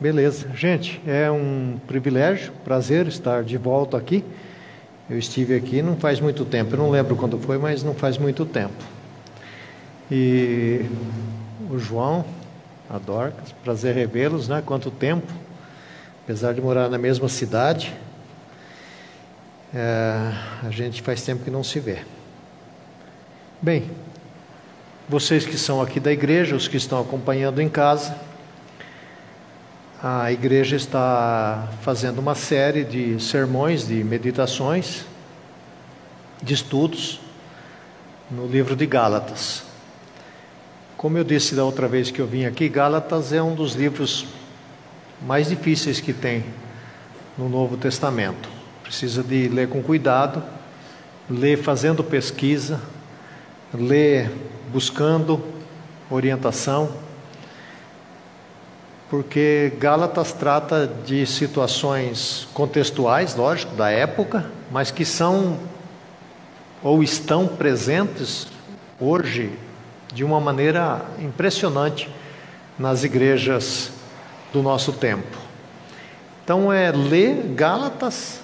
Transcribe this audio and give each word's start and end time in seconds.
Beleza. 0.00 0.48
Gente, 0.54 0.98
é 1.06 1.30
um 1.30 1.78
privilégio, 1.86 2.54
prazer 2.64 3.06
estar 3.06 3.44
de 3.44 3.58
volta 3.58 3.98
aqui. 3.98 4.24
Eu 5.10 5.18
estive 5.18 5.54
aqui 5.54 5.82
não 5.82 5.94
faz 5.94 6.20
muito 6.20 6.42
tempo, 6.46 6.72
eu 6.72 6.78
não 6.78 6.90
lembro 6.90 7.14
quando 7.16 7.38
foi, 7.38 7.58
mas 7.58 7.82
não 7.82 7.92
faz 7.94 8.16
muito 8.16 8.46
tempo. 8.46 8.82
E 10.10 10.86
o 11.68 11.78
João, 11.78 12.24
a 12.88 12.96
Dorcas, 12.96 13.52
prazer 13.62 13.94
revê-los, 13.94 14.48
né? 14.48 14.62
Quanto 14.64 14.90
tempo, 14.90 15.30
apesar 16.24 16.54
de 16.54 16.62
morar 16.62 16.88
na 16.88 16.96
mesma 16.96 17.28
cidade, 17.28 17.94
é, 19.74 20.32
a 20.66 20.70
gente 20.70 21.02
faz 21.02 21.22
tempo 21.22 21.44
que 21.44 21.50
não 21.50 21.62
se 21.62 21.78
vê. 21.78 21.98
Bem, 23.60 23.90
vocês 25.06 25.44
que 25.44 25.58
são 25.58 25.82
aqui 25.82 26.00
da 26.00 26.10
igreja, 26.10 26.56
os 26.56 26.66
que 26.66 26.78
estão 26.78 27.02
acompanhando 27.02 27.60
em 27.60 27.68
casa, 27.68 28.29
a 30.02 30.32
igreja 30.32 30.76
está 30.76 31.68
fazendo 31.82 32.20
uma 32.20 32.34
série 32.34 32.84
de 32.84 33.20
sermões, 33.22 33.86
de 33.86 34.02
meditações, 34.02 35.04
de 36.42 36.54
estudos 36.54 37.20
no 38.30 38.46
livro 38.46 38.74
de 38.74 38.86
Gálatas. 38.86 39.62
Como 40.96 41.18
eu 41.18 41.24
disse 41.24 41.54
da 41.54 41.64
outra 41.64 41.86
vez 41.86 42.10
que 42.10 42.18
eu 42.18 42.26
vim 42.26 42.46
aqui, 42.46 42.66
Gálatas 42.66 43.30
é 43.30 43.42
um 43.42 43.54
dos 43.54 43.74
livros 43.74 44.24
mais 45.20 45.48
difíceis 45.50 46.00
que 46.00 46.14
tem 46.14 46.44
no 47.36 47.50
Novo 47.50 47.76
Testamento. 47.76 48.48
Precisa 48.82 49.22
de 49.22 49.48
ler 49.48 49.68
com 49.68 49.82
cuidado, 49.82 50.42
ler 51.28 51.58
fazendo 51.58 52.02
pesquisa, 52.02 52.80
ler 53.74 54.30
buscando 54.72 55.44
orientação 56.10 57.09
porque 59.10 59.72
Gálatas 59.80 60.32
trata 60.32 60.88
de 61.04 61.26
situações 61.26 62.46
contextuais, 62.54 63.34
lógico, 63.34 63.74
da 63.74 63.90
época, 63.90 64.46
mas 64.70 64.92
que 64.92 65.04
são 65.04 65.58
ou 66.80 67.02
estão 67.02 67.48
presentes 67.48 68.46
hoje 69.00 69.50
de 70.14 70.22
uma 70.22 70.40
maneira 70.40 71.04
impressionante 71.18 72.08
nas 72.78 73.02
igrejas 73.02 73.90
do 74.52 74.62
nosso 74.62 74.92
tempo. 74.92 75.36
Então 76.44 76.72
é 76.72 76.92
ler 76.92 77.52
Gálatas 77.54 78.40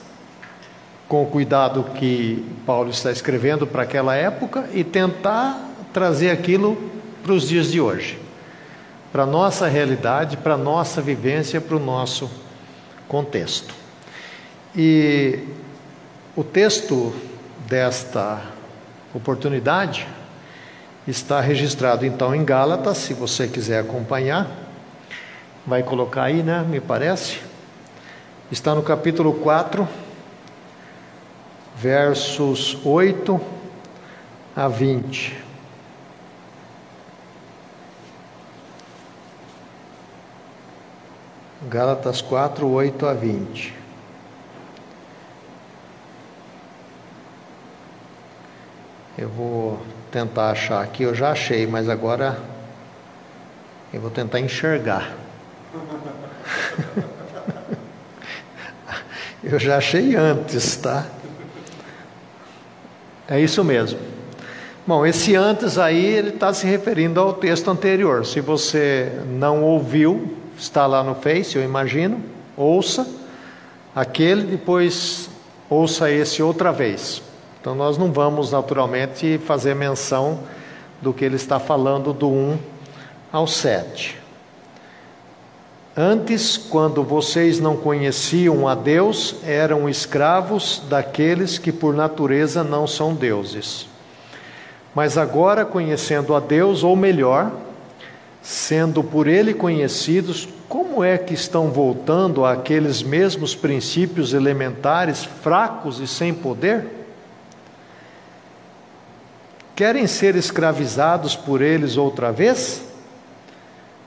com 1.06 1.22
o 1.22 1.26
cuidado 1.26 1.84
que 1.94 2.44
Paulo 2.66 2.90
está 2.90 3.12
escrevendo 3.12 3.68
para 3.68 3.84
aquela 3.84 4.16
época 4.16 4.68
e 4.74 4.82
tentar 4.82 5.70
trazer 5.92 6.30
aquilo 6.30 6.76
para 7.22 7.32
os 7.32 7.48
dias 7.48 7.70
de 7.70 7.80
hoje 7.80 8.25
para 9.16 9.22
a 9.22 9.26
nossa 9.26 9.66
realidade, 9.66 10.36
para 10.36 10.52
a 10.52 10.58
nossa 10.58 11.00
vivência, 11.00 11.58
para 11.58 11.74
o 11.74 11.80
nosso 11.80 12.30
contexto. 13.08 13.74
E 14.76 15.38
o 16.36 16.44
texto 16.44 17.14
desta 17.66 18.42
oportunidade 19.14 20.06
está 21.08 21.40
registrado 21.40 22.04
então 22.04 22.34
em 22.34 22.44
Gálatas, 22.44 22.98
se 22.98 23.14
você 23.14 23.48
quiser 23.48 23.80
acompanhar, 23.80 24.50
vai 25.66 25.82
colocar 25.82 26.24
aí, 26.24 26.42
né? 26.42 26.62
Me 26.68 26.78
parece. 26.78 27.40
Está 28.52 28.74
no 28.74 28.82
capítulo 28.82 29.32
4, 29.32 29.88
versos 31.74 32.76
8 32.84 33.40
a 34.54 34.68
20. 34.68 35.45
Gálatas 41.68 42.22
4, 42.22 42.68
8 42.68 43.06
a 43.06 43.12
20. 43.12 43.74
Eu 49.18 49.28
vou 49.28 49.82
tentar 50.12 50.50
achar 50.50 50.80
aqui, 50.80 51.02
eu 51.02 51.12
já 51.12 51.32
achei, 51.32 51.66
mas 51.66 51.88
agora 51.88 52.38
eu 53.92 54.00
vou 54.00 54.10
tentar 54.10 54.38
enxergar. 54.38 55.12
eu 59.42 59.58
já 59.58 59.78
achei 59.78 60.14
antes, 60.14 60.76
tá? 60.76 61.04
É 63.26 63.40
isso 63.40 63.64
mesmo. 63.64 63.98
Bom, 64.86 65.04
esse 65.04 65.34
antes 65.34 65.78
aí 65.78 66.04
ele 66.04 66.28
está 66.28 66.54
se 66.54 66.64
referindo 66.64 67.18
ao 67.18 67.34
texto 67.34 67.68
anterior. 67.68 68.24
Se 68.24 68.40
você 68.40 69.20
não 69.26 69.64
ouviu, 69.64 70.45
está 70.58 70.86
lá 70.86 71.02
no 71.02 71.14
Face, 71.14 71.56
eu 71.56 71.62
imagino. 71.62 72.20
Ouça 72.56 73.06
aquele, 73.94 74.42
depois 74.42 75.30
ouça 75.68 76.10
esse 76.10 76.42
outra 76.42 76.70
vez. 76.70 77.22
Então 77.60 77.74
nós 77.74 77.98
não 77.98 78.12
vamos 78.12 78.52
naturalmente 78.52 79.38
fazer 79.44 79.74
menção 79.74 80.40
do 81.00 81.12
que 81.12 81.24
ele 81.24 81.36
está 81.36 81.58
falando 81.58 82.12
do 82.12 82.28
1 82.28 82.58
ao 83.32 83.46
7. 83.46 84.18
Antes, 85.96 86.58
quando 86.58 87.02
vocês 87.02 87.58
não 87.58 87.74
conheciam 87.74 88.68
a 88.68 88.74
Deus, 88.74 89.36
eram 89.42 89.88
escravos 89.88 90.82
daqueles 90.90 91.56
que 91.56 91.72
por 91.72 91.94
natureza 91.94 92.62
não 92.62 92.86
são 92.86 93.14
deuses. 93.14 93.88
Mas 94.94 95.16
agora, 95.16 95.64
conhecendo 95.64 96.34
a 96.34 96.40
Deus, 96.40 96.84
ou 96.84 96.94
melhor, 96.94 97.50
sendo 98.46 99.02
por 99.02 99.26
ele 99.26 99.52
conhecidos, 99.52 100.48
como 100.68 101.02
é 101.02 101.18
que 101.18 101.34
estão 101.34 101.68
voltando 101.68 102.44
àqueles 102.44 103.02
mesmos 103.02 103.56
princípios 103.56 104.32
elementares 104.32 105.24
fracos 105.24 105.98
e 105.98 106.06
sem 106.06 106.32
poder? 106.32 106.86
Querem 109.74 110.06
ser 110.06 110.36
escravizados 110.36 111.34
por 111.34 111.60
eles 111.60 111.96
outra 111.96 112.30
vez? 112.30 112.84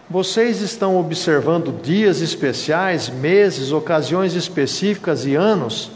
Vocês 0.10 0.62
estão 0.62 0.98
observando 0.98 1.78
dias 1.82 2.22
especiais, 2.22 3.10
meses, 3.10 3.74
ocasiões 3.74 4.36
específicas 4.36 5.26
e 5.26 5.36
anos? 5.36 5.92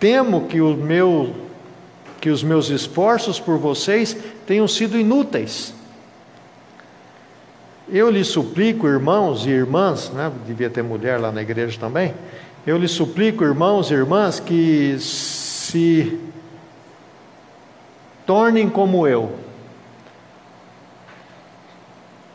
Temo 0.00 0.48
que, 0.48 0.60
o 0.60 0.76
meu, 0.76 1.32
que 2.20 2.28
os 2.28 2.42
meus 2.42 2.70
esforços 2.70 3.38
por 3.38 3.56
vocês 3.56 4.16
tenham 4.44 4.66
sido 4.66 4.98
inúteis. 4.98 5.77
Eu 7.90 8.10
lhe 8.10 8.22
suplico, 8.22 8.86
irmãos 8.86 9.46
e 9.46 9.50
irmãs, 9.50 10.10
né? 10.10 10.30
devia 10.46 10.68
ter 10.68 10.82
mulher 10.82 11.18
lá 11.18 11.32
na 11.32 11.40
igreja 11.40 11.80
também. 11.80 12.14
Eu 12.66 12.76
lhe 12.76 12.86
suplico, 12.86 13.42
irmãos 13.42 13.90
e 13.90 13.94
irmãs, 13.94 14.38
que 14.38 14.98
se 14.98 16.20
tornem 18.26 18.68
como 18.68 19.06
eu. 19.06 19.32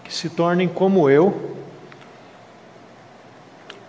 Que 0.03 0.11
se 0.11 0.27
tornem 0.27 0.67
como 0.67 1.07
eu, 1.07 1.55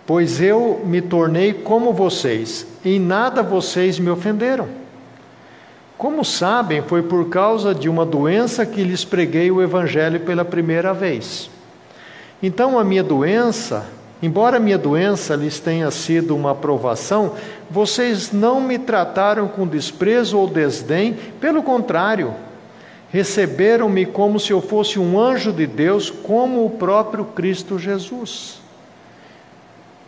pois 0.05 0.39
eu 0.39 0.83
me 0.85 1.01
tornei 1.01 1.51
como 1.51 1.91
vocês, 1.91 2.67
em 2.85 2.99
nada 2.99 3.41
vocês 3.41 3.97
me 3.97 4.11
ofenderam. 4.11 4.69
Como 5.97 6.23
sabem, 6.23 6.83
foi 6.83 7.01
por 7.01 7.27
causa 7.29 7.73
de 7.73 7.89
uma 7.89 8.05
doença 8.05 8.67
que 8.67 8.83
lhes 8.83 9.03
preguei 9.03 9.49
o 9.49 9.63
Evangelho 9.63 10.19
pela 10.19 10.45
primeira 10.45 10.93
vez. 10.93 11.54
Então, 12.41 12.77
a 12.77 12.83
minha 12.83 13.03
doença, 13.03 13.85
embora 14.21 14.57
a 14.57 14.59
minha 14.59 14.77
doença 14.77 15.35
lhes 15.35 15.59
tenha 15.59 15.89
sido 15.91 16.35
uma 16.35 16.51
aprovação, 16.51 17.33
vocês 17.69 18.31
não 18.31 18.61
me 18.61 18.77
trataram 18.77 19.47
com 19.47 19.65
desprezo 19.65 20.37
ou 20.37 20.47
desdém, 20.47 21.17
pelo 21.39 21.63
contrário, 21.63 22.33
receberam-me 23.09 24.05
como 24.05 24.39
se 24.39 24.51
eu 24.51 24.61
fosse 24.61 24.99
um 24.99 25.19
anjo 25.19 25.51
de 25.51 25.65
Deus, 25.65 26.09
como 26.09 26.65
o 26.65 26.69
próprio 26.71 27.25
Cristo 27.25 27.79
Jesus. 27.79 28.59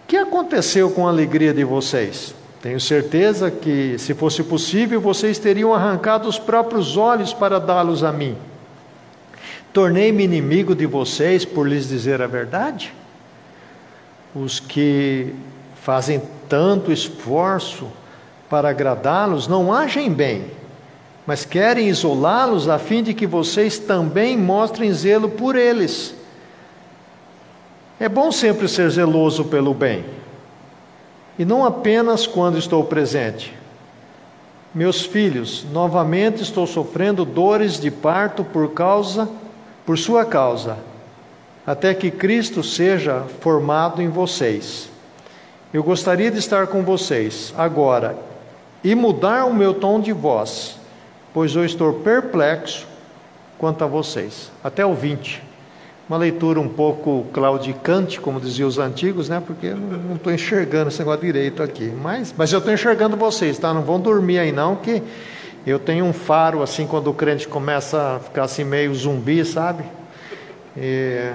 O 0.04 0.08
que 0.08 0.18
aconteceu 0.18 0.90
com 0.90 1.08
a 1.08 1.10
alegria 1.10 1.54
de 1.54 1.64
vocês? 1.64 2.34
Tenho 2.62 2.80
certeza 2.80 3.52
que, 3.52 3.98
se 3.98 4.14
fosse 4.14 4.44
possível, 4.44 5.00
vocês 5.00 5.38
teriam 5.38 5.74
arrancado 5.74 6.28
os 6.28 6.40
próprios 6.40 6.98
olhos 6.98 7.34
para 7.34 7.60
dá-los 7.60 8.04
a 8.04 8.12
mim. 8.12 8.36
Tornei-me 9.78 10.24
inimigo 10.24 10.74
de 10.74 10.88
vocês 10.88 11.46
por 11.46 11.68
lhes 11.68 11.88
dizer 11.88 12.20
a 12.20 12.26
verdade? 12.26 12.92
Os 14.34 14.60
que 14.60 15.36
fazem 15.84 16.20
tanto 16.50 16.92
esforço 16.92 17.88
para 18.50 18.70
agradá-los 18.70 19.48
não 19.48 19.72
agem 19.72 20.12
bem, 20.12 20.46
mas 21.28 21.46
querem 21.46 21.90
isolá-los 21.90 22.68
a 22.68 22.80
fim 22.80 23.04
de 23.04 23.14
que 23.14 23.28
vocês 23.28 23.78
também 23.78 24.36
mostrem 24.36 24.92
zelo 24.92 25.30
por 25.30 25.56
eles. 25.56 26.16
É 28.00 28.10
bom 28.10 28.32
sempre 28.32 28.68
ser 28.68 28.90
zeloso 28.90 29.46
pelo 29.46 29.76
bem, 29.76 30.04
e 31.38 31.46
não 31.46 31.64
apenas 31.64 32.26
quando 32.26 32.58
estou 32.58 32.84
presente. 32.84 33.54
Meus 34.74 35.06
filhos, 35.06 35.68
novamente 35.72 36.42
estou 36.42 36.66
sofrendo 36.66 37.24
dores 37.24 37.80
de 37.80 37.92
parto 37.92 38.44
por 38.44 38.72
causa 38.72 39.30
por 39.88 39.98
sua 39.98 40.26
causa. 40.26 40.78
até 41.66 41.94
que 41.94 42.12
Cristo 42.12 42.64
seja 42.64 43.24
formado 43.42 44.02
em 44.02 44.08
vocês. 44.08 44.90
Eu 45.74 45.84
gostaria 45.84 46.32
de 46.32 46.40
estar 46.40 46.68
com 46.68 46.82
vocês 46.82 47.54
agora 47.58 48.18
e 48.82 48.96
mudar 48.96 49.46
o 49.46 49.54
meu 49.54 49.74
tom 49.74 50.00
de 50.00 50.14
voz, 50.14 50.78
pois 51.34 51.54
eu 51.56 51.66
estou 51.66 51.92
perplexo 51.94 52.88
quanto 53.58 53.84
a 53.84 53.88
vocês. 53.88 54.50
Até 54.64 54.86
o 54.86 54.94
20. 54.94 55.44
Uma 56.08 56.18
leitura 56.18 56.60
um 56.62 56.70
pouco 56.70 57.26
claudicante, 57.34 58.22
como 58.22 58.40
diziam 58.40 58.70
os 58.70 58.80
antigos, 58.80 59.28
né? 59.28 59.44
Porque 59.46 59.68
eu 59.68 59.76
não 59.76 60.16
estou 60.16 60.32
enxergando 60.32 60.88
esse 60.88 61.00
negócio 61.00 61.22
direito 61.22 61.62
aqui. 61.62 61.92
Mas, 62.02 62.34
mas 62.38 62.54
eu 62.54 62.60
estou 62.60 62.74
enxergando 62.74 63.18
vocês, 63.18 63.58
tá? 63.58 63.74
Não 63.74 63.82
vão 63.82 64.00
dormir 64.00 64.40
aí 64.40 64.54
não, 64.54 64.78
que 64.78 65.04
eu 65.70 65.80
tenho 65.80 66.06
um 66.06 66.14
faro 66.14 66.64
assim 66.64 66.88
quando 66.88 67.10
o 67.10 67.14
crente 67.14 67.48
começa 67.48 68.16
a 68.16 68.20
ficar 68.20 68.44
assim 68.44 68.64
meio 68.64 68.94
zumbi, 68.96 69.44
sabe? 69.44 69.84
E, 70.76 71.32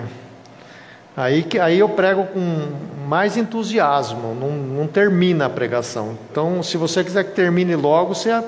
aí, 1.16 1.46
aí 1.60 1.78
eu 1.78 1.88
prego 1.88 2.24
com 2.26 2.68
mais 3.06 3.36
entusiasmo, 3.36 4.34
não, 4.34 4.50
não 4.50 4.86
termina 4.86 5.46
a 5.46 5.50
pregação. 5.50 6.16
Então, 6.30 6.62
se 6.62 6.76
você 6.76 7.04
quiser 7.04 7.24
que 7.24 7.32
termine 7.32 7.76
logo, 7.76 8.14
você 8.14 8.42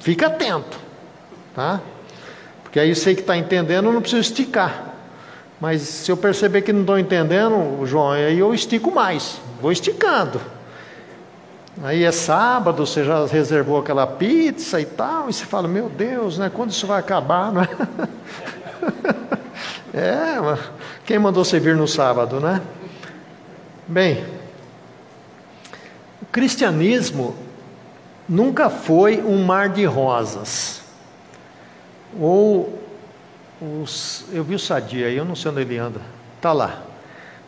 fica 0.00 0.26
atento, 0.26 0.78
tá? 1.54 1.80
Porque 2.62 2.80
aí 2.80 2.94
sei 2.94 3.14
que 3.14 3.20
está 3.20 3.36
entendendo, 3.36 3.92
não 3.92 4.00
preciso 4.00 4.22
esticar. 4.22 4.94
Mas 5.60 5.82
se 5.82 6.10
eu 6.10 6.16
perceber 6.16 6.62
que 6.62 6.72
não 6.72 6.80
estou 6.80 6.98
entendendo, 6.98 7.86
João, 7.86 8.10
aí 8.10 8.38
eu 8.38 8.52
estico 8.52 8.90
mais, 8.90 9.40
vou 9.62 9.70
esticando. 9.70 10.40
Aí 11.82 12.04
é 12.04 12.12
sábado, 12.12 12.86
você 12.86 13.04
já 13.04 13.26
reservou 13.26 13.78
aquela 13.78 14.06
pizza 14.06 14.80
e 14.80 14.84
tal, 14.84 15.28
e 15.28 15.32
você 15.32 15.44
fala, 15.44 15.66
meu 15.66 15.88
Deus, 15.88 16.38
né? 16.38 16.50
Quando 16.52 16.70
isso 16.70 16.86
vai 16.86 17.00
acabar, 17.00 17.52
não 17.52 17.62
é? 19.92 20.58
quem 21.04 21.18
mandou 21.18 21.44
você 21.44 21.58
vir 21.58 21.74
no 21.74 21.88
sábado, 21.88 22.38
né? 22.38 22.62
Bem, 23.88 24.24
o 26.22 26.26
cristianismo 26.26 27.34
nunca 28.28 28.70
foi 28.70 29.20
um 29.20 29.44
mar 29.44 29.68
de 29.68 29.84
rosas. 29.84 30.82
Ou 32.18 32.78
os, 33.60 34.24
eu 34.32 34.44
vi 34.44 34.54
o 34.54 34.58
Sadia 34.58 35.08
aí, 35.08 35.16
eu 35.16 35.24
não 35.24 35.34
sei 35.34 35.50
onde 35.50 35.60
ele 35.60 35.76
anda. 35.76 36.00
Está 36.36 36.52
lá. 36.52 36.93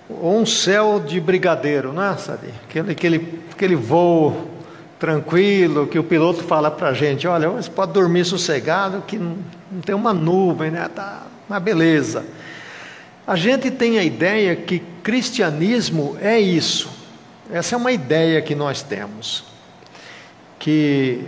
Ou 0.08 0.38
um 0.38 0.46
céu 0.46 1.02
de 1.04 1.20
brigadeiro, 1.20 1.92
não 1.92 2.02
é, 2.02 2.16
Sadia? 2.16 2.54
Aquele, 2.68 2.92
aquele, 2.92 3.40
aquele 3.50 3.76
voo 3.76 4.50
tranquilo 4.98 5.86
que 5.86 5.98
o 5.98 6.04
piloto 6.04 6.42
fala 6.44 6.70
para 6.70 6.88
a 6.88 6.94
gente: 6.94 7.26
olha, 7.26 7.48
você 7.48 7.70
pode 7.70 7.92
dormir 7.92 8.24
sossegado, 8.24 9.02
que 9.06 9.18
não, 9.18 9.36
não 9.70 9.80
tem 9.80 9.94
uma 9.94 10.14
nuvem, 10.14 10.70
né? 10.70 10.88
Tá 10.94 11.22
uma 11.48 11.58
beleza. 11.58 12.24
A 13.26 13.34
gente 13.34 13.70
tem 13.70 13.98
a 13.98 14.04
ideia 14.04 14.54
que 14.54 14.80
cristianismo 15.02 16.16
é 16.20 16.38
isso. 16.38 16.88
Essa 17.50 17.74
é 17.74 17.78
uma 17.78 17.90
ideia 17.90 18.40
que 18.40 18.54
nós 18.54 18.82
temos. 18.82 19.44
Que 20.58 21.24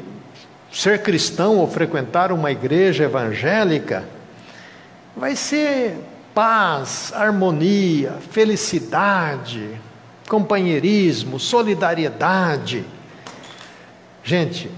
ser 0.72 1.02
cristão 1.02 1.56
ou 1.56 1.69
frequentar 1.69 2.31
uma 2.31 2.52
igreja 2.52 3.04
evangélica 3.04 4.04
vai 5.16 5.34
ser 5.34 5.96
paz, 6.38 7.12
harmonia, 7.17 8.12
felicidade, 8.31 9.76
companheirismo, 10.29 11.37
solidariedade. 11.40 12.85
Gente, 14.23 14.70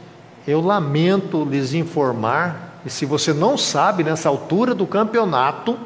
eu 0.48 0.62
lamento 0.62 1.44
lhes 1.44 1.74
informar, 1.74 2.80
e 2.86 2.88
se 2.88 3.04
você 3.04 3.34
não 3.34 3.58
sabe 3.58 4.02
nessa 4.02 4.30
altura 4.30 4.74
do 4.74 4.86
campeonato, 4.86 5.78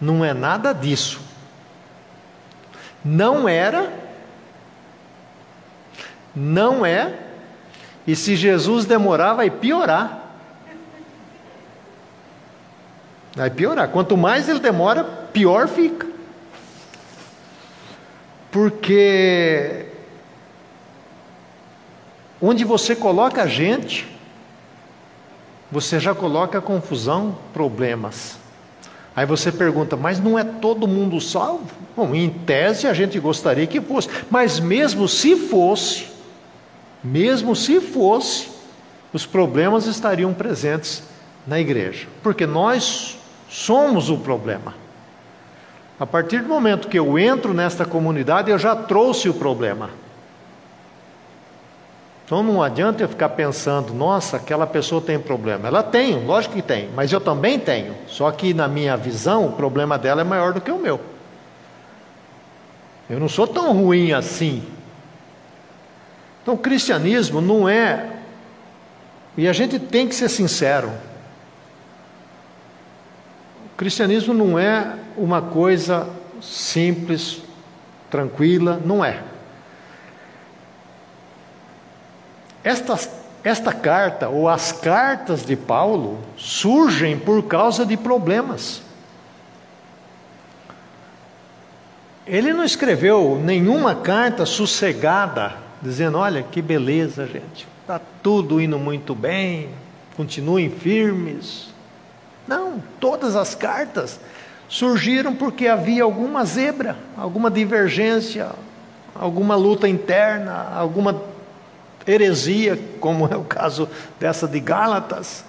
não 0.00 0.24
é 0.24 0.34
nada 0.34 0.72
disso. 0.72 1.20
Não 3.04 3.48
era, 3.48 3.92
não 6.34 6.84
é, 6.84 7.16
e 8.04 8.16
se 8.16 8.34
Jesus 8.34 8.86
demorar, 8.86 9.34
vai 9.34 9.50
piorar. 9.50 10.21
Vai 13.34 13.50
piorar. 13.50 13.88
Quanto 13.88 14.16
mais 14.16 14.48
ele 14.48 14.60
demora, 14.60 15.04
pior 15.04 15.68
fica. 15.68 16.06
Porque 18.50 19.86
onde 22.40 22.64
você 22.64 22.94
coloca 22.94 23.42
a 23.42 23.46
gente, 23.46 24.06
você 25.70 25.98
já 25.98 26.14
coloca 26.14 26.60
confusão, 26.60 27.38
problemas. 27.54 28.36
Aí 29.16 29.24
você 29.24 29.50
pergunta, 29.50 29.96
mas 29.96 30.20
não 30.20 30.38
é 30.38 30.44
todo 30.44 30.86
mundo 30.86 31.20
salvo? 31.20 31.66
Bom, 31.96 32.14
em 32.14 32.28
tese 32.28 32.86
a 32.86 32.92
gente 32.92 33.18
gostaria 33.18 33.66
que 33.66 33.80
fosse, 33.80 34.08
mas 34.30 34.58
mesmo 34.58 35.08
se 35.08 35.36
fosse, 35.36 36.08
mesmo 37.02 37.54
se 37.56 37.80
fosse, 37.80 38.50
os 39.12 39.26
problemas 39.26 39.86
estariam 39.86 40.32
presentes 40.32 41.02
na 41.46 41.60
igreja, 41.60 42.06
porque 42.22 42.46
nós 42.46 43.18
Somos 43.52 44.08
o 44.08 44.16
problema. 44.16 44.72
A 46.00 46.06
partir 46.06 46.40
do 46.40 46.48
momento 46.48 46.88
que 46.88 46.98
eu 46.98 47.18
entro 47.18 47.52
nesta 47.52 47.84
comunidade, 47.84 48.50
eu 48.50 48.58
já 48.58 48.74
trouxe 48.74 49.28
o 49.28 49.34
problema. 49.34 49.90
Então 52.24 52.42
não 52.42 52.62
adianta 52.62 53.02
eu 53.02 53.08
ficar 53.08 53.28
pensando, 53.28 53.92
nossa, 53.92 54.38
aquela 54.38 54.66
pessoa 54.66 55.02
tem 55.02 55.18
problema. 55.18 55.68
Ela 55.68 55.82
tem, 55.82 56.24
lógico 56.24 56.54
que 56.54 56.62
tem, 56.62 56.88
mas 56.96 57.12
eu 57.12 57.20
também 57.20 57.58
tenho. 57.58 57.94
Só 58.08 58.30
que 58.30 58.54
na 58.54 58.66
minha 58.66 58.96
visão, 58.96 59.48
o 59.48 59.52
problema 59.52 59.98
dela 59.98 60.22
é 60.22 60.24
maior 60.24 60.54
do 60.54 60.60
que 60.60 60.70
o 60.70 60.78
meu. 60.78 60.98
Eu 63.10 63.20
não 63.20 63.28
sou 63.28 63.46
tão 63.46 63.74
ruim 63.74 64.12
assim. 64.12 64.62
Então 66.42 66.54
o 66.54 66.58
cristianismo 66.58 67.42
não 67.42 67.68
é. 67.68 68.12
E 69.36 69.46
a 69.46 69.52
gente 69.52 69.78
tem 69.78 70.08
que 70.08 70.14
ser 70.14 70.30
sincero 70.30 70.90
cristianismo 73.82 74.32
não 74.32 74.56
é 74.56 74.94
uma 75.16 75.42
coisa 75.42 76.08
simples, 76.40 77.42
tranquila, 78.08 78.80
não 78.84 79.04
é. 79.04 79.20
Esta, 82.62 82.96
esta 83.42 83.72
carta, 83.72 84.28
ou 84.28 84.48
as 84.48 84.70
cartas 84.70 85.44
de 85.44 85.56
Paulo, 85.56 86.20
surgem 86.36 87.18
por 87.18 87.42
causa 87.42 87.84
de 87.84 87.96
problemas. 87.96 88.82
Ele 92.24 92.52
não 92.52 92.62
escreveu 92.62 93.36
nenhuma 93.42 93.96
carta 93.96 94.46
sossegada, 94.46 95.54
dizendo: 95.82 96.18
olha 96.18 96.44
que 96.44 96.62
beleza, 96.62 97.26
gente, 97.26 97.66
está 97.80 98.00
tudo 98.22 98.60
indo 98.60 98.78
muito 98.78 99.12
bem, 99.12 99.70
continuem 100.16 100.70
firmes. 100.70 101.71
Não, 102.46 102.82
todas 102.98 103.36
as 103.36 103.54
cartas 103.54 104.18
surgiram 104.68 105.34
porque 105.34 105.68
havia 105.68 106.02
alguma 106.02 106.44
zebra, 106.44 106.96
alguma 107.16 107.50
divergência, 107.50 108.50
alguma 109.14 109.54
luta 109.54 109.88
interna, 109.88 110.72
alguma 110.74 111.22
heresia, 112.06 112.78
como 113.00 113.26
é 113.26 113.36
o 113.36 113.44
caso 113.44 113.88
dessa 114.18 114.48
de 114.48 114.58
Gálatas. 114.58 115.44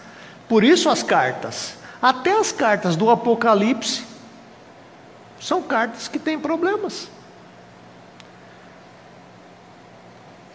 Por 0.47 0.63
isso 0.63 0.89
as 0.89 1.01
cartas, 1.01 1.75
até 2.01 2.37
as 2.37 2.51
cartas 2.51 2.95
do 2.95 3.09
Apocalipse, 3.09 4.03
são 5.39 5.61
cartas 5.61 6.07
que 6.07 6.19
têm 6.19 6.39
problemas. 6.39 7.09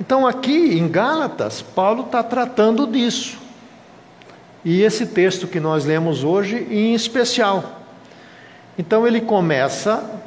Então, 0.00 0.26
aqui 0.26 0.78
em 0.78 0.88
Gálatas, 0.88 1.60
Paulo 1.60 2.04
está 2.04 2.22
tratando 2.22 2.86
disso. 2.86 3.36
E 4.64 4.82
esse 4.82 5.06
texto 5.06 5.46
que 5.46 5.60
nós 5.60 5.84
lemos 5.84 6.24
hoje 6.24 6.56
em 6.70 6.94
especial. 6.94 7.82
Então 8.78 9.06
ele 9.06 9.20
começa 9.20 10.20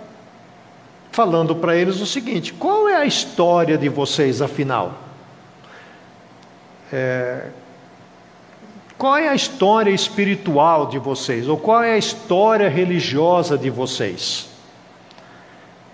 falando 1.11 1.55
para 1.55 1.75
eles 1.75 2.00
o 2.00 2.05
seguinte: 2.05 2.53
qual 2.53 2.88
é 2.88 2.95
a 2.95 3.05
história 3.05 3.77
de 3.77 3.89
vocês 3.89 4.41
afinal? 4.41 4.93
É, 6.91 7.47
qual 8.97 9.17
é 9.17 9.27
a 9.27 9.35
história 9.35 9.91
espiritual 9.91 10.88
de 10.88 11.00
vocês? 11.00 11.47
Ou 11.47 11.57
qual 11.57 11.83
é 11.83 11.93
a 11.93 11.97
história 11.97 12.69
religiosa 12.69 13.57
de 13.57 13.69
vocês? 13.69 14.47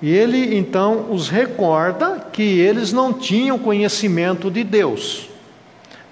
E 0.01 0.13
ele 0.13 0.57
então 0.57 1.07
os 1.09 1.29
recorda 1.29 2.27
que 2.31 2.59
eles 2.59 2.91
não 2.91 3.13
tinham 3.13 3.57
conhecimento 3.57 4.51
de 4.51 4.63
Deus. 4.63 5.29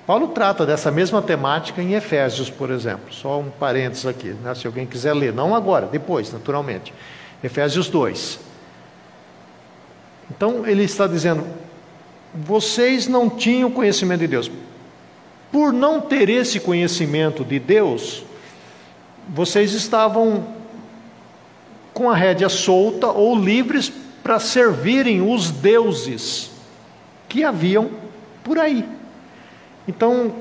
Paulo 0.06 0.28
trata 0.28 0.66
dessa 0.66 0.92
mesma 0.92 1.22
temática 1.22 1.82
em 1.82 1.94
Efésios, 1.94 2.50
por 2.50 2.70
exemplo. 2.70 3.12
Só 3.12 3.40
um 3.40 3.50
parênteses 3.50 4.06
aqui, 4.06 4.30
né? 4.30 4.54
se 4.54 4.68
alguém 4.68 4.86
quiser 4.86 5.14
ler. 5.14 5.34
Não 5.34 5.56
agora, 5.56 5.88
depois, 5.88 6.32
naturalmente. 6.32 6.94
Efésios 7.44 7.90
2. 7.90 8.40
Então, 10.30 10.66
ele 10.66 10.84
está 10.84 11.08
dizendo: 11.08 11.44
vocês 12.34 13.08
não 13.08 13.30
tinham 13.30 13.72
conhecimento 13.72 14.20
de 14.20 14.28
Deus. 14.28 14.52
Por 15.52 15.74
não 15.74 16.00
ter 16.02 16.30
esse 16.30 16.60
conhecimento 16.60 17.44
de 17.44 17.58
Deus, 17.58 18.24
vocês 19.30 19.74
estavam 19.74 20.46
com 21.94 22.10
a 22.10 22.16
rédea 22.16 22.50
solta 22.50 23.08
ou 23.08 23.36
livres 23.36 23.92
para 24.22 24.38
servirem 24.38 25.22
os 25.22 25.50
deuses 25.50 26.52
que 27.28 27.44
haviam 27.44 27.90
por 28.44 28.60
aí. 28.60 28.86
Então, 29.88 30.34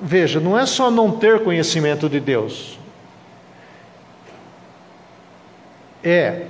veja, 0.00 0.40
não 0.40 0.58
é 0.58 0.66
só 0.66 0.90
não 0.90 1.12
ter 1.12 1.42
conhecimento 1.42 2.08
de 2.08 2.20
Deus, 2.20 2.78
é 6.02 6.46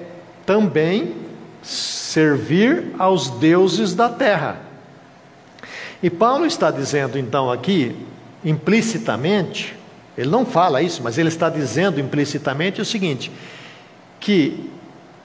também 0.47 1.15
servir 1.63 2.95
aos 2.99 3.29
deuses 3.29 3.95
da 3.95 4.09
terra. 4.09 4.61
E 6.03 6.09
Paulo 6.09 6.47
está 6.47 6.71
dizendo 6.71 7.19
então 7.19 7.51
aqui, 7.51 7.95
implicitamente, 8.45 9.77
ele 10.17 10.31
não 10.31 10.47
fala 10.47 10.81
isso, 10.81 11.03
mas 11.03 11.19
ele 11.19 11.29
está 11.29 11.49
dizendo 11.51 12.01
implicitamente 12.01 12.81
o 12.81 12.85
seguinte: 12.85 13.31
que 14.21 14.71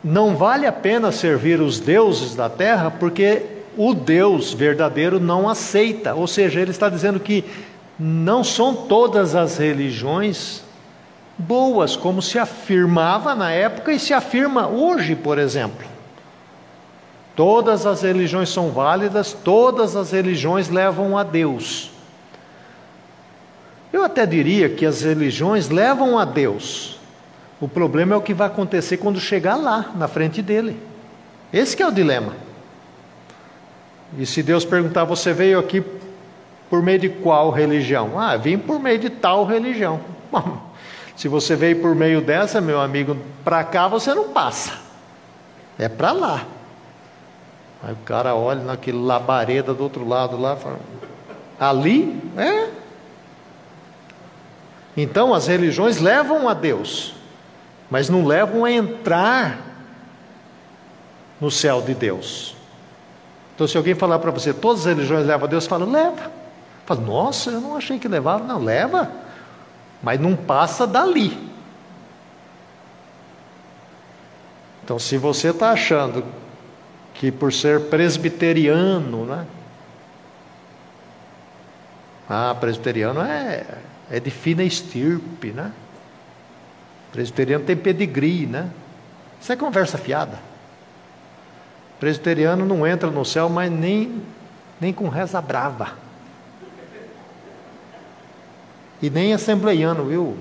não 0.04 0.36
vale 0.36 0.66
a 0.66 0.72
pena 0.72 1.12
servir 1.12 1.62
os 1.62 1.80
deuses 1.80 2.36
da 2.36 2.50
terra, 2.50 2.92
porque 2.92 3.42
o 3.78 3.94
Deus 3.94 4.54
verdadeiro 4.54 5.20
não 5.20 5.50
aceita. 5.50 6.14
Ou 6.14 6.28
seja, 6.28 6.60
ele 6.60 6.72
está 6.72 6.90
dizendo 6.90 7.20
que 7.20 7.44
não 8.00 8.44
são 8.44 8.74
todas 8.76 9.36
as 9.36 9.58
religiões 9.58 10.64
boas, 11.38 11.96
como 11.96 12.22
se 12.22 12.38
afirmava 12.38 13.36
na 13.36 13.52
época 13.52 13.92
e 13.92 14.00
se 14.00 14.14
afirma 14.14 14.68
hoje, 14.68 15.16
por 15.16 15.38
exemplo. 15.38 15.88
Todas 17.36 17.86
as 17.86 18.04
religiões 18.04 18.50
são 18.50 18.70
válidas, 18.70 19.34
todas 19.34 19.96
as 19.96 20.12
religiões 20.12 20.70
levam 20.70 21.18
a 21.18 21.24
Deus. 21.24 21.92
Eu 23.92 24.04
até 24.04 24.26
diria 24.26 24.70
que 24.70 24.86
as 24.86 25.02
religiões 25.02 25.70
levam 25.70 26.18
a 26.18 26.26
Deus. 26.26 27.00
O 27.60 27.68
problema 27.68 28.14
é 28.14 28.18
o 28.18 28.22
que 28.22 28.34
vai 28.34 28.48
acontecer 28.48 28.98
quando 28.98 29.20
chegar 29.20 29.56
lá, 29.56 29.92
na 29.96 30.08
frente 30.08 30.42
dele. 30.42 30.78
Esse 31.52 31.82
é 31.82 31.88
o 31.88 31.92
dilema. 31.92 32.34
E 34.18 34.26
se 34.26 34.44
Deus 34.44 34.64
perguntar, 34.64 35.04
você 35.06 35.34
veio 35.34 35.60
aqui 35.60 35.84
por 36.70 36.82
meio 36.82 37.00
de 37.00 37.10
qual 37.10 37.50
religião? 37.52 38.20
Ah, 38.20 38.36
vim 38.38 38.58
por 38.58 38.80
meio 38.80 39.00
de 39.00 39.10
tal 39.10 39.46
religião. 39.46 40.00
Bom, 40.32 40.60
se 41.16 41.28
você 41.28 41.56
veio 41.56 41.82
por 41.82 41.96
meio 41.96 42.22
dessa, 42.22 42.60
meu 42.60 42.82
amigo, 42.82 43.18
para 43.44 43.64
cá 43.64 43.88
você 43.88 44.14
não 44.14 44.30
passa. 44.30 44.74
É 45.78 45.88
para 45.88 46.12
lá. 46.12 46.46
Aí 47.84 47.94
o 47.94 47.98
cara 48.06 48.34
olha 48.34 48.64
naquele 48.64 48.98
labareda 48.98 49.74
do 49.74 49.84
outro 49.84 50.08
lado 50.08 50.40
lá, 50.40 50.56
fala, 50.56 50.80
ali 51.60 52.22
é. 52.38 52.70
Então 54.96 55.34
as 55.34 55.48
religiões 55.48 56.00
levam 56.00 56.48
a 56.48 56.54
Deus, 56.54 57.14
mas 57.90 58.10
não 58.10 58.26
levam 58.26 58.64
a 58.64 58.72
entrar 58.72 59.60
no 61.42 61.52
céu 61.52 61.82
de 61.82 61.94
Deus. 61.94 62.53
Então, 63.56 63.68
se 63.68 63.78
alguém 63.78 63.94
falar 63.94 64.20
para 64.20 64.32
você, 64.32 64.54
todas 64.54 64.82
as 64.82 64.96
religiões 64.96 65.26
levam 65.26 65.46
a 65.46 65.50
Deus, 65.50 65.68
fala, 65.68 65.86
leva. 65.86 66.32
Fala, 66.86 67.02
nossa, 67.02 67.52
eu 67.52 67.62
não 67.62 67.78
achei 67.78 68.00
que 68.00 68.08
levava. 68.08 68.44
Não, 68.44 68.60
leva, 68.60 69.12
mas 70.02 70.20
não 70.20 70.36
passa 70.36 70.88
dali. 70.88 71.38
Então, 74.84 75.00
se 75.00 75.18
você 75.18 75.50
está 75.50 75.72
achando 75.72 76.26
que 77.14 77.32
por 77.32 77.54
ser 77.54 77.82
presbiteriano, 77.86 79.26
né? 79.26 79.46
Ah, 82.30 82.56
presbiteriano 82.60 83.22
é, 83.22 83.66
é 84.10 84.20
de 84.20 84.32
fina 84.32 84.64
estirpe, 84.64 85.52
né? 85.52 85.72
Presbiteriano 87.12 87.64
tem 87.64 87.78
pedigree, 87.78 88.48
né? 88.48 88.70
Isso 89.40 89.54
é 89.54 89.56
conversa 89.56 89.98
fiada. 89.98 90.40
Presbiteriano 92.04 92.66
não 92.66 92.86
entra 92.86 93.10
no 93.10 93.24
céu, 93.24 93.48
mas 93.48 93.72
nem, 93.72 94.22
nem 94.78 94.92
com 94.92 95.08
reza 95.08 95.40
brava. 95.40 95.94
E 99.02 99.10
nem 99.10 99.34
assembleiano, 99.34 100.04
viu? 100.04 100.38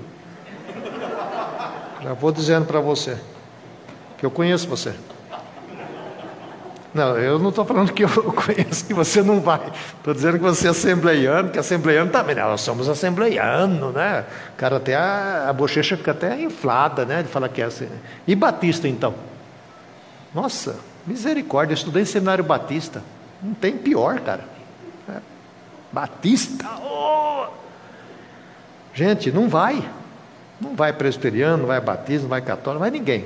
Já 2.02 2.14
vou 2.14 2.32
dizendo 2.32 2.66
para 2.66 2.80
você, 2.80 3.16
que 4.18 4.26
eu 4.26 4.30
conheço 4.30 4.66
você. 4.66 4.92
Não, 6.92 7.16
eu 7.16 7.38
não 7.38 7.50
estou 7.50 7.64
falando 7.64 7.92
que 7.92 8.02
eu 8.02 8.08
conheço 8.34 8.84
que 8.84 8.92
você 8.92 9.22
não 9.22 9.40
vai. 9.40 9.60
Estou 9.98 10.12
dizendo 10.12 10.38
que 10.38 10.44
você 10.44 10.66
é 10.66 10.70
assembleiano, 10.70 11.50
que 11.50 11.60
assembleiano 11.60 12.10
também. 12.10 12.34
Tá, 12.34 12.42
nós 12.42 12.60
somos 12.60 12.88
assembleiano, 12.88 13.92
né? 13.92 14.24
O 14.52 14.56
cara 14.56 14.78
até 14.78 14.96
a, 14.96 15.46
a 15.48 15.52
bochecha 15.52 15.96
fica 15.96 16.10
até 16.10 16.42
inflada, 16.42 17.04
né? 17.04 17.22
De 17.22 17.28
falar 17.28 17.48
que 17.48 17.62
é 17.62 17.66
assim. 17.66 17.88
E 18.26 18.34
Batista, 18.34 18.88
então? 18.88 19.14
Nossa, 20.34 20.90
misericórdia, 21.06 21.72
eu 21.72 21.76
estudei 21.76 22.02
em 22.02 22.06
seminário 22.06 22.44
Batista. 22.44 23.02
Não 23.42 23.54
tem 23.54 23.76
pior, 23.76 24.20
cara. 24.20 24.44
É. 25.08 25.18
Batista, 25.92 26.66
oh! 26.80 27.46
Gente, 28.94 29.32
não 29.32 29.48
vai. 29.48 29.88
Não 30.60 30.74
vai 30.76 30.92
presbiteriano, 30.92 31.58
não 31.58 31.66
vai 31.66 31.80
batista, 31.80 32.22
não 32.22 32.28
vai 32.28 32.40
católico, 32.40 32.74
não 32.74 32.78
vai 32.78 32.90
ninguém. 32.90 33.24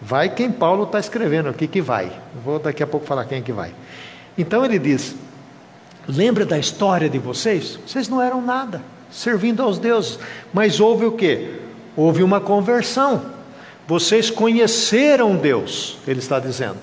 Vai 0.00 0.28
quem 0.28 0.52
Paulo 0.52 0.84
está 0.84 1.00
escrevendo 1.00 1.48
aqui 1.48 1.66
que 1.66 1.80
vai. 1.80 2.12
Vou 2.44 2.58
daqui 2.58 2.82
a 2.82 2.86
pouco 2.86 3.06
falar 3.06 3.24
quem 3.24 3.38
é 3.38 3.40
que 3.40 3.52
vai. 3.52 3.74
Então 4.36 4.64
ele 4.64 4.78
diz: 4.78 5.16
Lembra 6.06 6.44
da 6.44 6.58
história 6.58 7.08
de 7.08 7.18
vocês? 7.18 7.78
Vocês 7.84 8.08
não 8.08 8.20
eram 8.20 8.40
nada, 8.40 8.82
servindo 9.10 9.62
aos 9.62 9.78
deuses. 9.78 10.18
Mas 10.52 10.78
houve 10.78 11.06
o 11.06 11.12
que? 11.12 11.60
Houve 11.96 12.22
uma 12.22 12.40
conversão. 12.40 13.34
Vocês 13.86 14.30
conheceram 14.30 15.36
Deus, 15.36 15.98
ele 16.06 16.20
está 16.20 16.38
dizendo. 16.40 16.80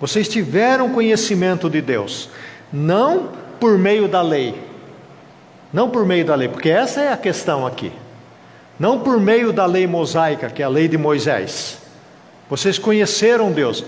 Vocês 0.00 0.28
tiveram 0.28 0.90
conhecimento 0.90 1.68
de 1.68 1.80
Deus, 1.80 2.30
não 2.72 3.30
por 3.58 3.76
meio 3.76 4.08
da 4.08 4.22
lei. 4.22 4.68
Não 5.72 5.90
por 5.90 6.06
meio 6.06 6.24
da 6.24 6.34
lei, 6.34 6.48
porque 6.48 6.70
essa 6.70 7.00
é 7.02 7.12
a 7.12 7.16
questão 7.16 7.66
aqui. 7.66 7.92
Não 8.78 9.00
por 9.00 9.20
meio 9.20 9.52
da 9.52 9.66
lei 9.66 9.86
mosaica, 9.86 10.48
que 10.48 10.62
é 10.62 10.64
a 10.64 10.68
lei 10.68 10.88
de 10.88 10.96
Moisés. 10.96 11.78
Vocês 12.48 12.78
conheceram 12.78 13.52
Deus. 13.52 13.84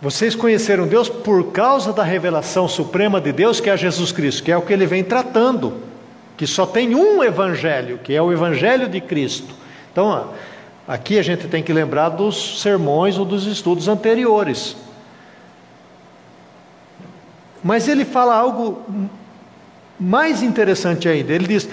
Vocês 0.00 0.36
conheceram 0.36 0.86
Deus 0.86 1.08
por 1.08 1.50
causa 1.50 1.92
da 1.92 2.04
revelação 2.04 2.68
suprema 2.68 3.20
de 3.20 3.32
Deus, 3.32 3.58
que 3.58 3.68
é 3.68 3.76
Jesus 3.76 4.12
Cristo, 4.12 4.44
que 4.44 4.52
é 4.52 4.56
o 4.56 4.62
que 4.62 4.72
ele 4.72 4.86
vem 4.86 5.02
tratando, 5.02 5.78
que 6.36 6.46
só 6.46 6.64
tem 6.64 6.94
um 6.94 7.24
evangelho, 7.24 7.98
que 7.98 8.14
é 8.14 8.22
o 8.22 8.32
evangelho 8.32 8.88
de 8.88 9.00
Cristo. 9.00 9.52
Então, 9.98 10.30
aqui 10.86 11.18
a 11.18 11.22
gente 11.22 11.48
tem 11.48 11.60
que 11.60 11.72
lembrar 11.72 12.10
dos 12.10 12.62
sermões 12.62 13.18
ou 13.18 13.24
dos 13.24 13.46
estudos 13.46 13.88
anteriores. 13.88 14.76
Mas 17.64 17.88
ele 17.88 18.04
fala 18.04 18.36
algo 18.36 18.80
mais 19.98 20.40
interessante 20.40 21.08
ainda. 21.08 21.32
Ele 21.32 21.48
diz: 21.48 21.68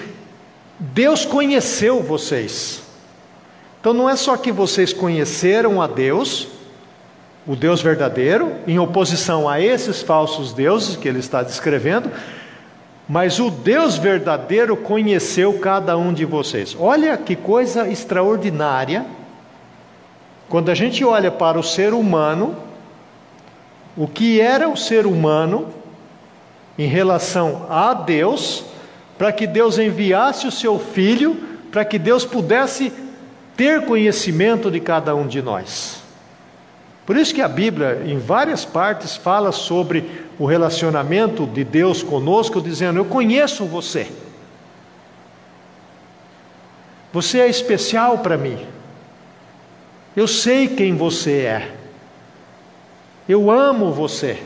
Deus 0.79 1.23
conheceu 1.23 2.01
vocês. 2.01 2.81
Então 3.79 3.93
não 3.93 4.09
é 4.09 4.15
só 4.15 4.35
que 4.35 4.51
vocês 4.51 4.91
conheceram 4.91 5.79
a 5.79 5.85
Deus, 5.85 6.47
o 7.45 7.55
Deus 7.55 7.79
verdadeiro, 7.79 8.55
em 8.65 8.79
oposição 8.79 9.47
a 9.47 9.61
esses 9.61 10.01
falsos 10.01 10.51
deuses 10.51 10.95
que 10.95 11.07
ele 11.07 11.19
está 11.19 11.43
descrevendo, 11.43 12.09
mas 13.07 13.39
o 13.39 13.51
Deus 13.51 13.97
verdadeiro 13.97 14.75
conheceu 14.75 15.59
cada 15.59 15.97
um 15.97 16.11
de 16.11 16.25
vocês. 16.25 16.75
Olha 16.79 17.15
que 17.17 17.35
coisa 17.35 17.87
extraordinária. 17.87 19.05
Quando 20.49 20.69
a 20.69 20.75
gente 20.75 21.03
olha 21.03 21.31
para 21.31 21.59
o 21.59 21.63
ser 21.63 21.93
humano, 21.93 22.55
o 23.95 24.07
que 24.07 24.41
era 24.41 24.67
o 24.67 24.75
ser 24.75 25.05
humano 25.05 25.67
em 26.77 26.87
relação 26.87 27.65
a 27.69 27.93
Deus, 27.93 28.65
para 29.17 29.31
que 29.31 29.47
Deus 29.47 29.77
enviasse 29.77 30.47
o 30.47 30.51
seu 30.51 30.79
filho, 30.79 31.35
para 31.71 31.85
que 31.85 31.97
Deus 31.97 32.25
pudesse 32.25 32.91
ter 33.55 33.85
conhecimento 33.85 34.69
de 34.69 34.79
cada 34.79 35.15
um 35.15 35.27
de 35.27 35.41
nós. 35.41 36.03
Por 37.05 37.15
isso 37.15 37.33
que 37.33 37.41
a 37.41 37.47
Bíblia, 37.47 38.01
em 38.05 38.17
várias 38.17 38.65
partes, 38.65 39.15
fala 39.15 39.51
sobre 39.51 40.24
o 40.37 40.45
relacionamento 40.45 41.45
de 41.45 41.63
Deus 41.63 42.03
conosco, 42.03 42.61
dizendo: 42.61 42.99
Eu 42.99 43.05
conheço 43.05 43.65
você. 43.65 44.07
Você 47.13 47.39
é 47.39 47.47
especial 47.47 48.17
para 48.19 48.37
mim. 48.37 48.59
Eu 50.15 50.27
sei 50.27 50.67
quem 50.67 50.95
você 50.95 51.31
é. 51.31 51.71
Eu 53.27 53.49
amo 53.49 53.91
você. 53.91 54.41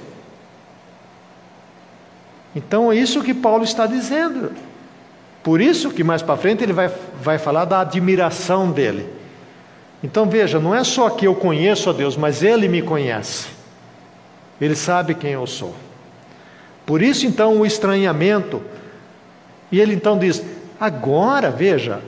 Então 2.55 2.91
é 2.91 2.95
isso 2.95 3.23
que 3.23 3.33
Paulo 3.33 3.63
está 3.63 3.85
dizendo. 3.85 4.51
Por 5.43 5.61
isso 5.61 5.91
que 5.91 6.03
mais 6.03 6.21
para 6.21 6.37
frente 6.37 6.63
ele 6.63 6.73
vai, 6.73 6.91
vai 7.21 7.37
falar 7.37 7.65
da 7.65 7.81
admiração 7.81 8.71
dele. 8.71 9.07
Então 10.03 10.29
veja, 10.29 10.59
não 10.59 10.73
é 10.73 10.83
só 10.83 11.09
que 11.09 11.25
eu 11.25 11.35
conheço 11.35 11.89
a 11.89 11.93
Deus, 11.93 12.15
mas 12.15 12.43
ele 12.43 12.67
me 12.67 12.81
conhece. 12.81 13.58
Ele 14.59 14.75
sabe 14.75 15.13
quem 15.13 15.31
eu 15.31 15.47
sou. 15.47 15.73
Por 16.85 17.01
isso 17.01 17.25
então 17.25 17.59
o 17.59 17.65
estranhamento. 17.65 18.61
E 19.71 19.79
ele 19.79 19.93
então 19.93 20.17
diz: 20.17 20.43
agora, 20.79 21.51
veja, 21.51 22.01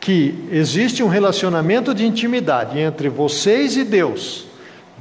que 0.00 0.46
existe 0.50 1.02
um 1.02 1.08
relacionamento 1.08 1.94
de 1.94 2.04
intimidade 2.04 2.78
entre 2.78 3.08
vocês 3.08 3.76
e 3.76 3.84
Deus, 3.84 4.44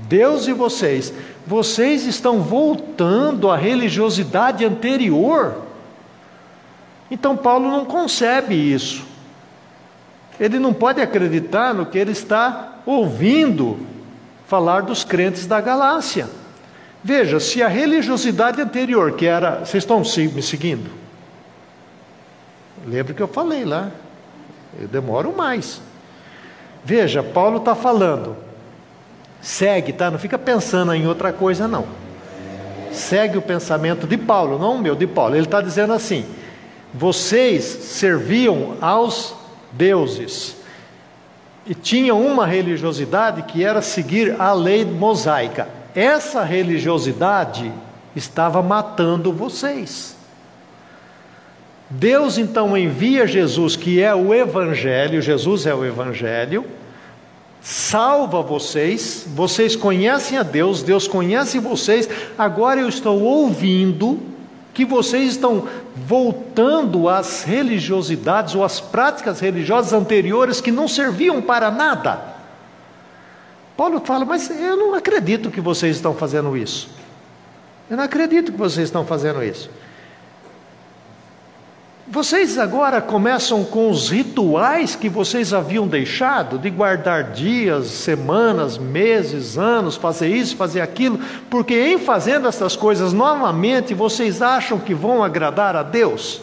Deus 0.07 0.47
e 0.47 0.53
vocês, 0.53 1.13
vocês 1.45 2.05
estão 2.05 2.41
voltando 2.41 3.51
à 3.51 3.57
religiosidade 3.57 4.63
anterior. 4.63 5.63
Então 7.11 7.35
Paulo 7.35 7.69
não 7.69 7.83
concebe 7.85 8.55
isso. 8.55 9.03
Ele 10.39 10.57
não 10.57 10.73
pode 10.73 11.01
acreditar 11.01 11.73
no 11.73 11.85
que 11.85 11.97
ele 11.97 12.11
está 12.11 12.79
ouvindo 12.85 13.79
falar 14.47 14.81
dos 14.81 15.03
crentes 15.03 15.45
da 15.45 15.59
Galácia. 15.59 16.27
Veja, 17.03 17.39
se 17.39 17.61
a 17.61 17.67
religiosidade 17.67 18.61
anterior, 18.61 19.11
que 19.13 19.25
era. 19.25 19.59
Vocês 19.65 19.83
estão 19.83 19.99
me 19.99 20.41
seguindo? 20.41 20.89
Lembra 22.87 23.13
que 23.13 23.21
eu 23.21 23.27
falei 23.27 23.65
lá? 23.65 23.91
Eu 24.79 24.87
demoro 24.87 25.35
mais. 25.35 25.81
Veja, 26.83 27.21
Paulo 27.21 27.57
está 27.57 27.75
falando. 27.75 28.37
Segue, 29.41 29.91
tá? 29.91 30.09
Não 30.09 30.17
fica 30.17 30.37
pensando 30.37 30.93
em 30.93 31.05
outra 31.05 31.33
coisa, 31.33 31.67
não. 31.67 31.85
Segue 32.91 33.37
o 33.37 33.41
pensamento 33.41 34.07
de 34.07 34.17
Paulo, 34.17 34.57
não 34.57 34.75
o 34.75 34.81
meu, 34.81 34.95
de 34.95 35.07
Paulo. 35.07 35.35
Ele 35.35 35.45
está 35.45 35.59
dizendo 35.59 35.91
assim: 35.91 36.25
vocês 36.93 37.63
serviam 37.63 38.77
aos 38.79 39.35
deuses 39.71 40.55
e 41.65 41.73
tinham 41.73 42.25
uma 42.25 42.45
religiosidade 42.45 43.43
que 43.43 43.63
era 43.63 43.81
seguir 43.81 44.39
a 44.39 44.53
lei 44.53 44.85
mosaica. 44.85 45.82
Essa 45.95 46.43
religiosidade 46.43 47.71
estava 48.15 48.61
matando 48.61 49.31
vocês. 49.31 50.15
Deus 51.89 52.37
então 52.37 52.75
envia 52.75 53.27
Jesus, 53.27 53.75
que 53.75 54.01
é 54.01 54.13
o 54.15 54.33
Evangelho, 54.33 55.21
Jesus 55.21 55.67
é 55.67 55.75
o 55.75 55.85
Evangelho, 55.85 56.65
salva 57.61 58.41
vocês, 58.41 59.25
vocês 59.27 59.75
conhecem 59.75 60.37
a 60.37 60.43
Deus, 60.43 60.81
Deus 60.81 61.07
conhece 61.07 61.59
vocês, 61.59 62.09
agora 62.37 62.81
eu 62.81 62.89
estou 62.89 63.21
ouvindo 63.21 64.19
que 64.73 64.83
vocês 64.83 65.31
estão 65.31 65.67
voltando 65.95 67.07
às 67.07 67.43
religiosidades 67.43 68.55
ou 68.55 68.63
às 68.63 68.81
práticas 68.81 69.39
religiosas 69.39 69.93
anteriores 69.93 70.59
que 70.59 70.71
não 70.71 70.87
serviam 70.87 71.43
para 71.43 71.69
nada. 71.69 72.32
Paulo 73.75 74.01
fala, 74.05 74.23
mas 74.23 74.49
eu 74.49 74.77
não 74.77 74.93
acredito 74.93 75.49
que 75.49 75.59
vocês 75.59 75.95
estão 75.95 76.13
fazendo 76.13 76.55
isso. 76.55 76.89
Eu 77.89 77.97
não 77.97 78.03
acredito 78.03 78.51
que 78.51 78.57
vocês 78.57 78.87
estão 78.87 79.05
fazendo 79.05 79.43
isso. 79.43 79.69
Vocês 82.07 82.59
agora 82.59 83.01
começam 83.01 83.63
com 83.63 83.89
os 83.89 84.09
rituais 84.09 84.95
que 84.95 85.09
vocês 85.09 85.53
haviam 85.53 85.87
deixado, 85.87 86.59
de 86.59 86.69
guardar 86.69 87.31
dias, 87.31 87.87
semanas, 87.87 88.77
meses, 88.77 89.57
anos, 89.57 89.95
fazer 89.95 90.27
isso, 90.27 90.55
fazer 90.55 90.81
aquilo, 90.81 91.19
porque 91.49 91.73
em 91.73 91.97
fazendo 91.97 92.47
essas 92.47 92.75
coisas 92.75 93.13
novamente 93.13 93.93
vocês 93.93 94.41
acham 94.41 94.77
que 94.77 94.93
vão 94.93 95.23
agradar 95.23 95.75
a 95.75 95.81
Deus? 95.81 96.41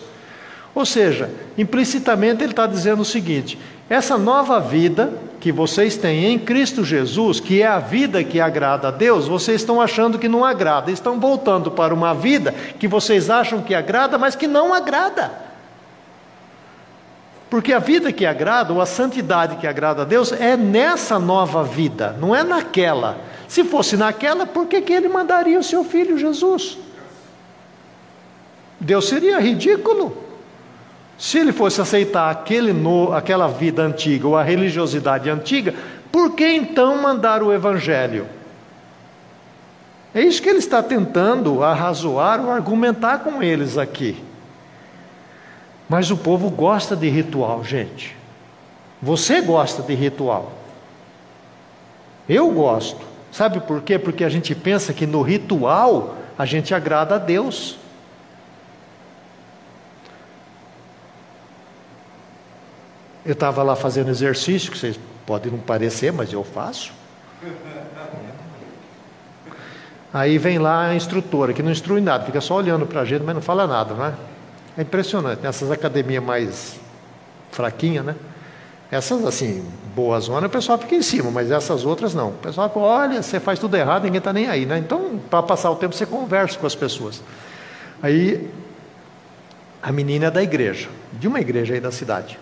Ou 0.75 0.87
seja, 0.87 1.31
implicitamente 1.57 2.43
ele 2.43 2.53
está 2.53 2.67
dizendo 2.67 3.03
o 3.03 3.05
seguinte: 3.05 3.59
essa 3.89 4.17
nova 4.17 4.59
vida 4.59 5.13
que 5.41 5.51
vocês 5.51 5.97
têm 5.97 6.27
em 6.27 6.39
Cristo 6.39 6.85
Jesus, 6.85 7.41
que 7.41 7.63
é 7.63 7.67
a 7.67 7.79
vida 7.79 8.23
que 8.23 8.39
agrada 8.39 8.89
a 8.89 8.91
Deus, 8.91 9.27
vocês 9.27 9.63
estão 9.63 9.81
achando 9.81 10.19
que 10.19 10.29
não 10.29 10.45
agrada, 10.45 10.91
estão 10.91 11.19
voltando 11.19 11.71
para 11.71 11.95
uma 11.95 12.15
vida 12.15 12.53
que 12.79 12.87
vocês 12.87 13.31
acham 13.31 13.63
que 13.63 13.75
agrada, 13.75 14.19
mas 14.19 14.37
que 14.37 14.47
não 14.47 14.75
agrada. 14.75 15.33
Porque 17.49 17.73
a 17.73 17.79
vida 17.79 18.13
que 18.13 18.27
agrada, 18.27 18.73
ou 18.73 18.83
a 18.83 18.87
santidade 18.87 19.57
que 19.57 19.67
agrada 19.67 20.03
a 20.03 20.05
Deus, 20.05 20.31
é 20.31 20.57
nessa 20.59 21.19
nova 21.19 21.65
vida, 21.65 22.15
não 22.21 22.37
é 22.37 22.45
naquela. 22.45 23.19
Se 23.49 23.65
fosse 23.65 23.97
naquela, 23.97 24.47
por 24.47 24.67
que, 24.67 24.83
que 24.83 24.93
ele 24.93 25.09
mandaria 25.09 25.59
o 25.59 25.65
seu 25.65 25.83
filho 25.83 26.19
Jesus? 26.19 26.77
Deus 28.79 29.09
seria 29.09 29.41
ridículo. 29.41 30.30
Se 31.21 31.39
ele 31.39 31.53
fosse 31.53 31.83
aceitar 31.83 32.31
aquele 32.31 32.73
no, 32.73 33.13
aquela 33.13 33.47
vida 33.47 33.83
antiga 33.83 34.27
ou 34.27 34.39
a 34.39 34.43
religiosidade 34.43 35.29
antiga, 35.29 35.75
por 36.11 36.35
que 36.35 36.51
então 36.51 37.03
mandar 37.03 37.43
o 37.43 37.53
Evangelho? 37.53 38.27
É 40.15 40.23
isso 40.23 40.41
que 40.41 40.49
ele 40.49 40.61
está 40.61 40.83
tentando 40.83 41.63
arrazoar 41.63 42.41
ou 42.41 42.51
argumentar 42.51 43.19
com 43.19 43.43
eles 43.43 43.77
aqui. 43.77 44.17
Mas 45.87 46.11
o 46.11 46.17
povo 46.17 46.49
gosta 46.49 46.97
de 46.97 47.11
ritual, 47.11 47.63
gente. 47.63 48.17
Você 49.03 49.43
gosta 49.43 49.83
de 49.83 49.93
ritual. 49.93 50.51
Eu 52.27 52.51
gosto. 52.51 53.05
Sabe 53.31 53.61
por 53.61 53.83
quê? 53.83 53.99
Porque 53.99 54.25
a 54.25 54.31
gente 54.31 54.55
pensa 54.55 54.95
que 54.95 55.07
no 55.07 55.21
ritual 55.21 56.17
a 56.39 56.47
gente 56.47 56.75
agrada 56.75 57.17
a 57.17 57.19
Deus. 57.19 57.79
Eu 63.25 63.33
estava 63.33 63.63
lá 63.63 63.77
fazendo 63.77 64.11
exercício, 64.11 64.71
que 64.71 64.79
vocês 64.79 64.99
podem 65.27 65.53
não 65.53 65.59
parecer, 65.59 66.13
mas 66.13 66.33
eu 66.33 66.43
faço. 66.43 66.93
Aí 70.13 70.39
vem 70.39 70.59
lá 70.59 70.89
a 70.89 70.95
instrutora, 70.95 71.53
que 71.53 71.63
não 71.63 71.71
instrui 71.71 72.01
nada, 72.01 72.25
fica 72.25 72.41
só 72.41 72.57
olhando 72.57 72.85
para 72.85 73.03
a 73.03 73.05
gente, 73.05 73.23
mas 73.23 73.35
não 73.35 73.43
fala 73.43 73.67
nada, 73.67 73.95
não 73.95 74.07
é? 74.07 74.15
Impressionante. 74.79 75.41
Nessas 75.43 75.71
academias 75.71 76.23
mais 76.23 76.81
fraquinhas, 77.53 78.05
né? 78.05 78.17
Essas, 78.91 79.25
assim, 79.25 79.65
boas 79.95 80.25
zonas, 80.25 80.49
o 80.49 80.53
pessoal 80.53 80.77
fica 80.77 80.97
em 80.97 81.03
cima, 81.03 81.31
mas 81.31 81.53
essas 81.53 81.85
outras 81.85 82.13
não. 82.13 82.31
O 82.31 82.33
pessoal 82.33 82.69
fala, 82.69 82.87
olha, 82.87 83.23
você 83.23 83.39
faz 83.39 83.59
tudo 83.59 83.77
errado, 83.77 84.03
ninguém 84.03 84.19
está 84.19 84.33
nem 84.33 84.49
aí, 84.49 84.67
né? 84.67 84.79
Então, 84.79 85.21
para 85.31 85.45
passar 85.45 85.71
o 85.71 85.77
tempo, 85.77 85.95
você 85.95 86.07
conversa 86.07 86.59
com 86.59 86.67
as 86.67 86.75
pessoas. 86.75 87.23
Aí, 88.03 88.51
a 89.81 89.93
menina 89.93 90.27
é 90.27 90.31
da 90.31 90.43
igreja, 90.43 90.89
de 91.13 91.29
uma 91.29 91.41
igreja 91.41 91.75
aí 91.75 91.81
da 91.81 91.93
cidade. 91.93 92.37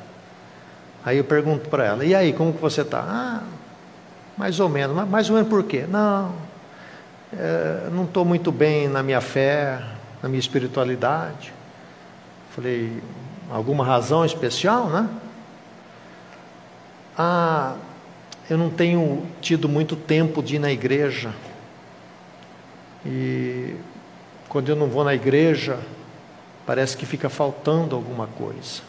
Aí 1.04 1.18
eu 1.18 1.24
pergunto 1.24 1.68
para 1.68 1.84
ela, 1.84 2.04
e 2.04 2.14
aí, 2.14 2.32
como 2.32 2.52
que 2.52 2.60
você 2.60 2.82
está? 2.82 3.00
Ah, 3.00 3.42
mais 4.36 4.60
ou 4.60 4.68
menos. 4.68 5.08
Mais 5.08 5.28
ou 5.28 5.36
menos 5.36 5.48
por 5.48 5.64
quê? 5.64 5.86
Não, 5.88 6.32
é, 7.32 7.88
não 7.92 8.04
estou 8.04 8.24
muito 8.24 8.50
bem 8.50 8.88
na 8.88 9.02
minha 9.02 9.20
fé, 9.20 9.82
na 10.22 10.28
minha 10.28 10.40
espiritualidade. 10.40 11.52
Falei, 12.50 13.02
alguma 13.50 13.84
razão 13.84 14.24
especial, 14.24 14.88
né? 14.88 15.08
Ah, 17.16 17.74
eu 18.48 18.56
não 18.56 18.70
tenho 18.70 19.26
tido 19.40 19.68
muito 19.68 19.96
tempo 19.96 20.42
de 20.42 20.56
ir 20.56 20.58
na 20.58 20.70
igreja. 20.70 21.32
E 23.04 23.76
quando 24.48 24.68
eu 24.68 24.76
não 24.76 24.86
vou 24.86 25.04
na 25.04 25.14
igreja, 25.14 25.78
parece 26.66 26.96
que 26.96 27.04
fica 27.04 27.28
faltando 27.28 27.94
alguma 27.94 28.26
coisa. 28.26 28.87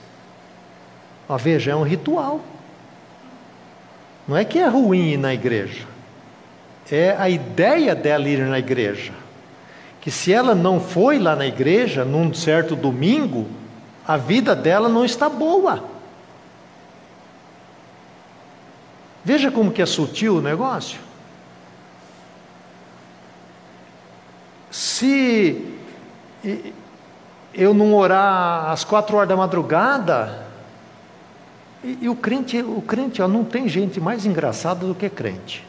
Ó, 1.30 1.38
veja, 1.38 1.72
é 1.72 1.76
um 1.76 1.84
ritual. 1.84 2.42
Não 4.28 4.36
é 4.36 4.44
que 4.44 4.58
é 4.58 4.68
ruim 4.68 5.12
ir 5.12 5.18
na 5.18 5.32
igreja. 5.32 5.86
É 6.92 7.15
a 7.18 7.30
ideia 7.30 7.94
dela 7.94 8.28
ir 8.28 8.39
na 8.39 8.58
igreja. 8.58 9.13
Que 10.02 10.10
se 10.10 10.34
ela 10.34 10.56
não 10.56 10.80
foi 10.80 11.20
lá 11.20 11.36
na 11.36 11.46
igreja, 11.46 12.04
num 12.04 12.34
certo 12.34 12.76
domingo, 12.76 13.48
a 14.08 14.18
vida 14.18 14.56
dela 14.56 14.89
não 14.89 15.06
está 15.06 15.30
boa. 15.30 15.84
Veja 19.24 19.52
como 19.52 19.72
que 19.72 19.84
é 19.84 19.86
sutil 19.86 20.38
o 20.38 20.42
negócio. 20.42 21.00
Se 24.72 25.78
eu 27.54 27.74
não 27.74 27.94
orar 27.94 28.72
às 28.72 28.84
quatro 28.84 29.18
horas 29.18 29.30
da 29.30 29.36
madrugada, 29.36 30.49
e, 31.84 32.00
e 32.02 32.10
o 32.10 32.15
crente, 32.15 32.62
o 32.62 32.82
crente 32.82 33.22
ó, 33.22 33.28
não 33.28 33.44
tem 33.44 33.68
gente 33.68 34.00
mais 34.00 34.26
engraçada 34.26 34.86
do 34.86 34.96
que 34.96 35.10
crente. 35.10 35.65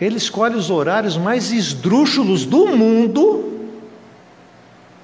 Ele 0.00 0.16
escolhe 0.16 0.54
os 0.54 0.70
horários 0.70 1.16
mais 1.16 1.50
esdrúxulos 1.50 2.44
do 2.44 2.66
mundo 2.66 3.70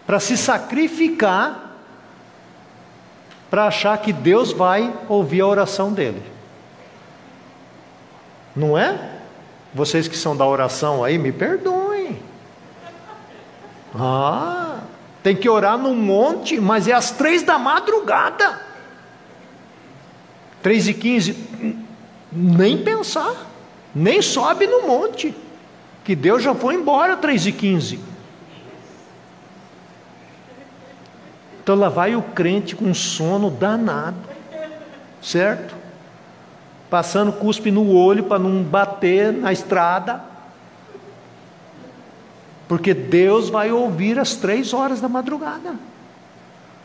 para 0.06 0.20
se 0.20 0.36
sacrificar 0.36 1.64
para 3.50 3.66
achar 3.66 3.96
que 3.98 4.12
Deus 4.12 4.52
vai 4.52 4.92
ouvir 5.08 5.40
a 5.40 5.46
oração 5.46 5.92
dele. 5.92 6.20
Não 8.54 8.76
é? 8.76 9.12
Vocês 9.72 10.08
que 10.08 10.16
são 10.16 10.36
da 10.36 10.44
oração 10.44 11.04
aí, 11.04 11.18
me 11.18 11.30
perdoem. 11.30 12.20
Ah, 13.94 14.80
tem 15.22 15.36
que 15.36 15.48
orar 15.48 15.78
no 15.78 15.94
monte, 15.94 16.60
mas 16.60 16.88
é 16.88 16.92
às 16.92 17.12
três 17.12 17.44
da 17.44 17.56
madrugada. 17.56 18.60
Três 20.64 20.88
e 20.88 20.94
quinze, 20.94 21.36
nem 22.32 22.82
pensar, 22.82 23.50
nem 23.94 24.22
sobe 24.22 24.66
no 24.66 24.86
monte, 24.86 25.34
que 26.02 26.16
Deus 26.16 26.42
já 26.42 26.54
foi 26.54 26.74
embora 26.74 27.18
três 27.18 27.46
e 27.46 27.52
quinze. 27.52 28.00
Então 31.62 31.74
lá 31.74 31.90
vai 31.90 32.16
o 32.16 32.22
crente 32.22 32.74
com 32.74 32.94
sono 32.94 33.50
danado. 33.50 34.16
certo? 35.20 35.74
Passando 36.88 37.30
cuspe 37.30 37.70
no 37.70 37.94
olho 37.94 38.24
para 38.24 38.38
não 38.38 38.62
bater 38.62 39.34
na 39.34 39.52
estrada. 39.52 40.24
Porque 42.66 42.94
Deus 42.94 43.50
vai 43.50 43.70
ouvir 43.70 44.18
às 44.18 44.34
três 44.34 44.72
horas 44.72 44.98
da 44.98 45.10
madrugada. 45.10 45.74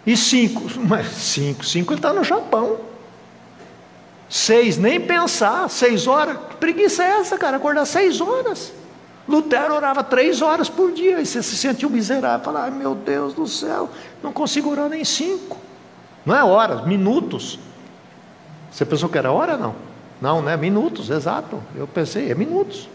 E 0.05 0.17
cinco, 0.17 0.63
mas 0.85 1.07
cinco, 1.11 1.65
cinco 1.65 1.93
ele 1.93 1.99
está 1.99 2.11
no 2.11 2.25
Japão. 2.25 2.88
Seis, 4.29 4.77
nem 4.77 5.01
pensar, 5.01 5.67
seis 5.69 6.05
horas. 6.05 6.37
Que 6.49 6.55
preguiça 6.57 7.03
é 7.03 7.19
essa, 7.19 7.37
cara? 7.37 7.57
Acordar 7.57 7.85
seis 7.85 8.21
horas. 8.21 8.71
Lutero 9.27 9.75
orava 9.75 10.03
três 10.03 10.41
horas 10.41 10.69
por 10.69 10.91
dia 10.91 11.19
e 11.19 11.25
você 11.25 11.41
se 11.41 11.57
sentiu 11.57 11.89
miserável. 11.89 12.45
Fala, 12.45 12.63
ai 12.63 12.71
meu 12.71 12.93
Deus 12.93 13.33
do 13.33 13.47
céu, 13.47 13.89
não 14.23 14.31
consigo 14.31 14.69
orar 14.69 14.89
nem 14.89 15.03
cinco. 15.03 15.57
Não 16.25 16.35
é 16.35 16.43
horas, 16.43 16.85
minutos. 16.85 17.59
Você 18.71 18.85
pensou 18.85 19.09
que 19.09 19.17
era 19.17 19.31
hora? 19.31 19.57
Não. 19.57 19.75
Não, 20.21 20.41
né? 20.41 20.55
Minutos, 20.57 21.09
exato. 21.09 21.63
Eu 21.75 21.87
pensei, 21.87 22.31
é 22.31 22.35
minutos. 22.35 22.89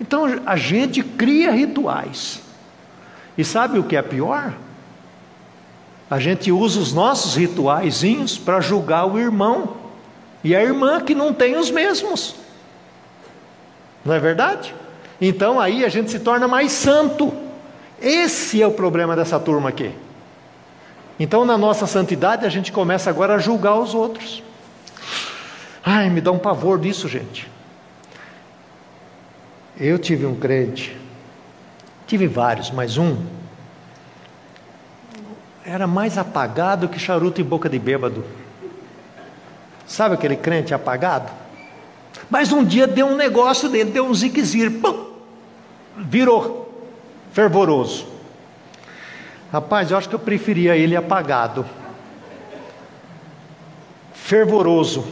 Então 0.00 0.26
a 0.44 0.56
gente 0.56 1.02
cria 1.02 1.52
rituais. 1.52 2.42
E 3.36 3.44
sabe 3.44 3.78
o 3.78 3.84
que 3.84 3.96
é 3.96 4.02
pior? 4.02 4.52
A 6.10 6.18
gente 6.18 6.50
usa 6.50 6.80
os 6.80 6.92
nossos 6.92 7.36
rituaizinhos 7.36 8.36
para 8.36 8.60
julgar 8.60 9.06
o 9.06 9.18
irmão 9.18 9.79
e 10.42 10.54
a 10.54 10.62
irmã 10.62 11.00
que 11.00 11.14
não 11.14 11.32
tem 11.32 11.56
os 11.56 11.70
mesmos. 11.70 12.34
Não 14.04 14.14
é 14.14 14.18
verdade? 14.18 14.74
Então 15.20 15.60
aí 15.60 15.84
a 15.84 15.88
gente 15.88 16.10
se 16.10 16.18
torna 16.20 16.48
mais 16.48 16.72
santo. 16.72 17.32
Esse 18.00 18.62
é 18.62 18.66
o 18.66 18.72
problema 18.72 19.14
dessa 19.14 19.38
turma 19.38 19.68
aqui. 19.68 19.92
Então, 21.18 21.44
na 21.44 21.58
nossa 21.58 21.86
santidade, 21.86 22.46
a 22.46 22.48
gente 22.48 22.72
começa 22.72 23.10
agora 23.10 23.34
a 23.34 23.38
julgar 23.38 23.78
os 23.78 23.94
outros. 23.94 24.42
Ai, 25.84 26.08
me 26.08 26.18
dá 26.18 26.32
um 26.32 26.38
pavor 26.38 26.78
disso, 26.78 27.06
gente. 27.08 27.46
Eu 29.78 29.98
tive 29.98 30.24
um 30.24 30.34
crente, 30.34 30.96
tive 32.06 32.26
vários, 32.26 32.70
mas 32.70 32.96
um 32.96 33.18
era 35.64 35.86
mais 35.86 36.18
apagado 36.18 36.88
que 36.88 36.98
charuto 36.98 37.40
em 37.40 37.44
boca 37.44 37.68
de 37.68 37.78
bêbado. 37.78 38.24
Sabe 39.90 40.14
aquele 40.14 40.36
crente 40.36 40.72
apagado? 40.72 41.32
Mas 42.30 42.52
um 42.52 42.64
dia 42.64 42.86
deu 42.86 43.08
um 43.08 43.16
negócio 43.16 43.68
dele, 43.68 43.90
deu 43.90 44.06
um 44.06 44.14
ziquezir, 44.14 44.70
pum, 44.80 45.14
virou 45.96 46.88
fervoroso. 47.32 48.06
Rapaz, 49.52 49.90
eu 49.90 49.98
acho 49.98 50.08
que 50.08 50.14
eu 50.14 50.20
preferia 50.20 50.76
ele 50.76 50.94
apagado, 50.94 51.66
fervoroso. 54.14 55.04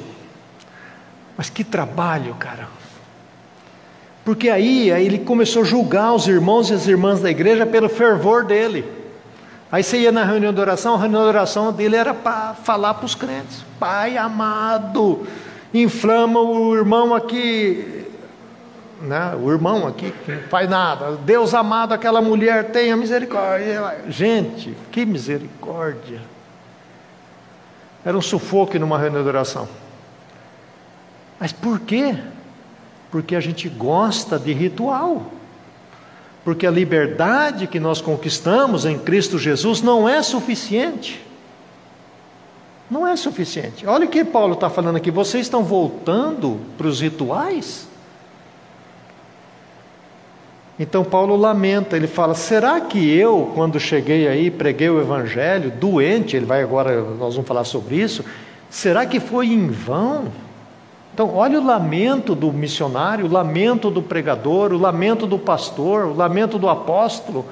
Mas 1.37 1.51
que 1.51 1.65
trabalho, 1.65 2.37
cara. 2.37 2.69
Porque 4.25 4.49
aí, 4.49 4.93
aí 4.93 5.05
ele 5.05 5.19
começou 5.19 5.63
a 5.63 5.65
julgar 5.65 6.13
os 6.13 6.29
irmãos 6.29 6.71
e 6.71 6.75
as 6.75 6.87
irmãs 6.87 7.21
da 7.21 7.29
igreja 7.29 7.67
pelo 7.67 7.89
fervor 7.89 8.45
dele. 8.45 8.98
Aí 9.71 9.83
você 9.83 9.99
ia 9.99 10.13
na 10.13 10.25
reunião 10.25 10.53
de 10.53 10.61
oração, 10.61 10.95
a 10.95 10.99
reunião 10.99 11.23
de 11.23 11.29
oração 11.29 11.73
dele 11.73 11.95
era 11.95 12.15
para 12.15 12.55
falar 12.55 12.95
para 12.95 13.05
os 13.05 13.15
crentes: 13.15 13.65
Pai 13.79 14.17
amado, 14.17 15.27
inflama 15.75 16.41
o 16.41 16.75
irmão 16.75 17.15
aqui, 17.15 18.07
né? 19.03 19.37
o 19.41 19.51
irmão 19.51 19.87
aqui 19.87 20.11
que 20.25 20.33
não 20.33 20.43
faz 20.45 20.69
nada. 20.69 21.17
Deus 21.17 21.53
amado, 21.53 21.93
aquela 21.93 22.23
mulher 22.23 22.71
tenha 22.71 22.97
misericórdia. 22.97 24.05
Gente, 24.09 24.75
que 24.91 25.05
misericórdia. 25.05 26.21
Era 28.05 28.17
um 28.17 28.23
sufoco 28.23 28.79
numa 28.79 28.99
reunião 28.99 29.23
de 29.23 29.29
oração. 29.29 29.69
Mas 31.39 31.53
por 31.53 31.81
quê? 31.81 32.17
Porque 33.11 33.37
a 33.37 33.41
gente 33.41 33.69
gosta 33.69 34.39
de 34.39 34.53
ritual. 34.53 35.38
Porque 36.49 36.67
a 36.67 36.71
liberdade 36.71 37.67
que 37.67 37.79
nós 37.79 38.01
conquistamos 38.01 38.87
em 38.87 38.99
Cristo 38.99 39.39
Jesus 39.39 39.83
não 39.83 40.09
é 40.09 40.23
suficiente. 40.23 41.23
Não 42.91 43.07
é 43.07 43.15
suficiente. 43.17 43.87
Olha 43.87 44.07
o 44.07 44.09
que 44.09 44.25
Paulo 44.25 44.55
está 44.55 44.71
falando 44.71 44.97
aqui. 44.97 45.11
Vocês 45.11 45.45
estão 45.45 45.63
voltando 45.63 46.59
para 46.79 46.87
os 46.87 47.03
rituais? 47.03 47.87
Então 50.81 51.05
Paulo 51.05 51.37
lamenta, 51.37 51.99
ele 51.99 52.07
fala: 52.07 52.33
será 52.33 52.81
que 52.81 53.15
eu, 53.15 53.53
quando 53.55 53.79
cheguei 53.79 54.27
aí, 54.27 54.51
preguei 54.51 54.89
o 54.89 55.03
evangelho, 55.03 55.71
doente, 55.71 56.35
ele 56.35 56.47
vai 56.47 56.63
agora, 56.63 56.99
nós 56.99 57.35
vamos 57.35 57.47
falar 57.47 57.65
sobre 57.65 57.97
isso, 57.97 58.25
será 58.71 59.05
que 59.05 59.21
foi 59.21 59.49
em 59.49 59.69
vão? 59.69 60.33
Então, 61.19 61.35
olha 61.35 61.59
o 61.59 61.67
lamento 61.67 62.33
do 62.33 62.53
missionário, 62.53 63.27
o 63.27 63.29
lamento 63.29 63.91
do 63.91 64.01
pregador, 64.01 64.73
o 64.73 64.79
lamento 64.79 65.27
do 65.27 65.37
pastor, 65.37 66.05
o 66.05 66.15
lamento 66.15 66.61
do 66.61 66.69
apóstolo. 66.69 67.45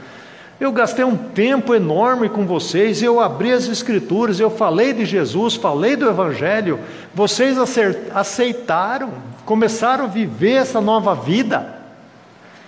Eu 0.60 0.70
gastei 0.70 1.04
um 1.04 1.16
tempo 1.16 1.74
enorme 1.74 2.28
com 2.28 2.46
vocês, 2.46 3.02
eu 3.02 3.18
abri 3.18 3.52
as 3.52 3.66
Escrituras, 3.66 4.38
eu 4.38 4.50
falei 4.50 4.92
de 4.92 5.04
Jesus, 5.04 5.56
falei 5.56 5.96
do 5.96 6.08
Evangelho, 6.08 6.78
vocês 7.12 7.58
aceitaram, 8.14 9.14
começaram 9.44 10.04
a 10.04 10.06
viver 10.06 10.58
essa 10.58 10.80
nova 10.80 11.16
vida, 11.16 11.80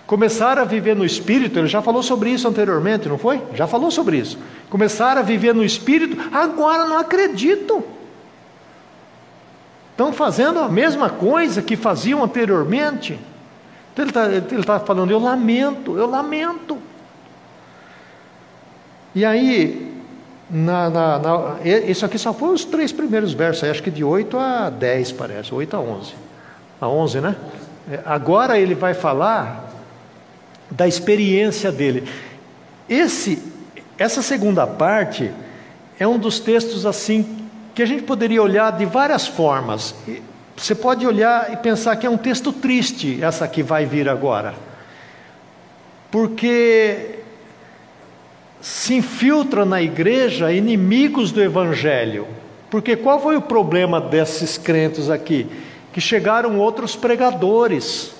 começaram 0.05 0.63
a 0.63 0.65
viver 0.65 0.97
no 0.97 1.05
Espírito, 1.05 1.61
ele 1.61 1.69
já 1.69 1.81
falou 1.81 2.03
sobre 2.03 2.31
isso 2.31 2.49
anteriormente, 2.49 3.09
não 3.09 3.19
foi? 3.19 3.41
Já 3.55 3.69
falou 3.69 3.93
sobre 3.93 4.17
isso. 4.17 4.37
Começaram 4.69 5.21
a 5.21 5.25
viver 5.25 5.55
no 5.55 5.65
Espírito, 5.65 6.19
agora 6.33 6.87
não 6.87 6.99
acreditam. 6.99 7.85
Estão 9.99 10.13
fazendo 10.13 10.61
a 10.61 10.69
mesma 10.69 11.11
coisa 11.11 11.61
que 11.61 11.75
faziam 11.75 12.23
anteriormente. 12.23 13.19
Então 13.93 14.05
ele 14.27 14.61
está 14.61 14.79
tá 14.79 14.87
falando, 14.87 15.11
eu 15.11 15.19
lamento, 15.19 15.99
eu 15.99 16.09
lamento. 16.09 16.79
E 19.13 19.25
aí, 19.25 19.93
na, 20.49 20.89
na, 20.89 21.19
na, 21.19 21.57
isso 21.65 22.07
aqui 22.07 22.17
só 22.17 22.33
foi 22.33 22.51
os 22.51 22.65
três 22.65 22.93
primeiros 22.93 23.33
versos, 23.33 23.65
acho 23.69 23.83
que 23.83 23.91
de 23.91 24.05
8 24.05 24.39
a 24.39 24.71
10 24.71 25.11
parece, 25.11 25.53
8 25.53 25.77
a 25.77 25.81
11. 25.81 26.15
A 26.81 26.89
11, 26.89 27.21
né? 27.21 27.37
É, 27.91 28.01
agora 28.07 28.57
ele 28.57 28.77
vai 28.77 28.95
falar 28.95 29.69
da 30.71 30.87
experiência 30.87 31.73
dele. 31.73 32.09
Esse, 32.89 33.43
essa 33.99 34.23
segunda 34.23 34.65
parte 34.65 35.33
é 35.99 36.07
um 36.07 36.21
dos 36.21 36.39
textos 36.39 36.87
assim 36.87 37.38
que 37.79 37.83
a 37.85 37.87
gente 37.87 38.03
poderia 38.03 38.43
olhar 38.43 38.73
de 38.73 38.85
várias 38.85 39.29
formas. 39.29 39.95
Você 40.57 40.75
pode 40.75 41.07
olhar 41.07 41.53
e 41.53 41.57
pensar 41.59 41.95
que 41.95 42.05
é 42.05 42.11
um 42.11 42.17
texto 42.17 42.53
triste, 42.53 43.23
essa 43.23 43.47
que 43.47 43.63
vai 43.63 43.87
vir 43.87 44.09
agora, 44.09 44.57
porque 46.11 47.21
se 48.61 48.95
infiltram 48.95 49.65
na 49.65 49.81
igreja 49.81 50.53
inimigos 50.53 51.31
do 51.31 51.41
Evangelho. 51.41 52.27
Porque 52.69 52.97
qual 52.97 53.23
foi 53.23 53.37
o 53.37 53.43
problema 53.43 54.01
desses 54.01 54.59
crentes 54.59 55.09
aqui? 55.09 55.47
Que 55.93 56.01
chegaram 56.01 56.59
outros 56.59 56.97
pregadores. 56.97 58.13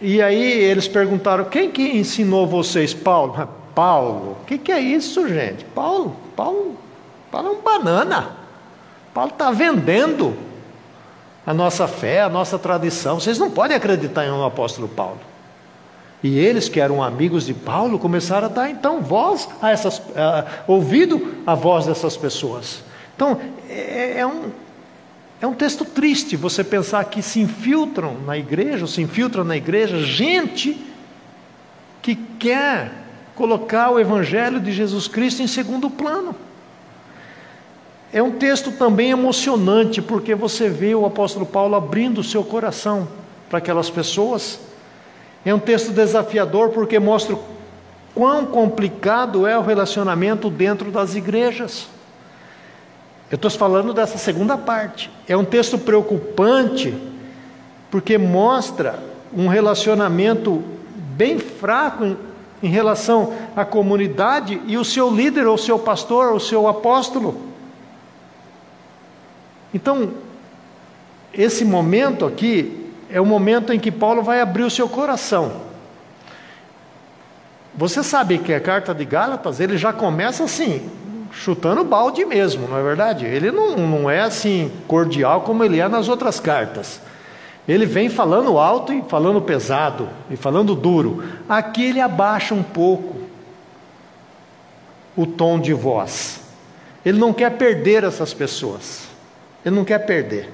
E 0.00 0.20
aí 0.20 0.42
eles 0.42 0.88
perguntaram: 0.88 1.44
quem 1.44 1.70
que 1.70 1.96
ensinou 1.96 2.48
vocês? 2.48 2.92
Paulo. 2.92 3.48
Paulo. 3.76 4.38
O 4.42 4.44
que, 4.44 4.58
que 4.58 4.72
é 4.72 4.80
isso, 4.80 5.28
gente? 5.28 5.64
Paulo. 5.66 6.16
Paulo 6.34 6.83
Paulo 7.34 7.48
é 7.48 7.50
um 7.50 7.62
banana. 7.62 8.30
Paulo 9.12 9.32
está 9.32 9.50
vendendo 9.50 10.36
a 11.44 11.52
nossa 11.52 11.88
fé, 11.88 12.22
a 12.22 12.28
nossa 12.28 12.56
tradição. 12.60 13.18
Vocês 13.18 13.40
não 13.40 13.50
podem 13.50 13.76
acreditar 13.76 14.24
em 14.24 14.30
um 14.30 14.44
apóstolo 14.44 14.86
Paulo. 14.86 15.18
E 16.22 16.38
eles 16.38 16.68
que 16.68 16.78
eram 16.78 17.02
amigos 17.02 17.44
de 17.44 17.52
Paulo 17.52 17.98
começaram 17.98 18.46
a 18.46 18.48
dar 18.48 18.70
então 18.70 19.00
voz 19.00 19.48
a 19.60 19.72
essas, 19.72 19.98
uh, 19.98 20.46
ouvido 20.68 21.34
a 21.44 21.56
voz 21.56 21.86
dessas 21.86 22.16
pessoas. 22.16 22.84
Então 23.16 23.40
é, 23.68 24.20
é, 24.20 24.26
um, 24.26 24.52
é 25.40 25.46
um 25.48 25.54
texto 25.54 25.84
triste 25.84 26.36
você 26.36 26.62
pensar 26.62 27.04
que 27.06 27.20
se 27.20 27.40
infiltram 27.40 28.14
na 28.24 28.38
igreja, 28.38 28.86
se 28.86 29.02
infiltram 29.02 29.42
na 29.42 29.56
igreja 29.56 30.00
gente 30.00 30.80
que 32.00 32.14
quer 32.14 32.92
colocar 33.34 33.90
o 33.90 33.98
evangelho 33.98 34.60
de 34.60 34.70
Jesus 34.70 35.08
Cristo 35.08 35.42
em 35.42 35.48
segundo 35.48 35.90
plano. 35.90 36.36
É 38.14 38.22
um 38.22 38.30
texto 38.30 38.70
também 38.70 39.10
emocionante, 39.10 40.00
porque 40.00 40.36
você 40.36 40.68
vê 40.68 40.94
o 40.94 41.04
apóstolo 41.04 41.44
Paulo 41.44 41.74
abrindo 41.74 42.20
o 42.20 42.22
seu 42.22 42.44
coração 42.44 43.08
para 43.50 43.58
aquelas 43.58 43.90
pessoas. 43.90 44.60
É 45.44 45.52
um 45.52 45.58
texto 45.58 45.90
desafiador, 45.90 46.68
porque 46.68 47.00
mostra 47.00 47.36
quão 48.14 48.46
complicado 48.46 49.48
é 49.48 49.58
o 49.58 49.62
relacionamento 49.62 50.48
dentro 50.48 50.92
das 50.92 51.16
igrejas. 51.16 51.88
Eu 53.32 53.34
estou 53.34 53.50
falando 53.50 53.92
dessa 53.92 54.16
segunda 54.16 54.56
parte. 54.56 55.10
É 55.26 55.36
um 55.36 55.44
texto 55.44 55.76
preocupante, 55.76 56.94
porque 57.90 58.16
mostra 58.16 59.00
um 59.36 59.48
relacionamento 59.48 60.62
bem 61.16 61.40
fraco 61.40 62.16
em, 62.62 62.68
relação 62.68 63.34
à 63.56 63.64
comunidade 63.64 64.62
e 64.68 64.78
o 64.78 64.84
seu 64.84 65.10
líder, 65.10 65.48
ou 65.48 65.58
seu 65.58 65.80
pastor, 65.80 66.32
ou 66.32 66.38
seu 66.38 66.68
apóstolo. 66.68 67.52
Então, 69.74 70.12
esse 71.32 71.64
momento 71.64 72.24
aqui 72.24 72.90
é 73.10 73.20
o 73.20 73.26
momento 73.26 73.72
em 73.72 73.78
que 73.78 73.90
Paulo 73.90 74.22
vai 74.22 74.40
abrir 74.40 74.62
o 74.62 74.70
seu 74.70 74.88
coração. 74.88 75.52
Você 77.74 78.04
sabe 78.04 78.38
que 78.38 78.54
a 78.54 78.60
carta 78.60 78.94
de 78.94 79.04
Gálatas, 79.04 79.58
ele 79.58 79.76
já 79.76 79.92
começa 79.92 80.44
assim, 80.44 80.88
chutando 81.32 81.82
balde 81.82 82.24
mesmo, 82.24 82.68
não 82.68 82.78
é 82.78 82.82
verdade? 82.82 83.26
Ele 83.26 83.50
não, 83.50 83.76
não 83.76 84.08
é 84.08 84.20
assim 84.20 84.70
cordial 84.86 85.40
como 85.40 85.64
ele 85.64 85.80
é 85.80 85.88
nas 85.88 86.08
outras 86.08 86.38
cartas. 86.38 87.00
Ele 87.66 87.84
vem 87.84 88.08
falando 88.08 88.58
alto 88.58 88.92
e 88.92 89.02
falando 89.08 89.40
pesado 89.40 90.08
e 90.30 90.36
falando 90.36 90.76
duro. 90.76 91.24
Aqui 91.48 91.86
ele 91.86 92.00
abaixa 92.00 92.54
um 92.54 92.62
pouco 92.62 93.16
o 95.16 95.26
tom 95.26 95.58
de 95.58 95.72
voz. 95.72 96.40
Ele 97.04 97.18
não 97.18 97.32
quer 97.32 97.50
perder 97.56 98.04
essas 98.04 98.32
pessoas. 98.32 99.13
Ele 99.64 99.74
não 99.74 99.84
quer 99.84 99.98
perder. 100.00 100.50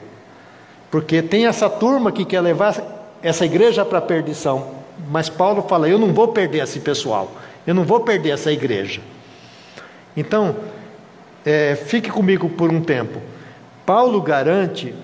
Porque 0.91 1.23
tem 1.23 1.47
essa 1.47 1.69
turma 1.69 2.11
que 2.11 2.25
quer 2.25 2.41
levar 2.41 2.77
essa 3.23 3.45
igreja 3.45 3.85
para 3.85 3.99
a 3.99 4.03
perdição. 4.03 4.73
Mas 5.09 5.29
Paulo 5.29 5.63
fala: 5.63 5.89
eu 5.89 5.99
não 5.99 6.13
vou 6.13 6.29
perder 6.29 6.63
esse 6.63 6.81
pessoal. 6.81 7.31
Eu 7.67 7.75
não 7.75 7.85
vou 7.85 8.01
perder 8.01 8.31
essa 8.31 8.51
igreja. 8.51 9.01
Então, 10.17 10.57
é, 11.45 11.77
fique 11.77 12.11
comigo 12.11 12.49
por 12.49 12.73
um 12.73 12.83
tempo. 12.83 13.21
Paulo 13.87 14.21
garante 14.21 14.95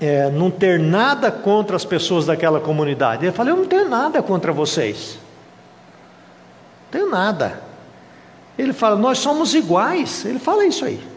é, 0.00 0.30
não 0.30 0.50
ter 0.50 0.78
nada 0.78 1.30
contra 1.30 1.76
as 1.76 1.84
pessoas 1.84 2.26
daquela 2.26 2.60
comunidade. 2.60 3.24
Ele 3.24 3.32
fala: 3.32 3.50
Eu 3.50 3.56
não 3.56 3.66
tenho 3.66 3.88
nada 3.88 4.22
contra 4.22 4.52
vocês. 4.52 5.18
Não 6.84 7.00
tenho 7.00 7.10
nada. 7.10 7.60
Ele 8.58 8.72
fala: 8.72 8.96
Nós 8.96 9.18
somos 9.18 9.54
iguais. 9.54 10.24
Ele 10.24 10.38
fala 10.38 10.64
isso 10.66 10.84
aí. 10.84 11.13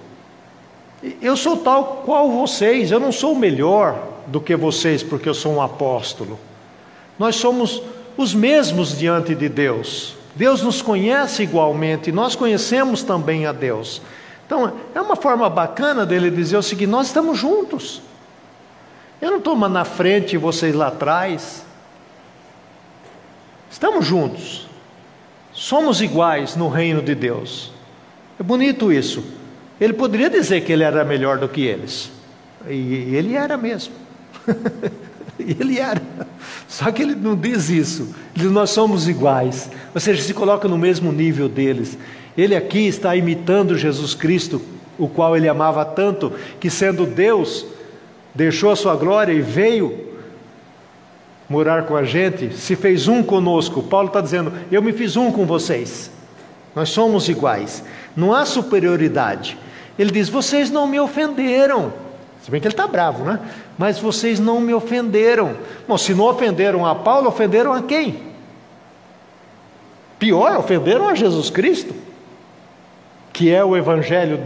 Eu 1.21 1.37
sou 1.37 1.57
tal 1.57 2.03
qual 2.05 2.31
vocês. 2.31 2.91
Eu 2.91 2.99
não 2.99 3.11
sou 3.11 3.35
melhor 3.35 4.07
do 4.27 4.41
que 4.41 4.55
vocês 4.55 5.03
porque 5.03 5.29
eu 5.29 5.33
sou 5.33 5.53
um 5.53 5.61
apóstolo. 5.61 6.39
Nós 7.17 7.35
somos 7.35 7.81
os 8.15 8.33
mesmos 8.33 8.97
diante 8.97 9.35
de 9.35 9.47
Deus. 9.47 10.15
Deus 10.35 10.61
nos 10.61 10.81
conhece 10.81 11.43
igualmente, 11.43 12.11
nós 12.11 12.35
conhecemos 12.35 13.01
também 13.01 13.47
a 13.47 13.51
Deus. 13.51 14.01
Então, 14.45 14.73
é 14.93 15.01
uma 15.01 15.15
forma 15.15 15.49
bacana 15.49 16.05
dele 16.05 16.29
dizer 16.29 16.57
o 16.57 16.63
seguinte: 16.63 16.89
nós 16.89 17.07
estamos 17.07 17.37
juntos. 17.37 18.01
Eu 19.19 19.31
não 19.31 19.37
estou 19.39 19.55
na 19.55 19.83
frente 19.83 20.33
e 20.33 20.37
vocês 20.37 20.75
lá 20.75 20.87
atrás. 20.87 21.65
Estamos 23.69 24.05
juntos. 24.05 24.67
Somos 25.53 26.01
iguais 26.01 26.55
no 26.55 26.69
reino 26.69 27.01
de 27.01 27.15
Deus. 27.15 27.71
É 28.39 28.43
bonito 28.43 28.91
isso. 28.91 29.23
Ele 29.79 29.93
poderia 29.93 30.29
dizer 30.29 30.61
que 30.61 30.71
ele 30.71 30.83
era 30.83 31.03
melhor 31.05 31.37
do 31.37 31.47
que 31.47 31.61
eles. 31.61 32.11
E 32.67 33.15
ele 33.15 33.35
era 33.35 33.55
mesmo. 33.57 33.93
ele 35.39 35.79
era. 35.79 36.01
Só 36.67 36.91
que 36.91 37.01
ele 37.01 37.15
não 37.15 37.35
diz 37.35 37.69
isso. 37.69 38.13
Ele 38.35 38.45
diz, 38.45 38.51
nós 38.51 38.71
somos 38.71 39.07
iguais. 39.07 39.69
Ou 39.93 40.01
seja, 40.01 40.21
se 40.21 40.33
coloca 40.33 40.67
no 40.67 40.77
mesmo 40.77 41.11
nível 41.11 41.47
deles. 41.47 41.97
Ele 42.37 42.55
aqui 42.55 42.87
está 42.87 43.15
imitando 43.15 43.77
Jesus 43.77 44.13
Cristo, 44.13 44.61
o 44.97 45.07
qual 45.07 45.35
ele 45.37 45.47
amava 45.47 45.85
tanto, 45.85 46.33
que 46.59 46.69
sendo 46.69 47.05
Deus, 47.05 47.65
deixou 48.33 48.71
a 48.71 48.75
sua 48.75 48.95
glória 48.95 49.33
e 49.33 49.41
veio 49.41 50.07
morar 51.49 51.83
com 51.83 51.95
a 51.95 52.03
gente, 52.03 52.53
se 52.55 52.75
fez 52.75 53.07
um 53.07 53.23
conosco. 53.23 53.81
Paulo 53.81 54.07
está 54.07 54.21
dizendo: 54.21 54.51
Eu 54.71 54.81
me 54.81 54.93
fiz 54.93 55.15
um 55.15 55.31
com 55.31 55.45
vocês. 55.45 56.11
Nós 56.75 56.89
somos 56.89 57.27
iguais. 57.29 57.83
Não 58.15 58.33
há 58.33 58.45
superioridade. 58.45 59.57
Ele 59.97 60.11
diz: 60.11 60.29
Vocês 60.29 60.69
não 60.69 60.87
me 60.87 60.99
ofenderam. 60.99 61.91
Se 62.41 62.51
bem 62.51 62.61
que 62.61 62.67
ele 62.67 62.73
está 62.73 62.87
bravo, 62.87 63.23
né? 63.25 63.39
Mas 63.77 63.99
vocês 63.99 64.39
não 64.39 64.61
me 64.61 64.73
ofenderam. 64.73 65.55
Bom, 65.87 65.97
se 65.97 66.13
não 66.13 66.25
ofenderam 66.25 66.85
a 66.85 66.95
Paulo, 66.95 67.27
ofenderam 67.27 67.73
a 67.73 67.81
quem? 67.81 68.27
Pior, 70.19 70.57
ofenderam 70.57 71.09
a 71.09 71.15
Jesus 71.15 71.49
Cristo, 71.49 71.93
que 73.33 73.53
é 73.53 73.63
o 73.63 73.75
evangelho 73.75 74.39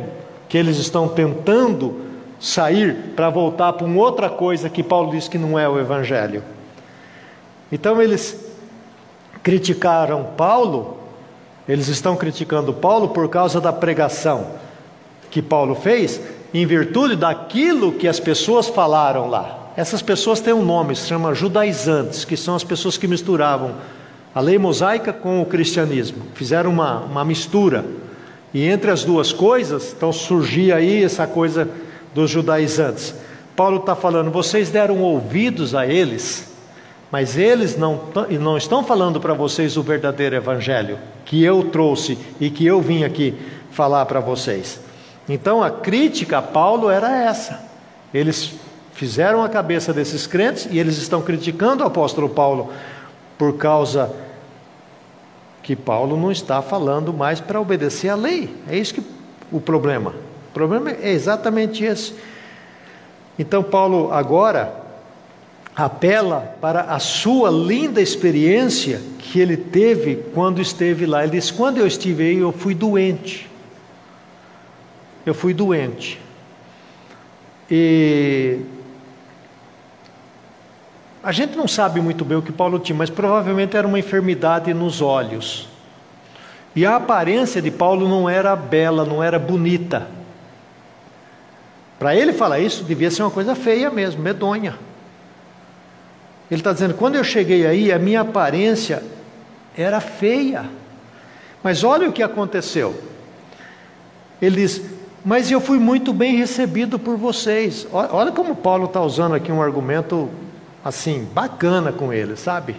que 0.50 0.58
eles 0.58 0.78
estão 0.78 1.08
tentando 1.08 2.02
sair 2.40 3.14
para 3.16 3.30
voltar 3.30 3.74
para 3.74 3.86
uma 3.86 4.02
outra 4.02 4.30
coisa 4.30 4.70
que 4.70 4.82
Paulo 4.82 5.12
diz 5.12 5.28
que 5.28 5.38
não 5.38 5.58
é 5.58 5.70
o 5.70 5.80
evangelho. 5.80 6.44
Então 7.72 8.02
eles 8.02 8.52
criticaram 9.44 10.24
Paulo, 10.36 10.98
eles 11.68 11.88
estão 11.88 12.16
criticando 12.16 12.74
Paulo 12.74 13.10
por 13.10 13.30
causa 13.30 13.62
da 13.62 13.72
pregação 13.72 14.60
que 15.32 15.42
Paulo 15.42 15.74
fez, 15.74 16.22
em 16.54 16.66
virtude 16.66 17.16
daquilo 17.16 17.94
que 17.94 18.08
as 18.08 18.20
pessoas 18.20 18.68
falaram 18.68 19.30
lá. 19.30 19.72
Essas 19.76 20.02
pessoas 20.02 20.42
têm 20.42 20.54
um 20.54 20.64
nome, 20.64 20.96
se 20.96 21.08
chama 21.08 21.34
judaizantes, 21.34 22.26
que 22.26 22.36
são 22.36 22.56
as 22.56 22.64
pessoas 22.64 22.98
que 22.98 23.08
misturavam 23.08 23.76
a 24.34 24.40
lei 24.40 24.58
mosaica 24.58 25.12
com 25.12 25.42
o 25.42 25.46
cristianismo, 25.46 26.24
fizeram 26.36 26.70
uma, 26.70 27.00
uma 27.00 27.26
mistura. 27.26 27.84
E 28.54 28.66
entre 28.66 28.92
as 28.92 29.04
duas 29.04 29.32
coisas, 29.32 29.94
então 29.96 30.12
surgia 30.12 30.76
aí 30.76 31.04
essa 31.04 31.28
coisa 31.28 31.68
dos 32.14 32.30
judaizantes. 32.30 33.14
Paulo 33.56 33.78
está 33.78 33.96
falando, 33.96 34.32
vocês 34.32 34.70
deram 34.70 35.00
ouvidos 35.02 35.76
a 35.76 35.86
eles, 35.86 36.50
mas 37.12 37.38
eles 37.38 37.78
não, 37.78 38.02
não 38.40 38.58
estão 38.58 38.84
falando 38.84 39.20
para 39.20 39.34
vocês 39.34 39.76
o 39.76 39.84
verdadeiro 39.84 40.36
evangelho 40.36 40.98
que 41.26 41.44
eu 41.44 41.64
trouxe 41.64 42.18
e 42.40 42.50
que 42.50 42.66
eu 42.66 42.82
vim 42.82 43.04
aqui 43.04 43.36
falar 43.72 44.06
para 44.06 44.20
vocês. 44.20 44.80
Então 45.34 45.64
a 45.64 45.72
crítica 45.72 46.40
a 46.40 46.42
Paulo 46.42 46.90
era 46.90 47.10
essa. 47.10 47.64
Eles 48.14 48.54
fizeram 48.92 49.42
a 49.42 49.48
cabeça 49.48 49.94
desses 49.94 50.28
crentes 50.28 50.68
e 50.70 50.78
eles 50.78 50.98
estão 50.98 51.22
criticando 51.22 51.86
o 51.86 51.88
apóstolo 51.88 52.28
Paulo 52.28 52.70
por 53.38 53.56
causa 53.56 54.14
que 55.64 55.74
Paulo 55.74 56.18
não 56.18 56.34
está 56.34 56.62
falando 56.62 57.14
mais 57.14 57.40
para 57.40 57.62
obedecer 57.62 58.10
à 58.10 58.16
lei. 58.16 58.54
É 58.68 58.78
isso 58.78 58.96
que 58.96 59.04
o 59.50 59.62
problema. 59.62 60.14
O 60.50 60.54
problema 60.54 60.92
é 60.92 61.14
exatamente 61.14 61.86
esse. 61.86 62.14
Então 63.40 63.64
Paulo 63.64 64.12
agora 64.12 64.82
apela 65.74 66.58
para 66.60 66.82
a 66.82 67.00
sua 67.00 67.50
linda 67.50 68.02
experiência 68.02 69.02
que 69.18 69.40
ele 69.40 69.56
teve 69.56 70.26
quando 70.34 70.62
esteve 70.62 71.06
lá. 71.06 71.24
Ele 71.24 71.32
diz: 71.32 71.52
"Quando 71.52 71.78
eu 71.78 71.88
estive 71.88 72.24
aí, 72.24 72.38
eu 72.40 72.52
fui 72.52 72.76
doente 72.76 73.50
eu 75.26 75.34
fui 75.34 75.54
doente. 75.54 76.20
E 77.70 78.60
a 81.24 81.32
gente 81.32 81.56
não 81.56 81.68
sabe 81.68 82.02
muito 82.02 82.26
bem 82.26 82.38
o 82.38 82.42
que 82.42 82.52
Paulo 82.52 82.80
tinha, 82.80 82.98
mas 82.98 83.10
provavelmente 83.10 83.78
era 83.78 83.88
uma 83.88 84.00
enfermidade 84.00 84.74
nos 84.74 85.02
olhos. 85.02 85.68
E 86.76 86.86
a 86.86 86.96
aparência 86.96 87.62
de 87.62 87.70
Paulo 87.70 88.08
não 88.08 88.30
era 88.30 88.56
bela, 88.56 89.06
não 89.06 89.22
era 89.22 89.38
bonita. 89.38 90.08
Para 92.00 92.16
ele 92.16 92.34
falar 92.34 92.60
isso, 92.60 92.84
devia 92.84 93.12
ser 93.12 93.22
uma 93.22 93.30
coisa 93.30 93.54
feia 93.54 93.92
mesmo, 93.92 94.22
medonha. 94.24 94.76
Ele 96.50 96.60
está 96.60 96.74
dizendo: 96.74 96.96
quando 96.96 97.16
eu 97.16 97.24
cheguei 97.24 97.68
aí, 97.68 97.92
a 97.92 98.00
minha 98.00 98.22
aparência 98.22 99.04
era 99.78 100.02
feia. 100.02 100.66
Mas 101.64 101.84
olha 101.84 102.10
o 102.10 102.12
que 102.12 102.24
aconteceu. 102.24 103.00
Ele 104.42 104.56
diz: 104.56 104.82
mas 105.24 105.52
eu 105.52 105.62
fui 105.62 105.78
muito 105.78 106.12
bem 106.14 106.36
recebido 106.36 106.98
por 106.98 107.16
vocês. 107.16 107.88
Olha 107.92 108.32
como 108.32 108.56
Paulo 108.56 108.86
está 108.86 109.02
usando 109.02 109.36
aqui 109.36 109.52
um 109.52 109.62
argumento 109.62 110.30
assim, 110.84 111.28
bacana 111.32 111.92
com 111.92 112.12
ele, 112.12 112.36
sabe? 112.36 112.76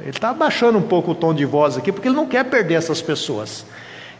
Ele 0.00 0.10
está 0.10 0.30
abaixando 0.30 0.78
um 0.78 0.82
pouco 0.82 1.12
o 1.12 1.14
tom 1.14 1.32
de 1.32 1.44
voz 1.44 1.76
aqui, 1.76 1.90
porque 1.90 2.08
ele 2.08 2.14
não 2.16 2.26
quer 2.26 2.44
perder 2.44 2.74
essas 2.74 3.00
pessoas. 3.00 3.64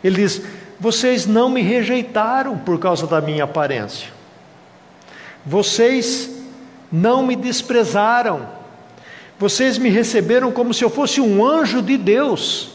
Ele 0.02 0.16
diz: 0.16 0.42
Vocês 0.80 1.26
não 1.26 1.50
me 1.50 1.60
rejeitaram 1.60 2.56
por 2.56 2.78
causa 2.78 3.06
da 3.06 3.20
minha 3.20 3.44
aparência. 3.44 4.08
Vocês 5.44 6.30
não 6.90 7.22
me 7.22 7.36
desprezaram. 7.36 8.48
Vocês 9.38 9.78
me 9.78 9.88
receberam 9.88 10.50
como 10.50 10.74
se 10.74 10.84
eu 10.84 10.90
fosse 10.90 11.20
um 11.20 11.46
anjo 11.46 11.80
de 11.80 11.96
Deus. 11.96 12.70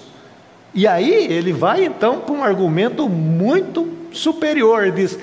E 0.73 0.87
aí 0.87 1.27
ele 1.31 1.51
vai 1.51 1.83
então 1.83 2.19
para 2.19 2.33
um 2.33 2.43
argumento 2.43 3.09
muito 3.09 4.02
superior. 4.13 4.83
Ele 4.83 4.91
diz: 4.91 5.19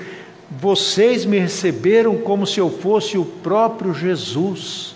Vocês 0.49 1.25
me 1.25 1.39
receberam 1.39 2.17
como 2.17 2.45
se 2.45 2.59
eu 2.59 2.69
fosse 2.69 3.17
o 3.17 3.25
próprio 3.25 3.93
Jesus. 3.93 4.95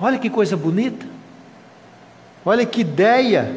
Olha 0.00 0.18
que 0.18 0.28
coisa 0.28 0.56
bonita. 0.56 1.06
Olha 2.44 2.66
que 2.66 2.80
ideia, 2.80 3.54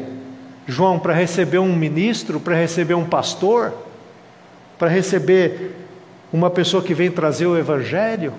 João, 0.66 0.98
para 0.98 1.12
receber 1.12 1.58
um 1.58 1.74
ministro, 1.74 2.38
para 2.38 2.54
receber 2.54 2.94
um 2.94 3.04
pastor, 3.04 3.74
para 4.78 4.88
receber 4.88 5.74
uma 6.32 6.50
pessoa 6.50 6.82
que 6.82 6.94
vem 6.94 7.10
trazer 7.10 7.46
o 7.46 7.58
Evangelho. 7.58 8.32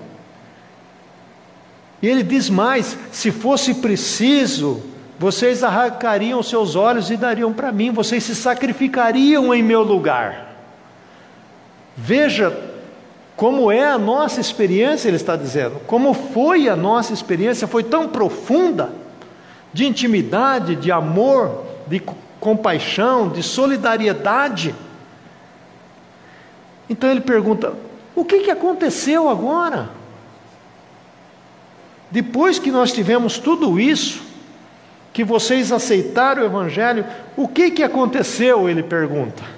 E 2.00 2.08
ele 2.08 2.22
diz 2.22 2.48
mais: 2.48 2.96
se 3.12 3.30
fosse 3.30 3.74
preciso, 3.74 4.82
vocês 5.18 5.64
arrancariam 5.64 6.42
seus 6.42 6.76
olhos 6.76 7.10
e 7.10 7.16
dariam 7.16 7.52
para 7.52 7.72
mim, 7.72 7.90
vocês 7.90 8.22
se 8.22 8.34
sacrificariam 8.34 9.52
em 9.52 9.62
meu 9.62 9.82
lugar. 9.82 10.47
Veja 11.98 12.56
Como 13.34 13.70
é 13.70 13.88
a 13.88 13.98
nossa 13.98 14.40
experiência, 14.40 15.08
ele 15.08 15.16
está 15.16 15.36
dizendo. 15.36 15.80
Como 15.86 16.12
foi 16.14 16.68
a 16.68 16.74
nossa 16.74 17.12
experiência, 17.12 17.68
foi 17.68 17.84
tão 17.84 18.08
profunda 18.08 18.90
de 19.72 19.86
intimidade, 19.86 20.74
de 20.74 20.90
amor, 20.90 21.64
de 21.86 22.02
compaixão, 22.40 23.28
de 23.28 23.42
solidariedade. 23.42 24.74
Então 26.90 27.10
ele 27.10 27.20
pergunta: 27.20 27.74
o 28.14 28.24
que, 28.24 28.40
que 28.40 28.50
aconteceu 28.50 29.28
agora? 29.28 29.90
Depois 32.10 32.58
que 32.58 32.72
nós 32.72 32.90
tivemos 32.90 33.38
tudo 33.38 33.78
isso, 33.78 34.22
que 35.12 35.22
vocês 35.22 35.70
aceitaram 35.70 36.42
o 36.42 36.46
Evangelho, 36.46 37.04
o 37.36 37.46
que, 37.46 37.70
que 37.70 37.82
aconteceu? 37.82 38.68
Ele 38.68 38.82
pergunta. 38.82 39.57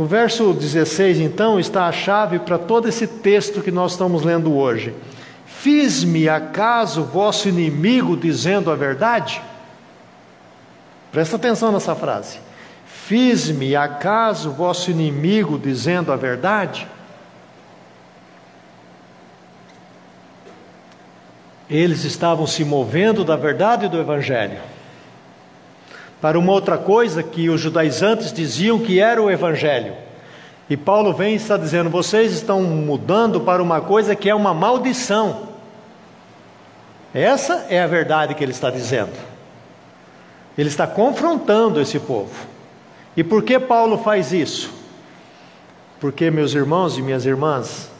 No 0.00 0.06
verso 0.06 0.54
16, 0.54 1.18
então, 1.20 1.60
está 1.60 1.86
a 1.86 1.92
chave 1.92 2.38
para 2.38 2.56
todo 2.56 2.88
esse 2.88 3.06
texto 3.06 3.60
que 3.60 3.70
nós 3.70 3.92
estamos 3.92 4.22
lendo 4.22 4.56
hoje. 4.56 4.94
Fiz-me 5.44 6.26
acaso 6.26 7.04
vosso 7.04 7.50
inimigo 7.50 8.16
dizendo 8.16 8.70
a 8.70 8.74
verdade? 8.74 9.42
Presta 11.12 11.36
atenção 11.36 11.70
nessa 11.70 11.94
frase. 11.94 12.38
Fiz-me 12.86 13.76
acaso 13.76 14.52
vosso 14.52 14.90
inimigo 14.90 15.58
dizendo 15.58 16.10
a 16.10 16.16
verdade? 16.16 16.88
Eles 21.68 22.04
estavam 22.04 22.46
se 22.46 22.64
movendo 22.64 23.22
da 23.22 23.36
verdade 23.36 23.86
do 23.86 24.00
Evangelho 24.00 24.79
para 26.20 26.38
uma 26.38 26.52
outra 26.52 26.76
coisa 26.76 27.22
que 27.22 27.48
os 27.48 27.60
judaizantes 27.60 28.32
diziam 28.32 28.78
que 28.78 29.00
era 29.00 29.22
o 29.22 29.30
Evangelho. 29.30 29.94
E 30.68 30.76
Paulo 30.76 31.12
vem 31.12 31.32
e 31.32 31.36
está 31.36 31.56
dizendo: 31.56 31.90
vocês 31.90 32.32
estão 32.32 32.62
mudando 32.62 33.40
para 33.40 33.62
uma 33.62 33.80
coisa 33.80 34.14
que 34.14 34.28
é 34.28 34.34
uma 34.34 34.54
maldição. 34.54 35.48
Essa 37.12 37.66
é 37.68 37.82
a 37.82 37.86
verdade 37.86 38.34
que 38.34 38.44
ele 38.44 38.52
está 38.52 38.70
dizendo. 38.70 39.12
Ele 40.56 40.68
está 40.68 40.86
confrontando 40.86 41.80
esse 41.80 41.98
povo. 41.98 42.46
E 43.16 43.24
por 43.24 43.42
que 43.42 43.58
Paulo 43.58 43.98
faz 43.98 44.32
isso? 44.32 44.72
Porque, 45.98 46.30
meus 46.30 46.54
irmãos 46.54 46.96
e 46.96 47.02
minhas 47.02 47.26
irmãs, 47.26 47.90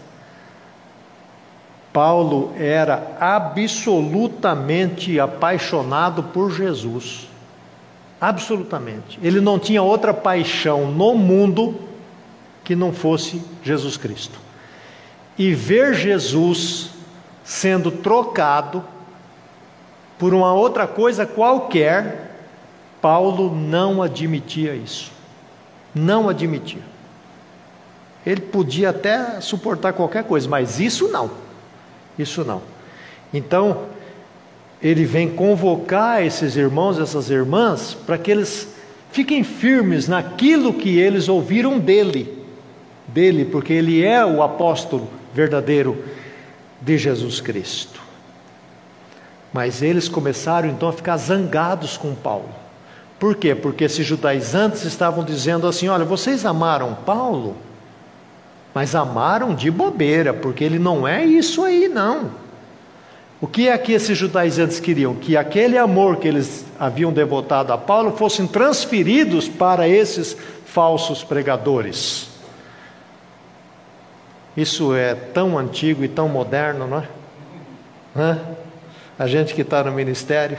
Paulo 1.93 2.53
era 2.57 3.17
absolutamente 3.19 5.19
apaixonado 5.19 6.23
por 6.23 6.53
Jesus. 6.53 7.30
Absolutamente. 8.21 9.19
Ele 9.23 9.41
não 9.41 9.59
tinha 9.59 9.83
outra 9.83 10.13
paixão 10.13 10.91
no 10.91 11.15
mundo 11.15 11.75
que 12.63 12.77
não 12.77 12.93
fosse 12.93 13.43
Jesus 13.63 13.97
Cristo. 13.97 14.39
E 15.39 15.55
ver 15.55 15.95
Jesus 15.95 16.91
sendo 17.43 17.91
trocado 17.91 18.85
por 20.19 20.35
uma 20.35 20.53
outra 20.53 20.87
coisa 20.87 21.25
qualquer, 21.25 22.37
Paulo 23.01 23.55
não 23.55 24.03
admitia 24.03 24.75
isso. 24.75 25.11
Não 25.95 26.29
admitia. 26.29 26.83
Ele 28.25 28.43
podia 28.43 28.91
até 28.91 29.41
suportar 29.41 29.95
qualquer 29.95 30.25
coisa, 30.25 30.47
mas 30.47 30.79
isso 30.79 31.09
não. 31.09 31.31
Isso 32.19 32.45
não. 32.45 32.61
Então, 33.33 33.87
ele 34.83 35.05
vem 35.05 35.29
convocar 35.29 36.25
esses 36.25 36.57
irmãos, 36.57 36.99
essas 36.99 37.29
irmãs, 37.29 37.95
para 37.95 38.17
que 38.17 38.31
eles 38.31 38.69
fiquem 39.13 39.45
firmes 39.45 40.09
naquilo 40.09 40.73
que 40.73 40.99
eles 40.99 41.29
ouviram 41.29 41.79
dele, 41.79 42.45
dele, 43.07 43.45
porque 43.45 43.73
ele 43.73 44.05
é 44.05 44.25
o 44.25 44.43
apóstolo 44.43 45.09
verdadeiro 45.35 46.03
de 46.81 46.97
Jesus 46.97 47.41
Cristo. 47.41 48.01
Mas 49.53 49.83
eles 49.83 50.09
começaram 50.09 50.69
então 50.69 50.89
a 50.89 50.93
ficar 50.93 51.17
zangados 51.17 51.97
com 51.97 52.15
Paulo. 52.15 52.49
Por 53.19 53.35
quê? 53.35 53.55
Porque 53.55 53.85
esses 53.85 54.07
judaizantes 54.07 54.85
estavam 54.85 55.23
dizendo 55.23 55.67
assim: 55.67 55.89
olha, 55.89 56.05
vocês 56.05 56.47
amaram 56.47 56.95
Paulo, 57.05 57.57
mas 58.73 58.95
amaram 58.95 59.55
de 59.55 59.71
bobeira, 59.71 60.33
porque 60.33 60.65
ele 60.65 60.79
não 60.79 61.07
é 61.07 61.25
isso 61.25 61.63
aí, 61.63 61.87
não. 61.87 62.31
O 63.41 63.47
que 63.47 63.69
é 63.69 63.79
que 63.79 63.93
esses 63.93 64.19
judaizantes 64.19 64.79
queriam? 64.79 65.15
Que 65.15 65.37
aquele 65.37 65.79
amor 65.79 66.17
que 66.17 66.29
eles 66.29 66.67
haviam 66.79 67.11
devotado 67.11 67.73
a 67.73 67.79
Paulo 67.79 68.13
fossem 68.13 68.47
transferidos 68.47 69.49
para 69.49 69.89
esses 69.89 70.37
falsos 70.67 71.25
pregadores. 71.25 72.29
Isso 74.55 74.95
é 74.95 75.15
tão 75.15 75.57
antigo 75.57 76.05
e 76.05 76.09
tão 76.09 76.29
moderno, 76.29 76.87
não 76.87 76.99
é? 76.99 77.09
Hã? 78.15 78.39
A 79.19 79.27
gente 79.27 79.55
que 79.55 79.63
está 79.63 79.83
no 79.85 79.93
ministério, 79.93 80.59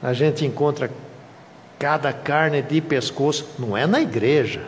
a 0.00 0.12
gente 0.12 0.44
encontra 0.44 0.90
cada 1.76 2.12
carne 2.12 2.62
de 2.62 2.80
pescoço, 2.80 3.48
não 3.58 3.76
é 3.76 3.84
na 3.86 4.00
igreja, 4.00 4.62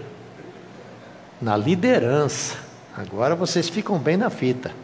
na 1.41 1.57
liderança. 1.57 2.57
Agora 2.97 3.37
vocês 3.37 3.69
ficam 3.69 3.97
bem 3.97 4.17
na 4.17 4.31
fita 4.31 4.84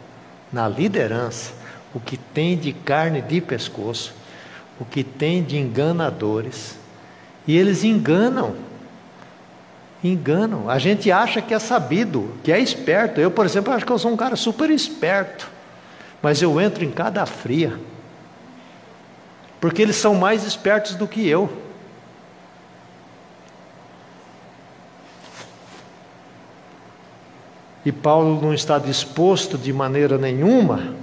na 0.53 0.69
liderança, 0.69 1.53
o 1.95 2.01
que 2.01 2.17
tem 2.17 2.57
de 2.57 2.73
carne 2.73 3.21
de 3.21 3.41
pescoço, 3.41 4.15
o 4.79 4.85
que 4.85 5.05
tem 5.05 5.43
de 5.43 5.59
enganadores. 5.59 6.79
E 7.47 7.57
eles 7.57 7.85
enganam. 7.85 8.55
Enganam. 10.03 10.69
A 10.71 10.79
gente 10.79 11.11
acha 11.11 11.43
que 11.43 11.53
é 11.53 11.59
sabido, 11.59 12.35
que 12.43 12.53
é 12.53 12.59
esperto. 12.59 13.21
Eu, 13.21 13.31
por 13.31 13.45
exemplo, 13.45 13.73
acho 13.73 13.85
que 13.85 13.93
eu 13.93 13.99
sou 13.99 14.13
um 14.13 14.17
cara 14.17 14.37
super 14.37 14.71
esperto. 14.71 15.51
Mas 16.23 16.41
eu 16.43 16.61
entro 16.61 16.85
em 16.85 16.91
cada 16.91 17.25
fria. 17.27 17.79
Porque 19.61 19.83
eles 19.83 19.97
são 19.97 20.15
mais 20.15 20.45
espertos 20.45 20.95
do 20.95 21.07
que 21.07 21.27
eu. 21.27 21.70
E 27.85 27.90
Paulo 27.90 28.40
não 28.40 28.53
está 28.53 28.79
disposto 28.79 29.57
de 29.57 29.73
maneira 29.73 30.19
nenhuma 30.19 30.95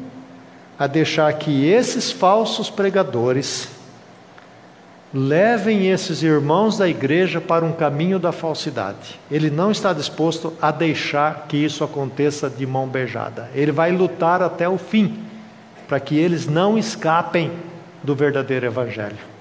a 0.77 0.85
deixar 0.85 1.33
que 1.33 1.65
esses 1.65 2.11
falsos 2.11 2.69
pregadores 2.69 3.69
levem 5.13 5.89
esses 5.89 6.21
irmãos 6.21 6.77
da 6.77 6.87
igreja 6.87 7.41
para 7.41 7.65
um 7.65 7.71
caminho 7.71 8.19
da 8.19 8.31
falsidade. 8.31 9.19
Ele 9.31 9.49
não 9.49 9.71
está 9.71 9.93
disposto 9.93 10.53
a 10.61 10.69
deixar 10.69 11.45
que 11.47 11.57
isso 11.57 11.83
aconteça 11.83 12.49
de 12.49 12.65
mão 12.65 12.87
beijada. 12.87 13.49
Ele 13.55 13.71
vai 13.71 13.91
lutar 13.91 14.43
até 14.43 14.69
o 14.69 14.77
fim 14.77 15.17
para 15.87 15.99
que 15.99 16.15
eles 16.15 16.45
não 16.45 16.77
escapem 16.77 17.51
do 18.03 18.13
verdadeiro 18.13 18.65
evangelho. 18.65 19.36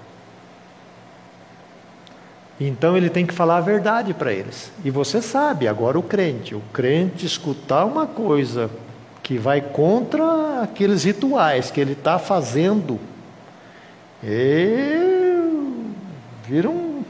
Então 2.59 2.97
ele 2.97 3.11
tem 3.11 3.27
que 3.27 3.35
falar 3.35 3.59
a 3.59 3.61
verdade 3.61 4.15
para 4.15 4.33
eles. 4.33 4.73
E 4.85 4.91
você 4.91 5.21
sabe, 5.21 5.69
agora 5.69 5.99
o 5.99 6.03
crente, 6.03 6.55
o 6.55 6.63
crente 6.73 7.27
escutar 7.27 7.85
uma 7.85 8.07
coisa 8.07 8.71
que 9.23 9.37
vai 9.37 9.61
contra 9.61 10.63
aqueles 10.63 11.05
rituais 11.05 11.71
que 11.71 11.81
ele 11.81 11.93
está 11.93 12.19
fazendo, 12.19 12.99
e 14.23 15.87
vira 16.45 16.71
um, 16.71 17.05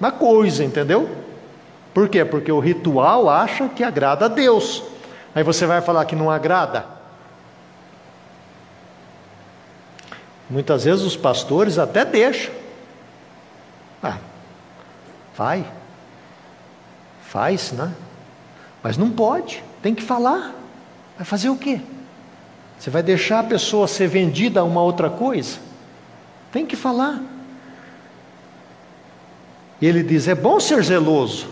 uma 0.00 0.10
coisa, 0.10 0.64
entendeu? 0.64 1.08
Por 1.92 2.08
quê? 2.08 2.24
Porque 2.24 2.50
o 2.50 2.60
ritual 2.60 3.28
acha 3.28 3.68
que 3.68 3.82
agrada 3.82 4.26
a 4.26 4.28
Deus. 4.28 4.82
Aí 5.34 5.42
você 5.42 5.66
vai 5.66 5.80
falar 5.80 6.04
que 6.04 6.16
não 6.16 6.30
agrada. 6.30 6.86
Muitas 10.48 10.84
vezes 10.84 11.04
os 11.04 11.16
pastores 11.16 11.78
até 11.78 12.04
deixam. 12.04 12.57
Vai. 15.38 15.64
Faz, 17.22 17.70
né? 17.70 17.94
Mas 18.82 18.96
não 18.96 19.08
pode, 19.08 19.62
tem 19.80 19.94
que 19.94 20.02
falar. 20.02 20.52
Vai 21.16 21.24
fazer 21.24 21.48
o 21.48 21.56
quê? 21.56 21.80
Você 22.76 22.90
vai 22.90 23.04
deixar 23.04 23.40
a 23.40 23.44
pessoa 23.44 23.86
ser 23.86 24.08
vendida 24.08 24.60
a 24.60 24.64
uma 24.64 24.82
outra 24.82 25.08
coisa? 25.08 25.60
Tem 26.50 26.66
que 26.66 26.74
falar. 26.74 27.22
E 29.80 29.86
ele 29.86 30.02
diz: 30.02 30.26
é 30.26 30.34
bom 30.34 30.58
ser 30.58 30.82
zeloso. 30.82 31.46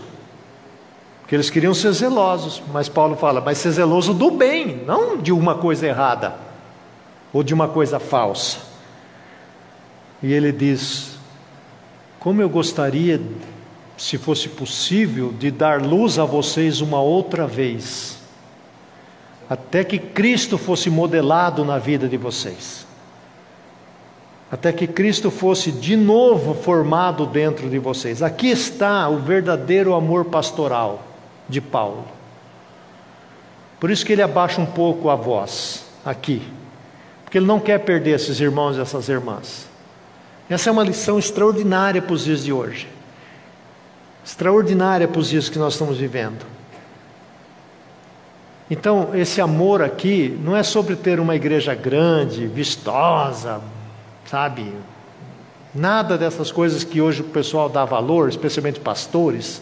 Porque 1.21 1.35
eles 1.35 1.49
queriam 1.49 1.73
ser 1.73 1.93
zelosos, 1.93 2.61
mas 2.73 2.89
Paulo 2.89 3.15
fala: 3.15 3.39
mas 3.39 3.57
ser 3.57 3.71
zeloso 3.71 4.13
do 4.13 4.31
bem, 4.31 4.83
não 4.85 5.17
de 5.17 5.31
uma 5.31 5.55
coisa 5.55 5.87
errada 5.87 6.35
ou 7.31 7.41
de 7.41 7.53
uma 7.53 7.69
coisa 7.69 7.99
falsa. 7.99 8.59
E 10.21 10.33
ele 10.33 10.51
diz: 10.51 11.17
como 12.19 12.41
eu 12.41 12.49
gostaria 12.49 13.21
se 13.97 14.17
fosse 14.17 14.47
possível, 14.49 15.33
de 15.33 15.49
dar 15.49 15.81
luz 15.81 16.19
a 16.19 16.23
vocês 16.23 16.79
uma 16.81 17.01
outra 17.01 17.47
vez, 17.47 18.19
até 19.49 19.83
que 19.83 19.97
Cristo 19.97 20.57
fosse 20.57 20.89
modelado 20.89 21.65
na 21.65 21.79
vida 21.79 22.07
de 22.07 22.15
vocês, 22.15 22.85
até 24.51 24.71
que 24.71 24.85
Cristo 24.87 25.31
fosse 25.31 25.71
de 25.71 25.97
novo 25.97 26.53
formado 26.53 27.25
dentro 27.25 27.69
de 27.69 27.79
vocês. 27.79 28.21
Aqui 28.21 28.47
está 28.47 29.09
o 29.09 29.17
verdadeiro 29.17 29.93
amor 29.93 30.25
pastoral. 30.25 31.03
de 31.49 31.61
Paulo. 31.61 32.03
Por 33.79 33.89
isso 33.89 34.05
que 34.05 34.11
ele 34.11 34.21
abaixa 34.21 34.59
um 34.59 34.65
pouco 34.65 35.09
a 35.09 35.15
voz 35.15 35.85
aqui, 36.03 36.41
porque 37.23 37.37
ele 37.37 37.45
não 37.45 37.59
quer 37.59 37.79
perder 37.79 38.15
esses 38.15 38.39
irmãos 38.39 38.75
e 38.75 38.81
essas 38.81 39.07
irmãs. 39.07 39.67
Essa 40.49 40.69
é 40.69 40.71
uma 40.71 40.83
lição 40.83 41.19
extraordinária 41.19 42.01
para 42.01 42.13
os 42.13 42.25
dias 42.25 42.43
de 42.43 42.51
hoje. 42.51 42.96
Extraordinária 44.27 45.07
para 45.07 45.21
os 45.21 45.29
dias 45.29 45.47
que 45.47 45.57
nós 45.57 45.71
estamos 45.71 45.99
vivendo. 45.99 46.45
Então, 48.69 49.11
esse 49.15 49.39
amor 49.39 49.81
aqui 49.81 50.37
não 50.43 50.53
é 50.53 50.63
sobre 50.63 50.97
ter 50.97 51.21
uma 51.21 51.33
igreja 51.33 51.73
grande, 51.73 52.45
vistosa, 52.45 53.61
sabe? 54.25 54.73
Nada 55.73 56.17
dessas 56.17 56.51
coisas 56.51 56.83
que 56.83 56.99
hoje 56.99 57.21
o 57.21 57.23
pessoal 57.23 57.69
dá 57.69 57.85
valor, 57.85 58.27
especialmente 58.27 58.81
pastores. 58.81 59.61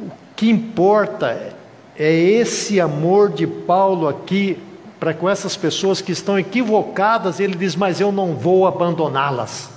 O 0.00 0.10
que 0.34 0.48
importa 0.48 1.54
é 1.98 2.10
esse 2.10 2.80
amor 2.80 3.30
de 3.30 3.46
Paulo 3.46 4.08
aqui 4.08 4.58
para 4.98 5.12
com 5.12 5.28
essas 5.28 5.54
pessoas 5.54 6.00
que 6.00 6.12
estão 6.12 6.38
equivocadas, 6.38 7.40
ele 7.40 7.56
diz: 7.56 7.76
Mas 7.76 8.00
eu 8.00 8.10
não 8.10 8.34
vou 8.34 8.66
abandoná-las. 8.66 9.76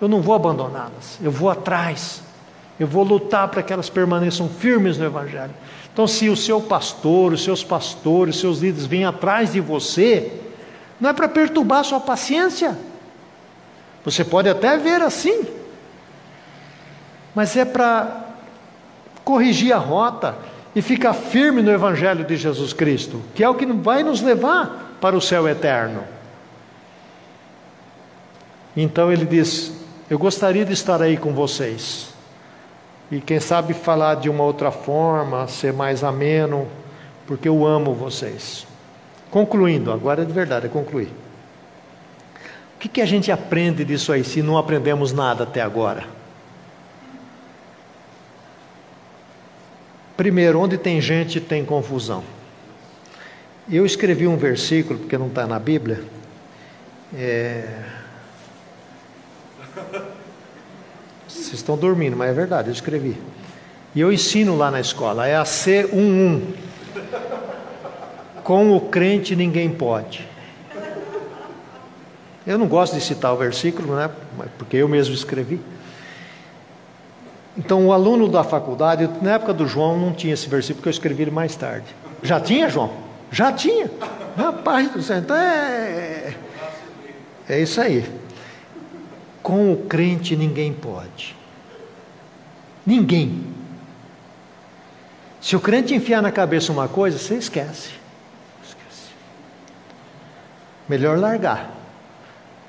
Eu 0.00 0.08
não 0.08 0.20
vou 0.20 0.34
abandoná-las, 0.34 1.18
eu 1.22 1.30
vou 1.30 1.50
atrás. 1.50 2.22
Eu 2.78 2.86
vou 2.86 3.02
lutar 3.02 3.48
para 3.48 3.62
que 3.62 3.72
elas 3.72 3.88
permaneçam 3.88 4.48
firmes 4.48 4.98
no 4.98 5.06
Evangelho. 5.06 5.54
Então, 5.92 6.06
se 6.06 6.28
o 6.28 6.36
seu 6.36 6.60
pastor, 6.60 7.32
os 7.32 7.42
seus 7.42 7.64
pastores, 7.64 8.34
os 8.34 8.40
seus 8.40 8.58
líderes 8.58 8.84
vêm 8.84 9.06
atrás 9.06 9.52
de 9.52 9.60
você, 9.60 10.30
não 11.00 11.08
é 11.08 11.12
para 11.14 11.26
perturbar 11.26 11.80
a 11.80 11.84
sua 11.84 12.00
paciência. 12.00 12.76
Você 14.04 14.22
pode 14.22 14.48
até 14.48 14.76
ver 14.76 15.00
assim, 15.00 15.46
mas 17.34 17.56
é 17.56 17.64
para 17.64 18.24
corrigir 19.24 19.72
a 19.72 19.78
rota 19.78 20.36
e 20.74 20.82
ficar 20.82 21.14
firme 21.14 21.62
no 21.62 21.70
Evangelho 21.70 22.24
de 22.24 22.36
Jesus 22.36 22.74
Cristo, 22.74 23.22
que 23.34 23.42
é 23.42 23.48
o 23.48 23.54
que 23.54 23.64
vai 23.64 24.02
nos 24.02 24.20
levar 24.20 24.96
para 25.00 25.16
o 25.16 25.20
céu 25.20 25.48
eterno. 25.48 26.04
Então 28.76 29.10
ele 29.10 29.24
diz: 29.24 29.72
Eu 30.08 30.18
gostaria 30.18 30.64
de 30.64 30.72
estar 30.72 31.02
aí 31.02 31.16
com 31.16 31.32
vocês 31.32 32.14
e 33.10 33.20
quem 33.20 33.40
sabe 33.40 33.74
falar 33.74 34.16
de 34.16 34.28
uma 34.28 34.44
outra 34.44 34.70
forma, 34.70 35.48
ser 35.48 35.72
mais 35.72 36.04
ameno, 36.04 36.68
porque 37.26 37.48
eu 37.48 37.66
amo 37.66 37.92
vocês. 37.92 38.66
Concluindo, 39.30 39.90
agora 39.90 40.22
é 40.22 40.24
de 40.24 40.32
verdade, 40.32 40.66
é 40.66 40.68
concluir. 40.68 41.08
O 42.76 42.78
que, 42.78 42.88
que 42.88 43.00
a 43.00 43.06
gente 43.06 43.32
aprende 43.32 43.84
disso 43.84 44.12
aí 44.12 44.22
se 44.22 44.42
não 44.42 44.56
aprendemos 44.56 45.12
nada 45.12 45.42
até 45.42 45.60
agora? 45.60 46.04
Primeiro, 50.16 50.60
onde 50.60 50.78
tem 50.78 51.00
gente 51.00 51.40
tem 51.40 51.64
confusão. 51.64 52.22
Eu 53.68 53.84
escrevi 53.84 54.28
um 54.28 54.36
versículo, 54.36 55.00
porque 55.00 55.18
não 55.18 55.26
está 55.26 55.46
na 55.46 55.58
Bíblia. 55.58 56.02
É... 57.12 58.05
Vocês 61.28 61.54
estão 61.54 61.76
dormindo, 61.76 62.16
mas 62.16 62.30
é 62.30 62.32
verdade, 62.32 62.68
eu 62.68 62.72
escrevi. 62.72 63.16
E 63.94 64.00
eu 64.00 64.12
ensino 64.12 64.56
lá 64.56 64.70
na 64.70 64.80
escola, 64.80 65.26
é 65.26 65.36
a 65.36 65.42
C11. 65.42 66.42
Com 68.42 68.76
o 68.76 68.80
crente 68.80 69.34
ninguém 69.34 69.70
pode. 69.70 70.26
Eu 72.46 72.58
não 72.58 72.68
gosto 72.68 72.94
de 72.94 73.00
citar 73.00 73.32
o 73.32 73.36
versículo, 73.36 73.96
né? 73.96 74.08
Porque 74.56 74.76
eu 74.76 74.88
mesmo 74.88 75.14
escrevi. 75.14 75.60
Então, 77.58 77.86
o 77.86 77.92
aluno 77.92 78.28
da 78.28 78.44
faculdade, 78.44 79.08
na 79.22 79.32
época 79.32 79.52
do 79.52 79.66
João, 79.66 79.98
não 79.98 80.12
tinha 80.12 80.34
esse 80.34 80.48
versículo, 80.48 80.76
porque 80.76 80.88
eu 80.88 80.92
escrevi 80.92 81.22
ele 81.22 81.30
mais 81.30 81.56
tarde. 81.56 81.86
Já 82.22 82.38
tinha, 82.38 82.68
João? 82.68 82.92
Já 83.32 83.50
tinha. 83.50 83.90
Rapaz 84.36 84.90
do 84.90 85.02
céu, 85.02 85.18
então 85.18 85.34
é. 85.34 86.34
É 87.48 87.60
isso 87.60 87.80
aí. 87.80 88.04
Com 89.46 89.72
o 89.72 89.76
crente 89.76 90.34
ninguém 90.34 90.72
pode. 90.72 91.36
Ninguém. 92.84 93.46
Se 95.40 95.54
o 95.54 95.60
crente 95.60 95.94
enfiar 95.94 96.20
na 96.20 96.32
cabeça 96.32 96.72
uma 96.72 96.88
coisa, 96.88 97.16
você 97.16 97.36
esquece. 97.36 97.92
esquece. 98.66 99.10
Melhor 100.88 101.16
largar. 101.16 101.70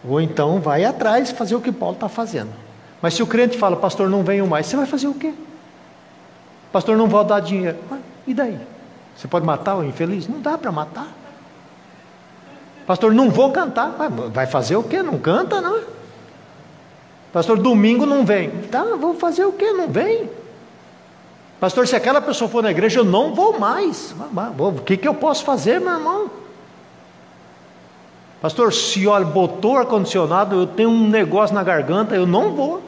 Ou 0.07 0.21
então 0.21 0.61
vai 0.61 0.85
atrás 0.85 1.31
fazer 1.31 1.55
o 1.55 1.61
que 1.61 1.71
Paulo 1.71 1.95
está 1.95 2.07
fazendo. 2.07 2.51
Mas 3.01 3.15
se 3.15 3.23
o 3.23 3.27
crente 3.27 3.57
fala, 3.57 3.75
pastor, 3.75 4.07
não 4.07 4.23
venho 4.23 4.45
mais, 4.45 4.67
você 4.67 4.77
vai 4.77 4.85
fazer 4.85 5.07
o 5.07 5.15
quê? 5.15 5.33
Pastor, 6.71 6.95
não 6.95 7.07
vou 7.07 7.23
dar 7.23 7.39
dinheiro. 7.39 7.79
e 8.27 8.35
daí? 8.35 8.59
Você 9.15 9.27
pode 9.27 9.47
matar 9.47 9.77
o 9.77 9.83
infeliz? 9.83 10.27
Não 10.27 10.39
dá 10.39 10.55
para 10.59 10.71
matar. 10.71 11.07
Pastor, 12.85 13.15
não 13.15 13.31
vou 13.31 13.51
cantar. 13.51 13.95
Vai 14.31 14.45
fazer 14.45 14.75
o 14.75 14.83
quê? 14.83 15.01
Não 15.01 15.17
canta, 15.17 15.59
não? 15.59 15.96
Pastor, 17.31 17.57
domingo 17.57 18.05
não 18.05 18.25
vem. 18.25 18.49
Tá, 18.71 18.83
vou 18.99 19.13
fazer 19.13 19.45
o 19.45 19.51
quê? 19.51 19.71
Não 19.71 19.87
vem. 19.87 20.29
Pastor, 21.59 21.87
se 21.87 21.95
aquela 21.95 22.21
pessoa 22.21 22.49
for 22.49 22.61
na 22.61 22.71
igreja, 22.71 22.99
eu 22.99 23.05
não 23.05 23.33
vou 23.33 23.59
mais. 23.59 24.15
O 24.57 24.81
que, 24.81 24.95
que 24.95 25.07
eu 25.07 25.13
posso 25.13 25.43
fazer, 25.43 25.79
meu 25.79 25.93
irmão? 25.93 26.29
Pastor, 28.41 28.71
se 28.71 29.07
olha, 29.07 29.25
botou 29.25 29.77
ar-condicionado, 29.77 30.55
eu 30.55 30.67
tenho 30.67 30.89
um 30.89 31.09
negócio 31.09 31.55
na 31.55 31.63
garganta, 31.63 32.15
eu 32.15 32.27
não 32.27 32.53
vou. 32.53 32.83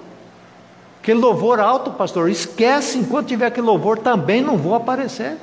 Aquele 1.01 1.19
louvor 1.19 1.59
alto, 1.59 1.91
pastor, 1.91 2.29
esquece, 2.29 2.99
enquanto 2.99 3.27
tiver 3.27 3.47
aquele 3.47 3.65
louvor, 3.65 3.97
também 3.97 4.41
não 4.41 4.57
vou 4.57 4.75
aparecer. 4.75 5.37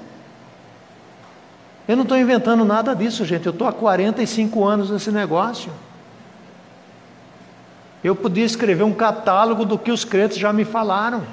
Eu 1.88 1.96
não 1.96 2.02
estou 2.02 2.18
inventando 2.18 2.64
nada 2.64 2.94
disso, 2.94 3.24
gente. 3.24 3.46
Eu 3.46 3.52
estou 3.52 3.66
há 3.66 3.72
45 3.72 4.64
anos 4.64 4.90
nesse 4.90 5.10
negócio. 5.10 5.72
Eu 8.06 8.14
podia 8.14 8.44
escrever 8.44 8.84
um 8.84 8.92
catálogo 8.92 9.64
do 9.64 9.76
que 9.76 9.90
os 9.90 10.04
crentes 10.04 10.38
já 10.38 10.52
me 10.52 10.64
falaram. 10.64 11.24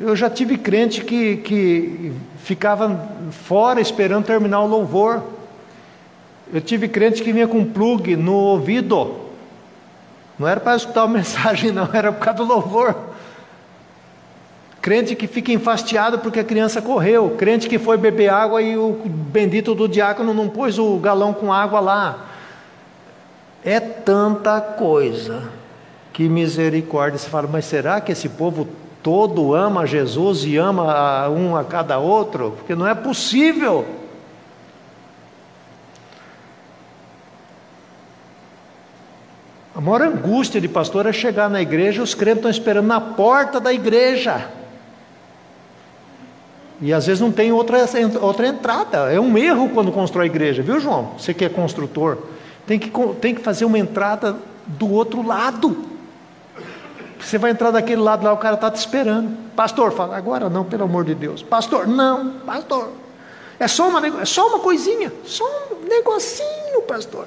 Eu 0.00 0.16
já 0.16 0.30
tive 0.30 0.56
crente 0.56 1.04
que, 1.04 1.36
que 1.36 2.14
ficava 2.38 3.10
fora 3.30 3.78
esperando 3.78 4.24
terminar 4.24 4.60
o 4.62 4.66
louvor. 4.66 5.22
Eu 6.50 6.62
tive 6.62 6.88
crente 6.88 7.22
que 7.22 7.30
vinha 7.30 7.46
com 7.46 7.62
plug 7.62 8.16
no 8.16 8.32
ouvido. 8.32 9.16
Não 10.38 10.48
era 10.48 10.58
para 10.58 10.74
escutar 10.74 11.02
a 11.02 11.08
mensagem, 11.12 11.70
não, 11.70 11.90
era 11.92 12.10
por 12.10 12.24
causa 12.24 12.38
do 12.38 12.46
louvor. 12.46 12.96
Crente 14.80 15.14
que 15.14 15.26
fica 15.26 15.52
enfastiado 15.52 16.20
porque 16.20 16.40
a 16.40 16.44
criança 16.44 16.80
correu. 16.80 17.36
Crente 17.36 17.68
que 17.68 17.78
foi 17.78 17.98
beber 17.98 18.30
água 18.30 18.62
e 18.62 18.78
o 18.78 18.94
bendito 19.04 19.74
do 19.74 19.86
diácono 19.86 20.32
não 20.32 20.48
pôs 20.48 20.78
o 20.78 20.96
galão 20.96 21.34
com 21.34 21.52
água 21.52 21.80
lá. 21.80 22.27
É 23.64 23.80
tanta 23.80 24.60
coisa 24.60 25.50
que 26.12 26.28
misericórdia. 26.28 27.18
Você 27.18 27.28
fala, 27.28 27.48
mas 27.50 27.64
será 27.64 28.00
que 28.00 28.12
esse 28.12 28.28
povo 28.28 28.68
todo 29.02 29.54
ama 29.54 29.86
Jesus 29.86 30.44
e 30.44 30.56
ama 30.56 31.28
um 31.28 31.56
a 31.56 31.64
cada 31.64 31.98
outro? 31.98 32.52
Porque 32.56 32.74
não 32.74 32.86
é 32.86 32.94
possível. 32.94 33.86
A 39.74 39.80
maior 39.80 40.02
angústia 40.02 40.60
de 40.60 40.66
pastor 40.66 41.06
é 41.06 41.12
chegar 41.12 41.48
na 41.48 41.62
igreja 41.62 42.02
os 42.02 42.12
crentes 42.12 42.38
estão 42.38 42.50
esperando 42.50 42.86
na 42.86 43.00
porta 43.00 43.60
da 43.60 43.72
igreja. 43.72 44.48
E 46.80 46.92
às 46.92 47.06
vezes 47.06 47.20
não 47.20 47.30
tem 47.30 47.52
outra, 47.52 47.78
outra 48.20 48.48
entrada. 48.48 49.12
É 49.12 49.20
um 49.20 49.38
erro 49.38 49.68
quando 49.68 49.92
constrói 49.92 50.26
igreja, 50.26 50.62
viu, 50.62 50.80
João? 50.80 51.12
Você 51.16 51.32
que 51.32 51.44
é 51.44 51.48
construtor 51.48 52.18
tem 52.68 52.78
que, 52.78 52.92
tem 53.18 53.34
que 53.34 53.40
fazer 53.40 53.64
uma 53.64 53.78
entrada 53.78 54.36
do 54.66 54.92
outro 54.92 55.26
lado. 55.26 55.86
Você 57.18 57.38
vai 57.38 57.50
entrar 57.50 57.70
daquele 57.70 58.02
lado 58.02 58.22
lá, 58.22 58.32
o 58.34 58.36
cara 58.36 58.56
está 58.56 58.70
te 58.70 58.76
esperando. 58.76 59.34
Pastor, 59.56 59.90
fala, 59.90 60.14
agora 60.14 60.50
não, 60.50 60.66
pelo 60.66 60.84
amor 60.84 61.02
de 61.06 61.14
Deus. 61.14 61.42
Pastor, 61.42 61.86
não, 61.88 62.34
pastor. 62.44 62.90
É 63.58 63.66
só 63.66 63.88
uma, 63.88 64.06
é 64.20 64.24
só 64.26 64.48
uma 64.48 64.58
coisinha, 64.60 65.10
só 65.24 65.44
um 65.72 65.88
negocinho, 65.88 66.82
pastor. 66.86 67.26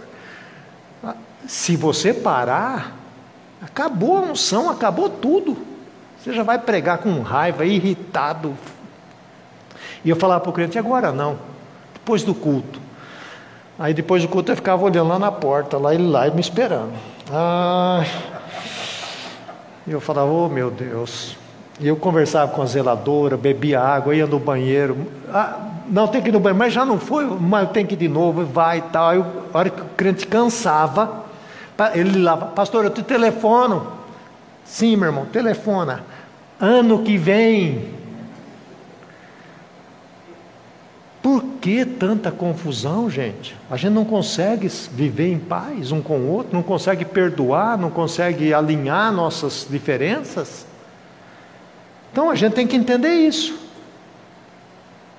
Ah, 1.03 1.15
se 1.47 1.75
você 1.75 2.13
parar, 2.13 2.95
acabou 3.63 4.17
a 4.17 4.21
unção, 4.21 4.69
acabou 4.69 5.09
tudo. 5.09 5.57
Você 6.19 6.33
já 6.33 6.43
vai 6.43 6.59
pregar 6.59 6.99
com 6.99 7.19
raiva, 7.21 7.65
irritado. 7.65 8.55
E 10.05 10.09
eu 10.11 10.15
falar 10.15 10.39
para 10.39 10.51
o 10.51 10.53
crente, 10.53 10.77
agora 10.77 11.11
não, 11.11 11.39
depois 11.95 12.21
do 12.21 12.35
culto. 12.35 12.90
Aí 13.81 13.95
depois 13.95 14.21
do 14.21 14.27
culto 14.27 14.51
eu 14.51 14.55
ficava 14.55 14.85
olhando 14.85 15.09
lá 15.09 15.17
na 15.17 15.31
porta, 15.31 15.75
lá 15.75 15.91
ele 15.91 16.07
lá 16.07 16.29
me 16.29 16.39
esperando. 16.39 16.91
Ah, 17.33 18.05
eu 19.87 19.99
falava, 19.99 20.31
oh 20.31 20.47
meu 20.47 20.69
Deus. 20.69 21.35
E 21.79 21.87
eu 21.87 21.95
conversava 21.95 22.51
com 22.51 22.61
a 22.61 22.65
zeladora, 22.67 23.35
bebia 23.35 23.81
água, 23.81 24.15
ia 24.15 24.27
no 24.27 24.37
banheiro. 24.37 24.95
Ah, 25.33 25.57
não, 25.89 26.07
tem 26.07 26.21
que 26.21 26.29
ir 26.29 26.31
no 26.31 26.39
banheiro, 26.39 26.59
mas 26.59 26.71
já 26.71 26.85
não 26.85 26.99
foi, 26.99 27.25
mas 27.25 27.71
tem 27.71 27.83
que 27.83 27.95
ir 27.95 27.97
de 27.97 28.07
novo, 28.07 28.45
vai 28.45 28.77
e 28.77 28.81
tal. 28.83 29.09
Aí, 29.09 29.25
a 29.51 29.57
hora 29.57 29.69
que 29.71 29.81
o 29.81 29.85
crente 29.97 30.27
cansava, 30.27 31.25
ele 31.95 32.21
lá, 32.21 32.37
pastor, 32.37 32.85
eu 32.85 32.91
te 32.91 33.01
telefono. 33.01 33.87
Sim, 34.63 34.95
meu 34.95 35.07
irmão, 35.07 35.25
telefona. 35.25 36.03
Ano 36.59 36.99
que 36.99 37.17
vem. 37.17 37.99
Por 41.21 41.43
que 41.61 41.85
tanta 41.85 42.31
confusão, 42.31 43.09
gente? 43.09 43.55
A 43.69 43.77
gente 43.77 43.93
não 43.93 44.03
consegue 44.03 44.67
viver 44.91 45.31
em 45.31 45.37
paz 45.37 45.91
um 45.91 46.01
com 46.01 46.17
o 46.17 46.27
outro, 46.27 46.55
não 46.55 46.63
consegue 46.63 47.05
perdoar, 47.05 47.77
não 47.77 47.91
consegue 47.91 48.53
alinhar 48.53 49.11
nossas 49.11 49.67
diferenças. 49.69 50.65
Então 52.11 52.29
a 52.29 52.35
gente 52.35 52.53
tem 52.53 52.65
que 52.65 52.75
entender 52.75 53.13
isso. 53.13 53.55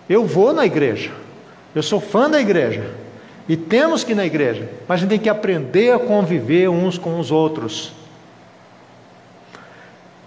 Eu 0.09 0.27
vou 0.27 0.53
na 0.53 0.67
igreja, 0.67 1.13
eu 1.75 1.83
sou 1.83 2.01
fã 2.01 2.29
da 2.29 2.41
igreja, 2.41 2.91
e 3.49 3.57
temos 3.57 4.03
que 4.03 4.13
ir 4.13 4.17
na 4.17 4.27
igreja, 4.27 4.69
mas 4.89 4.97
a 4.97 5.01
gente 5.01 5.11
tem 5.11 5.19
que 5.19 5.29
aprender 5.29 5.93
a 5.93 5.99
conviver 5.99 6.69
uns 6.69 6.99
com 6.99 7.19
os 7.19 7.31
outros. 7.31 7.93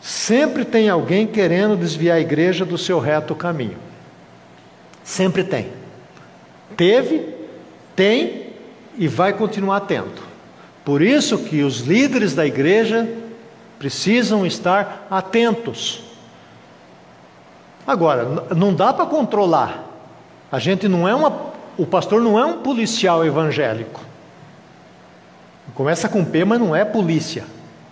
Sempre 0.02 0.64
tem 0.64 0.90
alguém 0.90 1.28
querendo 1.28 1.76
desviar 1.76 2.18
a 2.18 2.22
igreja 2.22 2.64
do 2.64 2.78
seu 2.78 3.00
reto 3.00 3.36
caminho. 3.36 3.85
Sempre 5.06 5.44
tem. 5.44 5.72
Teve, 6.76 7.30
tem 7.96 8.48
e 8.98 9.08
vai 9.08 9.32
continuar 9.34 9.82
tendo. 9.82 10.26
Por 10.84 11.02
isso 11.02 11.38
que 11.38 11.62
os 11.62 11.82
líderes 11.82 12.34
da 12.34 12.46
igreja 12.46 13.08
precisam 13.78 14.46
estar 14.46 15.06
atentos. 15.10 16.02
Agora, 17.86 18.48
não 18.56 18.74
dá 18.74 18.92
para 18.92 19.06
controlar. 19.06 19.86
A 20.52 20.58
gente 20.58 20.88
não 20.88 21.08
é 21.08 21.14
uma. 21.14 21.54
O 21.78 21.86
pastor 21.86 22.20
não 22.20 22.40
é 22.40 22.46
um 22.46 22.64
policial 22.64 23.24
evangélico. 23.24 24.02
Começa 25.76 26.10
com 26.10 26.26
P, 26.26 26.46
mas 26.46 26.60
não 26.60 26.76
é 26.76 26.84
polícia. 26.84 27.46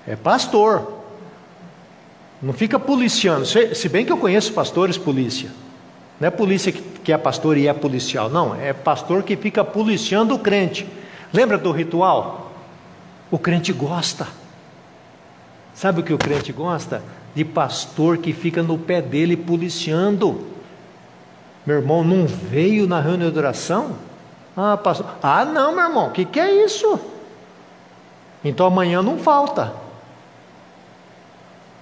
É 0.07 0.15
pastor. 0.15 1.03
Não 2.41 2.53
fica 2.53 2.79
policiando. 2.79 3.45
Se 3.45 3.87
bem 3.87 4.03
que 4.03 4.11
eu 4.11 4.17
conheço 4.17 4.51
pastores 4.51 4.97
polícia. 4.97 5.51
Não 6.23 6.27
é 6.29 6.31
polícia 6.31 6.71
que 6.71 7.11
é 7.11 7.17
pastor 7.17 7.57
e 7.57 7.67
é 7.67 7.73
policial, 7.73 8.29
não, 8.29 8.55
é 8.55 8.71
pastor 8.71 9.23
que 9.23 9.35
fica 9.35 9.61
policiando 9.61 10.33
o 10.33 10.39
crente. 10.39 10.87
Lembra 11.33 11.57
do 11.57 11.69
ritual? 11.69 12.53
O 13.29 13.37
crente 13.37 13.73
gosta. 13.73 14.25
Sabe 15.73 15.99
o 15.99 16.03
que 16.03 16.13
o 16.13 16.17
crente 16.17 16.53
gosta? 16.53 17.03
De 17.35 17.43
pastor 17.43 18.19
que 18.19 18.31
fica 18.31 18.63
no 18.63 18.77
pé 18.77 19.01
dele 19.01 19.35
policiando. 19.35 20.45
Meu 21.65 21.75
irmão 21.75 22.05
não 22.05 22.25
veio 22.25 22.87
na 22.87 23.01
reunião 23.01 23.29
de 23.29 23.37
oração? 23.37 23.97
Ah, 24.55 24.77
pastor. 24.77 25.05
Ah, 25.21 25.43
não, 25.43 25.75
meu 25.75 25.83
irmão, 25.83 26.07
o 26.07 26.11
que, 26.11 26.23
que 26.23 26.39
é 26.39 26.63
isso? 26.63 27.01
Então 28.45 28.65
amanhã 28.65 29.01
não 29.01 29.17
falta. 29.17 29.73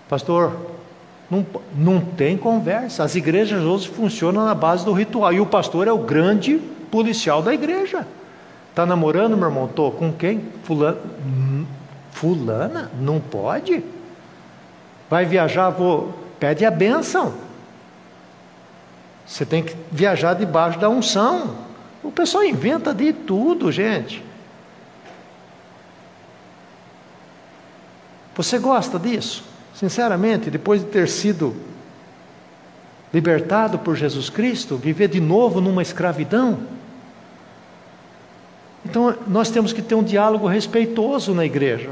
Pastor, 0.09 0.70
não, 1.31 1.45
não 1.73 2.01
tem 2.01 2.35
conversa. 2.35 3.05
As 3.05 3.15
igrejas 3.15 3.63
hoje 3.63 3.87
funcionam 3.87 4.45
na 4.45 4.53
base 4.53 4.83
do 4.83 4.91
ritual. 4.91 5.31
E 5.31 5.39
o 5.39 5.45
pastor 5.45 5.87
é 5.87 5.91
o 5.91 5.97
grande 5.97 6.57
policial 6.91 7.41
da 7.41 7.53
igreja. 7.53 8.05
Está 8.69 8.85
namorando, 8.85 9.37
meu 9.37 9.47
irmão? 9.47 9.69
Tô 9.69 9.91
com 9.91 10.11
quem? 10.11 10.43
Fulana. 10.63 10.97
Hum, 11.25 11.65
fulana? 12.11 12.91
Não 12.99 13.21
pode? 13.21 13.81
Vai 15.09 15.23
viajar, 15.25 15.69
vou. 15.69 16.13
Pede 16.37 16.65
a 16.65 16.71
bênção. 16.71 17.33
Você 19.25 19.45
tem 19.45 19.63
que 19.63 19.73
viajar 19.89 20.33
debaixo 20.33 20.79
da 20.79 20.89
unção. 20.89 21.55
O 22.03 22.11
pessoal 22.11 22.43
inventa 22.43 22.93
de 22.93 23.13
tudo, 23.13 23.71
gente. 23.71 24.21
Você 28.35 28.57
gosta 28.59 28.99
disso? 28.99 29.50
Sinceramente, 29.73 30.49
depois 30.49 30.81
de 30.81 30.87
ter 30.87 31.07
sido 31.07 31.55
libertado 33.13 33.79
por 33.79 33.95
Jesus 33.95 34.29
Cristo, 34.29 34.77
viver 34.77 35.07
de 35.07 35.19
novo 35.19 35.59
numa 35.59 35.81
escravidão. 35.81 36.59
Então, 38.85 39.15
nós 39.27 39.49
temos 39.49 39.73
que 39.73 39.81
ter 39.81 39.95
um 39.95 40.03
diálogo 40.03 40.47
respeitoso 40.47 41.33
na 41.33 41.45
igreja. 41.45 41.89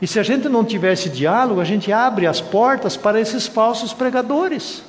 E 0.00 0.06
se 0.06 0.18
a 0.20 0.22
gente 0.22 0.48
não 0.48 0.64
tiver 0.64 0.92
esse 0.92 1.08
diálogo, 1.08 1.60
a 1.60 1.64
gente 1.64 1.92
abre 1.92 2.26
as 2.26 2.40
portas 2.40 2.96
para 2.96 3.20
esses 3.20 3.46
falsos 3.46 3.92
pregadores. 3.92 4.82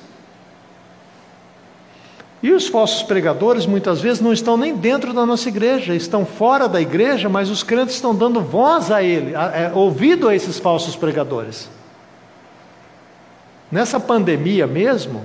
E 2.42 2.52
os 2.52 2.68
falsos 2.68 3.02
pregadores 3.02 3.66
muitas 3.66 4.00
vezes 4.00 4.20
não 4.20 4.32
estão 4.32 4.56
nem 4.56 4.76
dentro 4.76 5.12
da 5.12 5.26
nossa 5.26 5.48
igreja, 5.48 5.94
estão 5.94 6.24
fora 6.24 6.68
da 6.68 6.80
igreja, 6.80 7.28
mas 7.28 7.50
os 7.50 7.64
crentes 7.64 7.96
estão 7.96 8.14
dando 8.14 8.40
voz 8.40 8.92
a 8.92 9.02
ele, 9.02 9.34
a, 9.34 9.48
a, 9.48 9.56
é, 9.56 9.72
ouvido 9.74 10.28
a 10.28 10.36
esses 10.36 10.58
falsos 10.58 10.94
pregadores. 10.94 11.68
Nessa 13.70 14.00
pandemia 14.00 14.66
mesmo, 14.66 15.24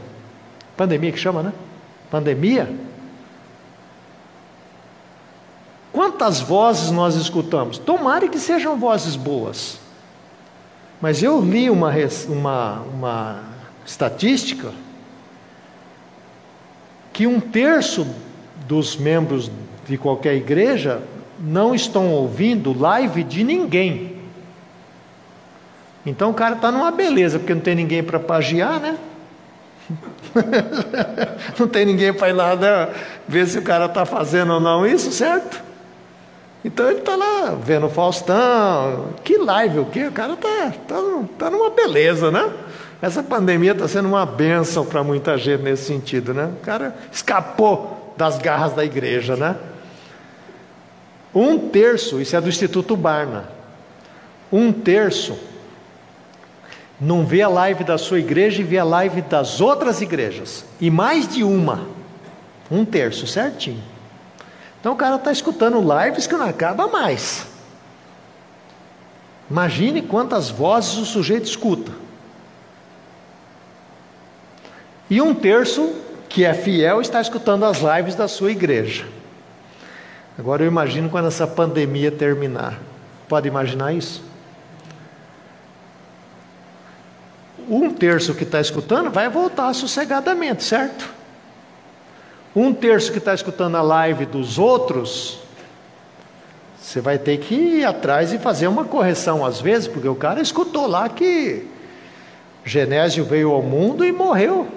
pandemia 0.76 1.12
que 1.12 1.20
chama, 1.20 1.42
né? 1.42 1.54
Pandemia. 2.12 2.74
Quantas 5.92 6.42
vozes 6.42 6.92
nós 6.92 7.16
escutamos? 7.16 7.78
Tomara 7.78 8.28
que 8.28 8.40
sejam 8.40 8.78
vozes 8.78 9.16
boas. 9.16 9.80
Mas 11.00 11.22
eu 11.22 11.40
li 11.42 11.70
uma, 11.70 11.94
uma, 12.28 12.80
uma 12.94 13.40
estatística 13.86 14.72
que 17.12 17.28
um 17.28 17.40
terço 17.40 18.08
dos 18.68 18.98
membros 18.98 19.52
de 19.88 19.98
qualquer 19.98 20.36
igreja 20.36 21.02
não 21.40 21.76
estão 21.76 22.12
ouvindo 22.12 22.78
live 22.78 23.24
de 23.24 23.44
ninguém. 23.44 24.13
Então 26.06 26.32
o 26.32 26.34
cara 26.34 26.56
está 26.56 26.72
numa 26.72 26.92
beleza, 26.92 27.40
porque 27.40 27.54
não 27.54 27.62
tem 27.62 27.76
ninguém 27.76 28.04
para 28.04 28.20
pagiar, 28.20 28.80
né? 28.80 28.98
não 31.60 31.68
tem 31.68 31.86
ninguém 31.86 32.14
para 32.14 32.30
ir 32.30 32.34
lá 32.34 32.56
né? 32.56 32.90
ver 33.28 33.48
se 33.48 33.58
o 33.58 33.62
cara 33.62 33.86
está 33.86 34.06
fazendo 34.06 34.54
ou 34.54 34.60
não 34.60 34.86
isso, 34.86 35.12
certo? 35.12 35.62
Então 36.64 36.90
ele 36.90 37.00
está 37.00 37.16
lá 37.16 37.58
vendo 37.62 37.88
o 37.88 37.90
Faustão. 37.90 39.10
Que 39.24 39.38
live 39.38 39.80
o 39.80 39.86
quê? 39.86 40.08
O 40.08 40.12
cara 40.12 40.34
está 40.34 40.72
tá, 40.88 40.96
tá 41.38 41.50
numa 41.50 41.70
beleza, 41.70 42.32
né? 42.32 42.52
Essa 43.02 43.22
pandemia 43.22 43.74
está 43.74 43.88
sendo 43.88 44.08
uma 44.08 44.26
benção 44.26 44.86
para 44.86 45.04
muita 45.04 45.38
gente 45.38 45.62
nesse 45.62 45.84
sentido, 45.84 46.34
né? 46.34 46.52
O 46.62 46.66
cara 46.66 46.96
escapou 47.12 48.14
das 48.16 48.38
garras 48.38 48.74
da 48.74 48.86
igreja, 48.86 49.36
né? 49.36 49.58
Um 51.36 51.58
terço, 51.58 52.22
isso 52.22 52.36
é 52.36 52.40
do 52.40 52.48
Instituto 52.48 52.96
Barna, 52.96 53.50
um 54.52 54.72
terço 54.72 55.38
não 57.04 57.26
vê 57.26 57.42
a 57.42 57.50
live 57.50 57.84
da 57.84 57.98
sua 57.98 58.20
igreja 58.20 58.62
e 58.62 58.64
vê 58.64 58.78
a 58.78 58.84
live 58.84 59.22
das 59.24 59.60
outras 59.60 60.02
igrejas. 60.02 60.66
E 60.80 60.90
mais 60.90 61.28
de 61.28 61.44
uma. 61.44 61.86
Um 62.72 62.86
terço, 62.86 63.28
certinho. 63.28 63.84
Então 64.80 64.94
o 64.94 64.96
cara 64.96 65.18
está 65.18 65.32
escutando 65.32 65.82
lives 65.82 66.26
que 66.26 66.36
não 66.36 66.48
acaba 66.48 66.88
mais. 66.88 67.46
Imagine 69.52 70.02
quantas 70.02 70.50
vozes 70.50 70.98
o 70.98 71.06
sujeito 71.06 71.46
escuta. 71.46 71.92
E 75.10 75.22
um 75.22 75.36
terço, 75.36 75.94
que 76.30 76.46
é 76.46 76.54
fiel, 76.54 77.02
está 77.02 77.20
escutando 77.20 77.66
as 77.66 77.80
lives 77.80 78.16
da 78.16 78.30
sua 78.30 78.52
igreja. 78.52 79.06
Agora 80.40 80.64
eu 80.64 80.68
imagino 80.68 81.10
quando 81.10 81.28
essa 81.28 81.46
pandemia 81.46 82.12
terminar. 82.12 82.80
Pode 83.28 83.48
imaginar 83.48 83.94
isso? 83.94 84.24
Um 87.70 87.92
terço 87.92 88.34
que 88.34 88.44
está 88.44 88.60
escutando 88.60 89.10
vai 89.10 89.30
voltar 89.30 89.74
sossegadamente, 89.74 90.64
certo? 90.64 91.10
Um 92.56 92.74
terço 92.74 93.12
que 93.12 93.18
está 93.18 93.34
escutando 93.34 93.76
a 93.76 93.82
live 93.82 94.26
dos 94.26 94.60
outros, 94.60 95.40
você 96.80 97.02
vai 97.02 97.18
ter 97.18 97.38
que 97.40 97.56
ir 97.56 97.86
atrás 97.86 98.32
e 98.32 98.38
fazer 98.38 98.68
uma 98.68 98.86
correção 98.86 99.46
às 99.46 99.60
vezes, 99.60 99.88
porque 99.88 100.08
o 100.08 100.16
cara 100.16 100.42
escutou 100.42 100.86
lá 100.86 101.10
que 101.10 101.66
Genésio 102.64 103.26
veio 103.26 103.52
ao 103.52 103.62
mundo 103.62 104.06
e 104.06 104.12
morreu. 104.12 104.68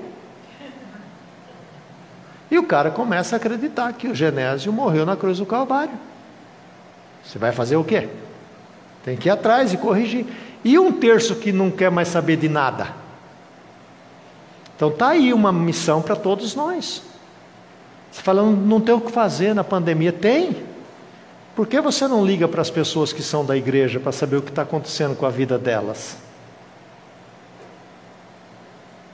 E 2.51 2.59
o 2.59 2.63
cara 2.63 2.91
começa 2.91 3.37
a 3.37 3.39
acreditar 3.39 3.93
que 3.93 4.09
o 4.09 4.15
Genésio 4.15 4.73
morreu 4.73 5.05
na 5.05 5.17
cruz 5.17 5.39
do 5.39 5.47
Calvário. 5.47 5.93
Você 7.25 7.39
vai 7.39 7.53
fazer 7.53 7.77
o 7.77 7.85
quê? 7.85 8.09
Tem 9.05 9.17
que 9.17 9.29
ir 9.29 9.31
atrás 9.31 9.73
e 9.73 9.77
corrigir. 9.77 10.27
E 10.67 10.77
um 10.81 10.91
terço 10.91 11.37
que 11.37 11.53
não 11.53 11.71
quer 11.71 11.93
mais 11.93 12.09
saber 12.09 12.37
de 12.37 12.49
nada? 12.49 12.89
Então 14.75 14.89
está 14.89 15.11
aí 15.11 15.33
uma 15.33 15.53
missão 15.53 16.03
para 16.03 16.17
todos 16.17 16.57
nós. 16.57 17.03
Você 18.11 18.21
falando, 18.21 18.57
não 18.67 18.81
tem 18.81 18.93
o 18.93 19.01
que 19.01 19.13
fazer 19.13 19.55
na 19.55 19.63
pandemia? 19.63 20.11
Tem. 20.11 20.57
Por 21.55 21.69
que 21.69 21.81
você 21.81 22.09
não 22.09 22.27
liga 22.27 22.49
para 22.49 22.61
as 22.61 22.69
pessoas 22.69 23.13
que 23.13 23.23
são 23.23 23.45
da 23.45 23.57
igreja 23.57 24.01
para 24.01 24.11
saber 24.11 24.39
o 24.39 24.43
que 24.43 24.49
está 24.49 24.63
acontecendo 24.63 25.15
com 25.15 25.25
a 25.25 25.31
vida 25.31 25.57
delas? 25.57 26.17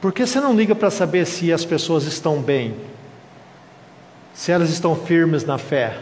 Por 0.00 0.10
que 0.10 0.24
você 0.24 0.40
não 0.40 0.56
liga 0.56 0.74
para 0.74 0.90
saber 0.90 1.26
se 1.26 1.52
as 1.52 1.66
pessoas 1.66 2.04
estão 2.04 2.40
bem? 2.40 2.74
Se 4.32 4.50
elas 4.50 4.70
estão 4.70 4.96
firmes 4.96 5.44
na 5.44 5.58
fé? 5.58 5.98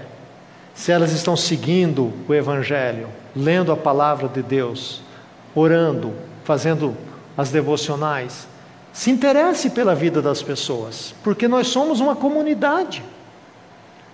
Se 0.77 0.93
elas 0.93 1.11
estão 1.11 1.37
seguindo 1.37 2.13
o 2.29 2.33
Evangelho? 2.33 3.09
Lendo 3.35 3.73
a 3.73 3.77
palavra 3.77 4.29
de 4.29 4.45
Deus? 4.45 5.10
Orando, 5.55 6.13
fazendo 6.45 6.97
as 7.37 7.51
devocionais. 7.51 8.47
Se 8.93 9.11
interesse 9.11 9.71
pela 9.71 9.95
vida 9.95 10.21
das 10.21 10.43
pessoas, 10.43 11.15
porque 11.23 11.47
nós 11.47 11.69
somos 11.69 12.01
uma 12.01 12.17
comunidade. 12.17 13.03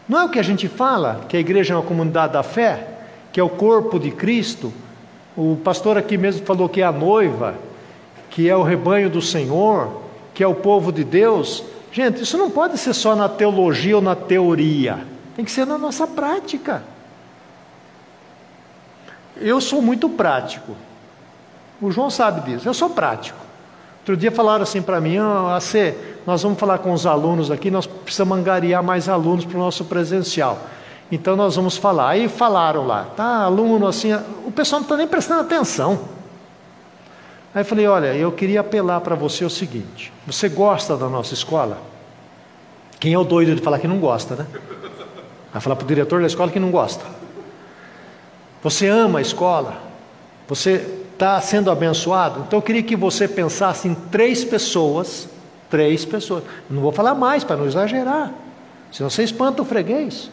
Não 0.09 0.21
é 0.21 0.25
o 0.25 0.29
que 0.29 0.39
a 0.39 0.43
gente 0.43 0.69
fala, 0.69 1.25
que 1.29 1.37
a 1.37 1.41
igreja 1.41 1.75
é 1.75 1.77
uma 1.77 1.83
comunidade 1.83 2.35
da 2.35 2.43
fé, 2.43 2.87
que 3.33 3.41
é 3.41 3.43
o 3.43 3.49
corpo 3.49 3.99
de 3.99 4.11
Cristo. 4.11 4.73
O 5.37 5.57
pastor 5.57 5.99
aqui 5.99 6.17
mesmo 6.17 6.47
falou 6.47 6.69
que 6.69 6.81
é 6.81 6.85
a 6.85 6.93
noiva, 6.93 7.55
que 8.31 8.49
é 8.49 8.57
o 8.57 8.63
rebanho 8.63 9.11
do 9.11 9.21
Senhor, 9.21 10.03
que 10.35 10.45
é 10.45 10.47
o 10.47 10.55
povo 10.55 10.93
de 10.93 11.03
Deus. 11.03 11.65
Gente, 11.91 12.23
isso 12.23 12.37
não 12.37 12.51
pode 12.51 12.79
ser 12.79 12.93
só 12.93 13.17
na 13.17 13.29
teologia 13.29 13.97
ou 13.97 14.03
na 14.03 14.15
teoria, 14.15 15.01
tem 15.35 15.45
que 15.45 15.51
ser 15.51 15.67
na 15.67 15.79
nossa 15.79 16.07
prática. 16.07 16.83
Eu 19.39 19.61
sou 19.61 19.83
muito 19.83 20.09
prático. 20.09 20.77
O 21.81 21.91
João 21.91 22.11
sabe 22.11 22.41
disso. 22.41 22.69
Eu 22.69 22.75
sou 22.75 22.91
prático. 22.91 23.39
Outro 24.01 24.17
dia 24.17 24.31
falaram 24.31 24.63
assim 24.63 24.81
para 24.81 25.01
mim, 25.01 25.19
oh, 25.19 25.49
AC, 25.49 25.93
nós 26.25 26.41
vamos 26.41 26.61
falar 26.61 26.79
com 26.79 26.93
os 26.93 27.07
alunos 27.07 27.51
aqui, 27.51 27.73
nós 27.73 27.89
precisamos 27.89 28.39
angariar 28.39 28.81
mais 28.81 29.09
alunos 29.09 29.45
para 29.45 29.57
o 29.57 29.61
nosso 29.61 29.85
presencial. 29.85 30.59
Então 31.11 31.35
nós 31.35 31.57
vamos 31.57 31.77
falar. 31.77 32.11
Aí 32.11 32.29
falaram 32.29 32.87
lá, 32.87 33.09
tá, 33.17 33.43
aluno 33.43 33.87
assim, 33.87 34.15
o 34.45 34.53
pessoal 34.53 34.81
não 34.81 34.85
está 34.85 34.97
nem 34.97 35.09
prestando 35.09 35.41
atenção. 35.41 35.99
Aí 37.53 37.65
falei, 37.65 37.89
olha, 37.89 38.15
eu 38.15 38.31
queria 38.31 38.61
apelar 38.61 39.01
para 39.01 39.17
você 39.17 39.45
o 39.45 39.51
seguinte, 39.51 40.13
você 40.25 40.49
gosta 40.49 40.97
da 40.97 41.09
nossa 41.09 41.35
escola? 41.35 41.79
Quem 43.01 43.13
é 43.13 43.19
o 43.19 43.25
doido 43.25 43.57
de 43.57 43.63
falar 43.63 43.81
que 43.81 43.89
não 43.89 43.99
gosta, 43.99 44.37
né? 44.37 44.47
Vai 45.53 45.61
falar 45.61 45.75
para 45.75 45.85
o 45.85 45.89
diretor 45.89 46.21
da 46.21 46.27
escola 46.29 46.51
que 46.53 46.61
não 46.61 46.71
gosta. 46.71 47.05
Você 48.63 48.87
ama 48.87 49.19
a 49.19 49.23
escola? 49.23 49.79
Você 50.49 51.06
está 51.17 51.41
sendo 51.41 51.71
abençoado? 51.71 52.45
Então 52.47 52.59
eu 52.59 52.63
queria 52.63 52.83
que 52.83 52.95
você 52.95 53.27
pensasse 53.27 53.89
em 53.89 53.95
três 53.95 54.45
pessoas, 54.45 55.29
três 55.71 56.05
pessoas. 56.05 56.45
Não 56.71 56.83
vou 56.83 56.93
falar 56.93 57.15
mais 57.15 57.43
para 57.43 57.57
não 57.57 57.67
exagerar, 57.67 58.33
senão 58.93 59.11
você 59.11 59.23
espanta 59.23 59.63
o 59.63 59.65
freguês. 59.65 60.31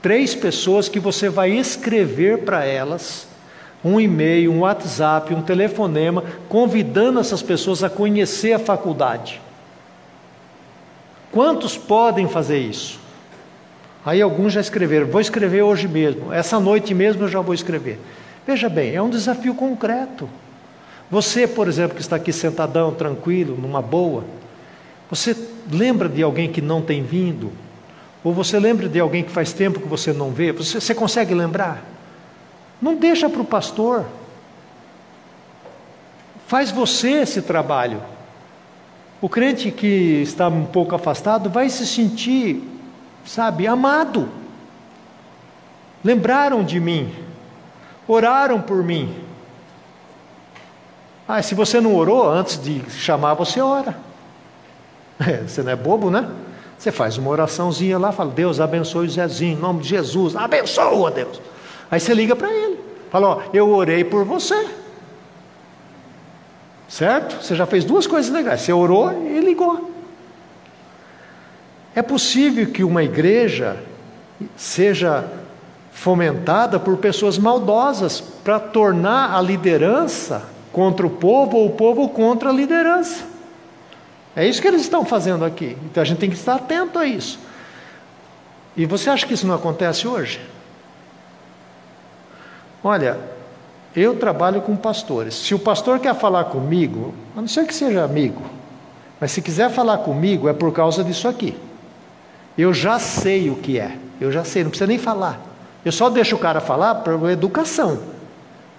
Três 0.00 0.34
pessoas 0.34 0.88
que 0.88 0.98
você 0.98 1.28
vai 1.28 1.50
escrever 1.50 2.38
para 2.44 2.64
elas 2.64 3.28
um 3.84 4.00
e-mail, 4.00 4.52
um 4.52 4.60
WhatsApp, 4.60 5.32
um 5.34 5.42
telefonema, 5.42 6.24
convidando 6.48 7.20
essas 7.20 7.42
pessoas 7.42 7.84
a 7.84 7.90
conhecer 7.90 8.52
a 8.52 8.58
faculdade. 8.58 9.40
Quantos 11.30 11.76
podem 11.76 12.26
fazer 12.26 12.58
isso? 12.58 12.98
Aí 14.04 14.22
alguns 14.22 14.52
já 14.52 14.60
escreveram, 14.60 15.06
vou 15.08 15.20
escrever 15.20 15.62
hoje 15.62 15.86
mesmo, 15.86 16.32
essa 16.32 16.58
noite 16.58 16.94
mesmo 16.94 17.24
eu 17.24 17.28
já 17.28 17.40
vou 17.40 17.54
escrever. 17.54 18.00
Veja 18.48 18.70
bem, 18.70 18.94
é 18.94 19.02
um 19.02 19.10
desafio 19.10 19.54
concreto. 19.54 20.26
Você, 21.10 21.46
por 21.46 21.68
exemplo, 21.68 21.94
que 21.94 22.00
está 22.00 22.16
aqui 22.16 22.32
sentadão, 22.32 22.94
tranquilo, 22.94 23.54
numa 23.60 23.82
boa, 23.82 24.24
você 25.10 25.36
lembra 25.70 26.08
de 26.08 26.22
alguém 26.22 26.50
que 26.50 26.62
não 26.62 26.80
tem 26.80 27.02
vindo? 27.02 27.52
Ou 28.24 28.32
você 28.32 28.58
lembra 28.58 28.88
de 28.88 28.98
alguém 28.98 29.22
que 29.22 29.30
faz 29.30 29.52
tempo 29.52 29.78
que 29.78 29.86
você 29.86 30.14
não 30.14 30.30
vê? 30.30 30.50
Você, 30.52 30.80
você 30.80 30.94
consegue 30.94 31.34
lembrar? 31.34 31.84
Não 32.80 32.94
deixa 32.94 33.28
para 33.28 33.42
o 33.42 33.44
pastor. 33.44 34.06
Faz 36.46 36.70
você 36.70 37.20
esse 37.20 37.42
trabalho. 37.42 38.02
O 39.20 39.28
crente 39.28 39.70
que 39.70 40.22
está 40.22 40.48
um 40.48 40.64
pouco 40.64 40.94
afastado 40.94 41.50
vai 41.50 41.68
se 41.68 41.86
sentir 41.86 42.62
sabe, 43.26 43.66
amado. 43.66 44.26
Lembraram 46.02 46.64
de 46.64 46.80
mim, 46.80 47.27
oraram 48.08 48.60
por 48.60 48.82
mim. 48.82 49.14
Ah, 51.28 51.42
se 51.42 51.54
você 51.54 51.80
não 51.80 51.94
orou 51.94 52.28
antes 52.28 52.60
de 52.60 52.82
chamar, 52.90 53.34
você 53.34 53.60
ora. 53.60 53.96
É, 55.20 55.46
você 55.46 55.62
não 55.62 55.72
é 55.72 55.76
bobo, 55.76 56.10
né? 56.10 56.28
Você 56.78 56.90
faz 56.92 57.18
uma 57.18 57.30
oraçãozinha 57.30 57.98
lá, 57.98 58.12
fala, 58.12 58.30
Deus 58.30 58.60
abençoe 58.60 59.06
o 59.06 59.10
Zezinho, 59.10 59.58
em 59.58 59.60
nome 59.60 59.82
de 59.82 59.88
Jesus, 59.88 60.36
abençoa 60.36 61.10
Deus. 61.10 61.40
Aí 61.90 61.98
você 61.98 62.14
liga 62.14 62.36
para 62.36 62.52
ele, 62.52 62.78
fala, 63.10 63.28
ó, 63.28 63.42
eu 63.52 63.68
orei 63.68 64.04
por 64.04 64.24
você. 64.24 64.68
Certo? 66.88 67.44
Você 67.44 67.54
já 67.54 67.66
fez 67.66 67.84
duas 67.84 68.06
coisas 68.06 68.32
legais. 68.32 68.62
Você 68.62 68.72
orou 68.72 69.12
e 69.12 69.40
ligou. 69.40 69.92
É 71.94 72.00
possível 72.00 72.66
que 72.68 72.82
uma 72.82 73.02
igreja 73.02 73.76
seja 74.56 75.28
fomentada 75.98 76.78
por 76.78 76.96
pessoas 76.98 77.36
maldosas 77.36 78.20
para 78.20 78.60
tornar 78.60 79.34
a 79.36 79.42
liderança 79.42 80.44
contra 80.72 81.04
o 81.04 81.10
povo 81.10 81.56
ou 81.56 81.66
o 81.66 81.70
povo 81.70 82.08
contra 82.10 82.50
a 82.50 82.52
liderança. 82.52 83.24
É 84.36 84.46
isso 84.46 84.62
que 84.62 84.68
eles 84.68 84.82
estão 84.82 85.04
fazendo 85.04 85.44
aqui. 85.44 85.76
Então 85.86 86.00
a 86.00 86.06
gente 86.06 86.18
tem 86.18 86.30
que 86.30 86.36
estar 86.36 86.54
atento 86.54 87.00
a 87.00 87.04
isso. 87.04 87.40
E 88.76 88.86
você 88.86 89.10
acha 89.10 89.26
que 89.26 89.34
isso 89.34 89.44
não 89.44 89.56
acontece 89.56 90.06
hoje? 90.06 90.40
Olha, 92.84 93.18
eu 93.96 94.16
trabalho 94.16 94.60
com 94.60 94.76
pastores. 94.76 95.34
Se 95.34 95.52
o 95.52 95.58
pastor 95.58 95.98
quer 95.98 96.14
falar 96.14 96.44
comigo, 96.44 97.12
a 97.36 97.40
não 97.40 97.48
ser 97.48 97.66
que 97.66 97.74
seja 97.74 98.04
amigo, 98.04 98.42
mas 99.20 99.32
se 99.32 99.42
quiser 99.42 99.68
falar 99.68 99.98
comigo 99.98 100.48
é 100.48 100.52
por 100.52 100.72
causa 100.72 101.02
disso 101.02 101.26
aqui. 101.26 101.58
Eu 102.56 102.72
já 102.72 103.00
sei 103.00 103.50
o 103.50 103.56
que 103.56 103.80
é, 103.80 103.96
eu 104.20 104.30
já 104.30 104.44
sei, 104.44 104.62
não 104.62 104.70
precisa 104.70 104.86
nem 104.86 104.96
falar. 104.96 105.47
Eu 105.84 105.92
só 105.92 106.10
deixo 106.10 106.36
o 106.36 106.38
cara 106.38 106.60
falar 106.60 106.96
por 106.96 107.30
educação. 107.30 108.00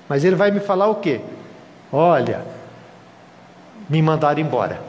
Mas 0.08 0.24
ele 0.24 0.36
vai 0.36 0.52
me 0.52 0.60
falar 0.60 0.88
o 0.88 0.96
quê? 0.96 1.22
Olha, 1.92 2.44
me 3.90 4.02
mandaram 4.02 4.40
embora. 4.40 4.82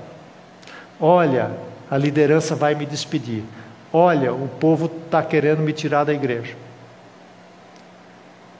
Olha, 1.00 1.50
a 1.90 1.96
liderança 1.96 2.54
vai 2.54 2.74
me 2.74 2.86
despedir. 2.86 3.42
Olha, 3.92 4.32
o 4.32 4.48
povo 4.48 4.90
está 5.04 5.22
querendo 5.22 5.60
me 5.60 5.72
tirar 5.72 6.04
da 6.04 6.12
igreja. 6.12 6.56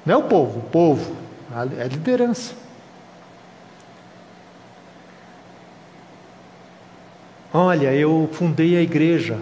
Não 0.05 0.15
é 0.15 0.17
o 0.17 0.23
povo, 0.23 0.59
o 0.59 0.63
povo, 0.63 1.17
é 1.79 1.83
a 1.83 1.87
liderança. 1.87 2.55
Olha, 7.53 7.93
eu 7.93 8.29
fundei 8.33 8.77
a 8.77 8.81
igreja. 8.81 9.39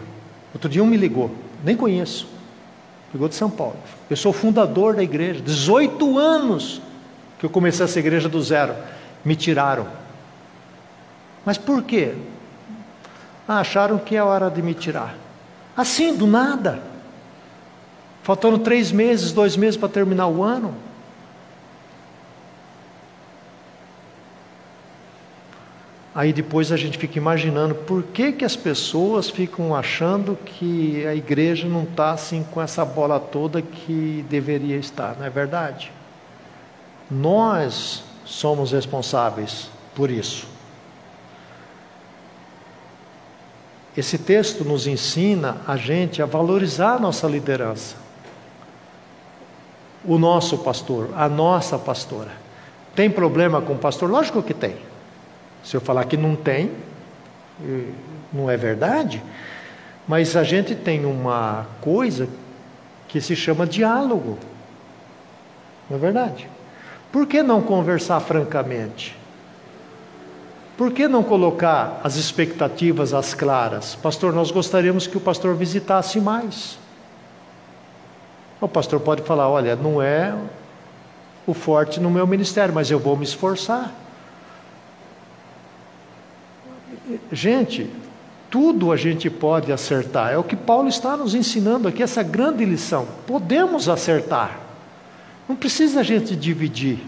Outro 0.53 0.69
dia 0.69 0.83
um 0.83 0.87
me 0.87 0.97
ligou, 0.97 1.31
nem 1.63 1.77
conheço. 1.77 2.38
Ligou 3.13 3.29
de 3.29 3.35
São 3.35 3.49
Paulo. 3.49 3.77
Eu 4.09 4.17
sou 4.17 4.33
fundador 4.33 4.95
da 4.95 5.03
igreja. 5.03 5.41
18 5.41 6.19
anos 6.19 6.81
que 7.39 7.47
eu 7.47 7.51
comecei 7.51 7.85
essa 7.85 7.99
igreja 7.99 8.29
do 8.29 8.43
zero. 8.43 8.75
Me 9.25 9.35
tiraram. 9.35 9.87
Mas 11.45 11.57
por 11.57 11.83
quê? 11.83 12.15
Ah, 13.47 13.61
acharam 13.61 13.99
que 13.99 14.15
é 14.15 14.23
hora 14.23 14.51
de 14.51 14.61
me 14.61 14.75
tirar. 14.75 15.15
Assim, 15.77 16.15
do 16.15 16.27
nada. 16.27 16.83
Faltando 18.23 18.59
três 18.59 18.93
meses, 18.93 19.33
dois 19.33 19.57
meses 19.57 19.77
para 19.77 19.89
terminar 19.89 20.27
o 20.27 20.43
ano. 20.43 20.75
Aí 26.19 26.33
depois 26.33 26.73
a 26.73 26.77
gente 26.77 26.99
fica 26.99 27.17
imaginando 27.17 27.77
por 27.77 28.03
que, 28.03 28.33
que 28.33 28.45
as 28.45 28.57
pessoas 28.57 29.31
ficam 29.31 29.73
achando 29.73 30.37
que 30.45 31.07
a 31.07 31.15
igreja 31.15 31.69
não 31.69 31.85
está 31.85 32.11
assim 32.11 32.43
com 32.43 32.61
essa 32.61 32.85
bola 32.85 33.21
toda 33.21 33.63
que 33.63 34.27
deveria 34.29 34.77
estar, 34.79 35.15
não 35.17 35.25
é 35.25 35.31
verdade? 35.31 35.93
Nós 37.09 38.03
somos 38.25 38.73
responsáveis 38.73 39.71
por 39.95 40.11
isso. 40.11 40.49
Esse 43.97 44.19
texto 44.19 44.65
nos 44.65 44.89
ensina 44.89 45.59
a 45.69 45.77
gente 45.77 46.21
a 46.21 46.27
valorizar 46.27 46.95
a 46.95 46.99
nossa 46.99 47.29
liderança, 47.29 47.95
o 50.05 50.19
nosso 50.19 50.59
pastor, 50.59 51.11
a 51.15 51.29
nossa 51.29 51.79
pastora. 51.79 52.33
Tem 52.93 53.09
problema 53.09 53.63
com 53.63 53.75
o 53.75 53.79
pastor? 53.79 54.11
Lógico 54.11 54.43
que 54.43 54.53
tem. 54.53 54.88
Se 55.63 55.77
eu 55.77 55.81
falar 55.81 56.05
que 56.05 56.17
não 56.17 56.35
tem, 56.35 56.73
não 58.33 58.51
é 58.51 58.57
verdade, 58.57 59.23
mas 60.07 60.37
a 60.37 60.43
gente 60.43 60.75
tem 60.75 61.05
uma 61.05 61.67
coisa 61.81 62.29
que 63.09 63.21
se 63.21 63.37
chama 63.37 63.67
diálogo. 63.67 64.39
Não 65.89 65.97
é 65.97 66.01
verdade? 66.01 66.49
Por 67.11 67.27
que 67.27 67.43
não 67.43 67.63
conversar 67.63 68.21
francamente? 68.21 69.17
Por 70.77 70.93
que 70.93 71.09
não 71.09 71.25
colocar 71.25 72.01
as 72.05 72.17
expectativas 72.17 73.13
às 73.13 73.35
claras? 73.35 73.97
Pastor, 73.97 74.33
nós 74.33 74.51
gostaríamos 74.51 75.07
que 75.07 75.17
o 75.17 75.21
pastor 75.21 75.57
visitasse 75.57 76.21
mais. 76.21 76.79
O 78.61 78.69
pastor 78.69 79.01
pode 79.01 79.23
falar: 79.23 79.49
olha, 79.49 79.75
não 79.75 80.01
é 80.01 80.35
o 81.47 81.55
forte 81.55 81.99
no 81.99 82.11
meu 82.11 82.27
ministério, 82.27 82.73
mas 82.73 82.91
eu 82.91 82.99
vou 82.99 83.17
me 83.17 83.25
esforçar. 83.25 83.93
Gente, 87.33 87.91
tudo 88.51 88.93
a 88.93 88.97
gente 88.97 89.29
pode 89.29 89.73
acertar. 89.73 90.33
É 90.33 90.39
o 90.39 90.45
que 90.45 90.57
Paulo 90.57 90.89
está 90.89 91.17
nos 91.17 91.35
ensinando 91.35 91.89
aqui, 91.89 92.03
essa 92.03 92.23
grande 92.23 92.65
lição. 92.65 93.07
Podemos 93.27 93.89
acertar. 93.89 94.59
Não 95.49 95.57
precisa 95.57 96.01
a 96.01 96.03
gente 96.03 96.35
dividir. 96.35 96.99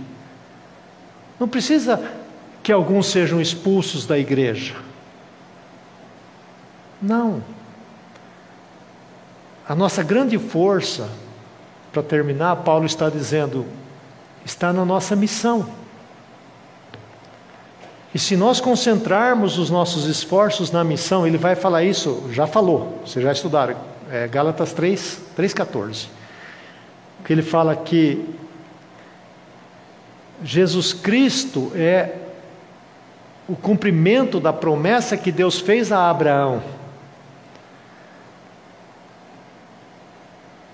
Não 1.39 1.49
precisa 1.49 2.03
que 2.63 2.73
alguns 2.73 3.07
sejam 3.07 3.41
expulsos 3.41 4.07
da 4.07 4.19
igreja. 4.19 4.75
Não. 7.01 7.43
A 9.67 9.75
nossa 9.75 10.03
grande 10.03 10.37
força, 10.39 11.09
para 11.93 12.03
terminar, 12.03 12.57
Paulo 12.57 12.85
está 12.85 13.09
dizendo, 13.09 13.65
está 14.45 14.73
na 14.73 14.85
nossa 14.85 15.17
missão. 15.17 15.67
E 18.15 18.19
se 18.19 18.37
nós 18.37 18.61
concentrarmos 18.61 19.59
os 19.59 19.71
nossos 19.71 20.07
esforços 20.07 20.71
na 20.71 20.83
missão, 20.83 21.27
ele 21.27 21.39
vai 21.39 21.55
falar 21.55 21.85
isso, 21.85 22.29
já 22.33 22.47
falou, 22.47 23.01
vocês 23.05 23.25
já 23.25 23.31
estudaram, 23.31 23.77
é 24.11 24.27
Gálatas 24.27 24.73
3, 24.73 25.21
3,14. 25.37 26.07
Que 27.25 27.33
ele 27.33 27.43
fala 27.43 27.77
que 27.77 28.25
Jesus 30.43 30.93
Cristo 30.93 31.71
é 31.75 32.17
o 33.49 33.55
cumprimento 33.55 34.41
da 34.41 34.53
promessa 34.53 35.17
que 35.17 35.31
Deus 35.31 35.59
fez 35.61 35.93
a 35.93 36.11
Abraão. 36.11 36.63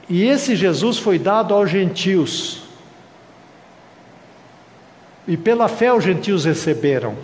E 0.09 0.25
esse 0.25 0.55
Jesus 0.55 0.99
foi 0.99 1.19
dado 1.19 1.53
aos 1.53 1.69
gentios. 1.69 2.66
E 5.27 5.37
pela 5.37 5.69
fé 5.69 5.93
os 5.93 6.05
gentios 6.05 6.45
receberam. 6.45 7.15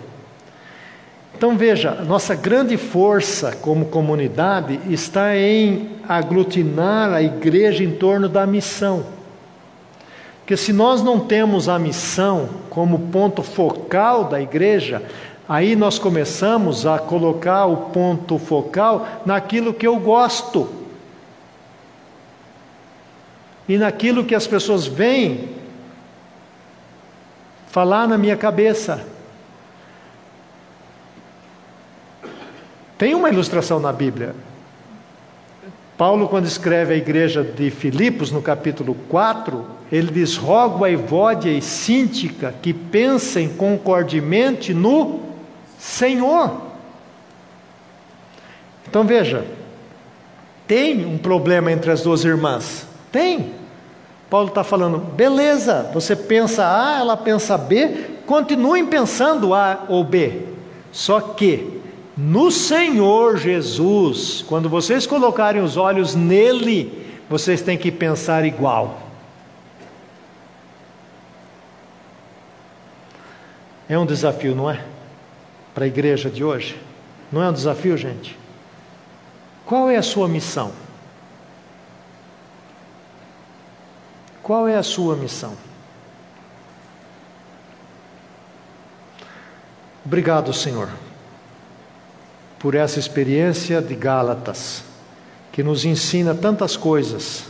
Então 1.36 1.56
veja, 1.56 1.92
nossa 2.06 2.34
grande 2.34 2.76
força 2.76 3.50
como 3.60 3.86
comunidade 3.86 4.78
está 4.88 5.36
em 5.36 5.90
aglutinar 6.08 7.12
a 7.12 7.22
igreja 7.22 7.82
em 7.82 7.90
torno 7.90 8.28
da 8.28 8.46
missão. 8.46 9.04
Porque 10.38 10.56
se 10.56 10.72
nós 10.72 11.02
não 11.02 11.20
temos 11.20 11.68
a 11.68 11.78
missão 11.78 12.48
como 12.68 13.08
ponto 13.10 13.42
focal 13.42 14.24
da 14.24 14.40
igreja, 14.40 15.02
aí 15.48 15.74
nós 15.74 15.98
começamos 15.98 16.86
a 16.86 16.98
colocar 16.98 17.66
o 17.66 17.76
ponto 17.90 18.38
focal 18.38 19.22
naquilo 19.24 19.72
que 19.72 19.86
eu 19.86 19.98
gosto. 19.98 20.68
E 23.68 23.78
naquilo 23.78 24.24
que 24.24 24.34
as 24.34 24.46
pessoas 24.46 24.86
veem 24.86 25.48
falar 27.72 28.06
na 28.06 28.18
minha 28.18 28.36
cabeça. 28.36 29.02
Tem 32.98 33.14
uma 33.14 33.30
ilustração 33.30 33.80
na 33.80 33.90
Bíblia. 33.90 34.34
Paulo, 35.96 36.28
quando 36.28 36.44
escreve 36.44 36.92
a 36.92 36.96
igreja 36.96 37.42
de 37.42 37.70
Filipos, 37.70 38.30
no 38.30 38.42
capítulo 38.42 38.94
4, 39.08 39.64
ele 39.90 40.12
diz: 40.12 40.36
Rogo 40.36 40.84
a 40.84 40.90
Evódia 40.90 41.50
e 41.50 41.62
Síntica 41.62 42.54
que 42.60 42.74
pensem 42.74 43.48
concordemente 43.48 44.74
no 44.74 45.20
Senhor. 45.78 46.60
Então 48.86 49.04
veja, 49.04 49.46
tem 50.66 51.06
um 51.06 51.16
problema 51.16 51.72
entre 51.72 51.90
as 51.90 52.02
duas 52.02 52.22
irmãs? 52.22 52.86
Tem. 53.10 53.61
Paulo 54.32 54.48
está 54.48 54.64
falando, 54.64 54.96
beleza, 54.96 55.90
você 55.92 56.16
pensa 56.16 56.66
A, 56.66 57.00
ela 57.00 57.18
pensa 57.18 57.58
B, 57.58 58.12
continuem 58.24 58.86
pensando 58.86 59.52
A 59.52 59.84
ou 59.90 60.02
B. 60.02 60.46
Só 60.90 61.20
que 61.20 61.82
no 62.16 62.50
Senhor 62.50 63.36
Jesus, 63.36 64.42
quando 64.48 64.70
vocês 64.70 65.06
colocarem 65.06 65.60
os 65.60 65.76
olhos 65.76 66.14
nele, 66.14 67.12
vocês 67.28 67.60
têm 67.60 67.76
que 67.76 67.92
pensar 67.92 68.42
igual. 68.46 69.02
É 73.86 73.98
um 73.98 74.06
desafio, 74.06 74.54
não 74.54 74.70
é? 74.70 74.82
Para 75.74 75.84
a 75.84 75.88
igreja 75.88 76.30
de 76.30 76.42
hoje? 76.42 76.80
Não 77.30 77.42
é 77.42 77.50
um 77.50 77.52
desafio, 77.52 77.98
gente? 77.98 78.38
Qual 79.66 79.90
é 79.90 79.98
a 79.98 80.02
sua 80.02 80.26
missão? 80.26 80.72
Qual 84.42 84.66
é 84.66 84.76
a 84.76 84.82
sua 84.82 85.14
missão? 85.14 85.54
Obrigado, 90.04 90.52
Senhor, 90.52 90.88
por 92.58 92.74
essa 92.74 92.98
experiência 92.98 93.80
de 93.80 93.94
Gálatas, 93.94 94.82
que 95.52 95.62
nos 95.62 95.84
ensina 95.84 96.34
tantas 96.34 96.76
coisas, 96.76 97.44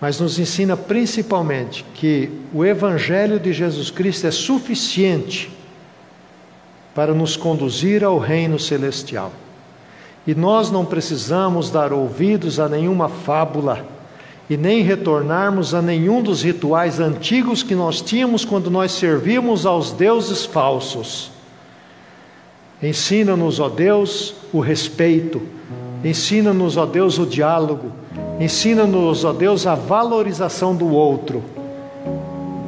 mas 0.00 0.20
nos 0.20 0.38
ensina 0.38 0.76
principalmente 0.76 1.84
que 1.94 2.30
o 2.54 2.64
Evangelho 2.64 3.40
de 3.40 3.52
Jesus 3.52 3.90
Cristo 3.90 4.28
é 4.28 4.30
suficiente 4.30 5.50
para 6.94 7.12
nos 7.12 7.36
conduzir 7.36 8.04
ao 8.04 8.18
reino 8.18 8.58
celestial. 8.58 9.32
E 10.24 10.34
nós 10.34 10.70
não 10.70 10.84
precisamos 10.84 11.70
dar 11.70 11.92
ouvidos 11.92 12.60
a 12.60 12.68
nenhuma 12.68 13.08
fábula 13.08 13.84
e 14.50 14.56
nem 14.56 14.82
retornarmos 14.82 15.74
a 15.74 15.80
nenhum 15.80 16.22
dos 16.22 16.42
rituais 16.42 17.00
antigos 17.00 17.62
que 17.62 17.74
nós 17.74 18.00
tínhamos 18.00 18.44
quando 18.44 18.70
nós 18.70 18.92
servíamos 18.92 19.64
aos 19.64 19.92
deuses 19.92 20.44
falsos. 20.44 21.30
Ensina-nos, 22.82 23.60
ó 23.60 23.68
Deus, 23.68 24.34
o 24.52 24.58
respeito, 24.60 25.40
ensina-nos, 26.04 26.76
ó 26.76 26.84
Deus, 26.84 27.18
o 27.18 27.24
diálogo, 27.24 27.92
ensina-nos, 28.40 29.24
ó 29.24 29.32
Deus, 29.32 29.66
a 29.66 29.76
valorização 29.76 30.74
do 30.74 30.92
outro. 30.92 31.42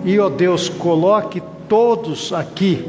E, 0.05 0.18
ó 0.20 0.29
Deus, 0.29 0.68
coloque 0.68 1.43
todos 1.68 2.33
aqui, 2.33 2.87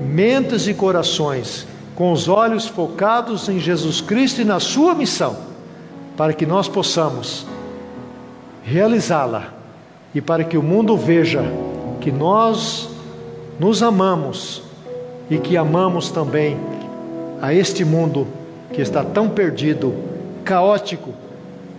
mentes 0.00 0.66
e 0.66 0.72
corações, 0.72 1.66
com 1.94 2.12
os 2.12 2.28
olhos 2.28 2.66
focados 2.66 3.48
em 3.48 3.60
Jesus 3.60 4.00
Cristo 4.00 4.40
e 4.40 4.44
na 4.44 4.58
Sua 4.58 4.94
missão, 4.94 5.36
para 6.16 6.32
que 6.32 6.46
nós 6.46 6.66
possamos 6.66 7.46
realizá-la 8.64 9.52
e 10.14 10.20
para 10.20 10.42
que 10.42 10.56
o 10.56 10.62
mundo 10.62 10.96
veja 10.96 11.44
que 12.00 12.10
nós 12.10 12.88
nos 13.60 13.82
amamos 13.82 14.62
e 15.30 15.38
que 15.38 15.56
amamos 15.56 16.10
também 16.10 16.56
a 17.40 17.52
este 17.52 17.84
mundo 17.84 18.26
que 18.72 18.80
está 18.80 19.04
tão 19.04 19.28
perdido, 19.28 19.94
caótico 20.44 21.10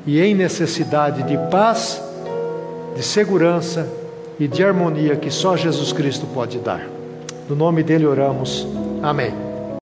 e 0.06 0.22
em 0.22 0.36
necessidade 0.36 1.24
de 1.24 1.38
paz, 1.50 2.02
de 2.96 3.04
segurança 3.04 3.88
e 4.40 4.48
de 4.48 4.64
harmonia 4.64 5.16
que 5.16 5.32
só 5.32 5.58
Jesus 5.58 5.92
Cristo 5.92 6.28
pode 6.34 6.60
dar. 6.60 6.88
No 7.50 7.56
nome 7.56 7.84
dele 7.84 8.06
oramos. 8.06 8.68
Amém. 9.02 9.45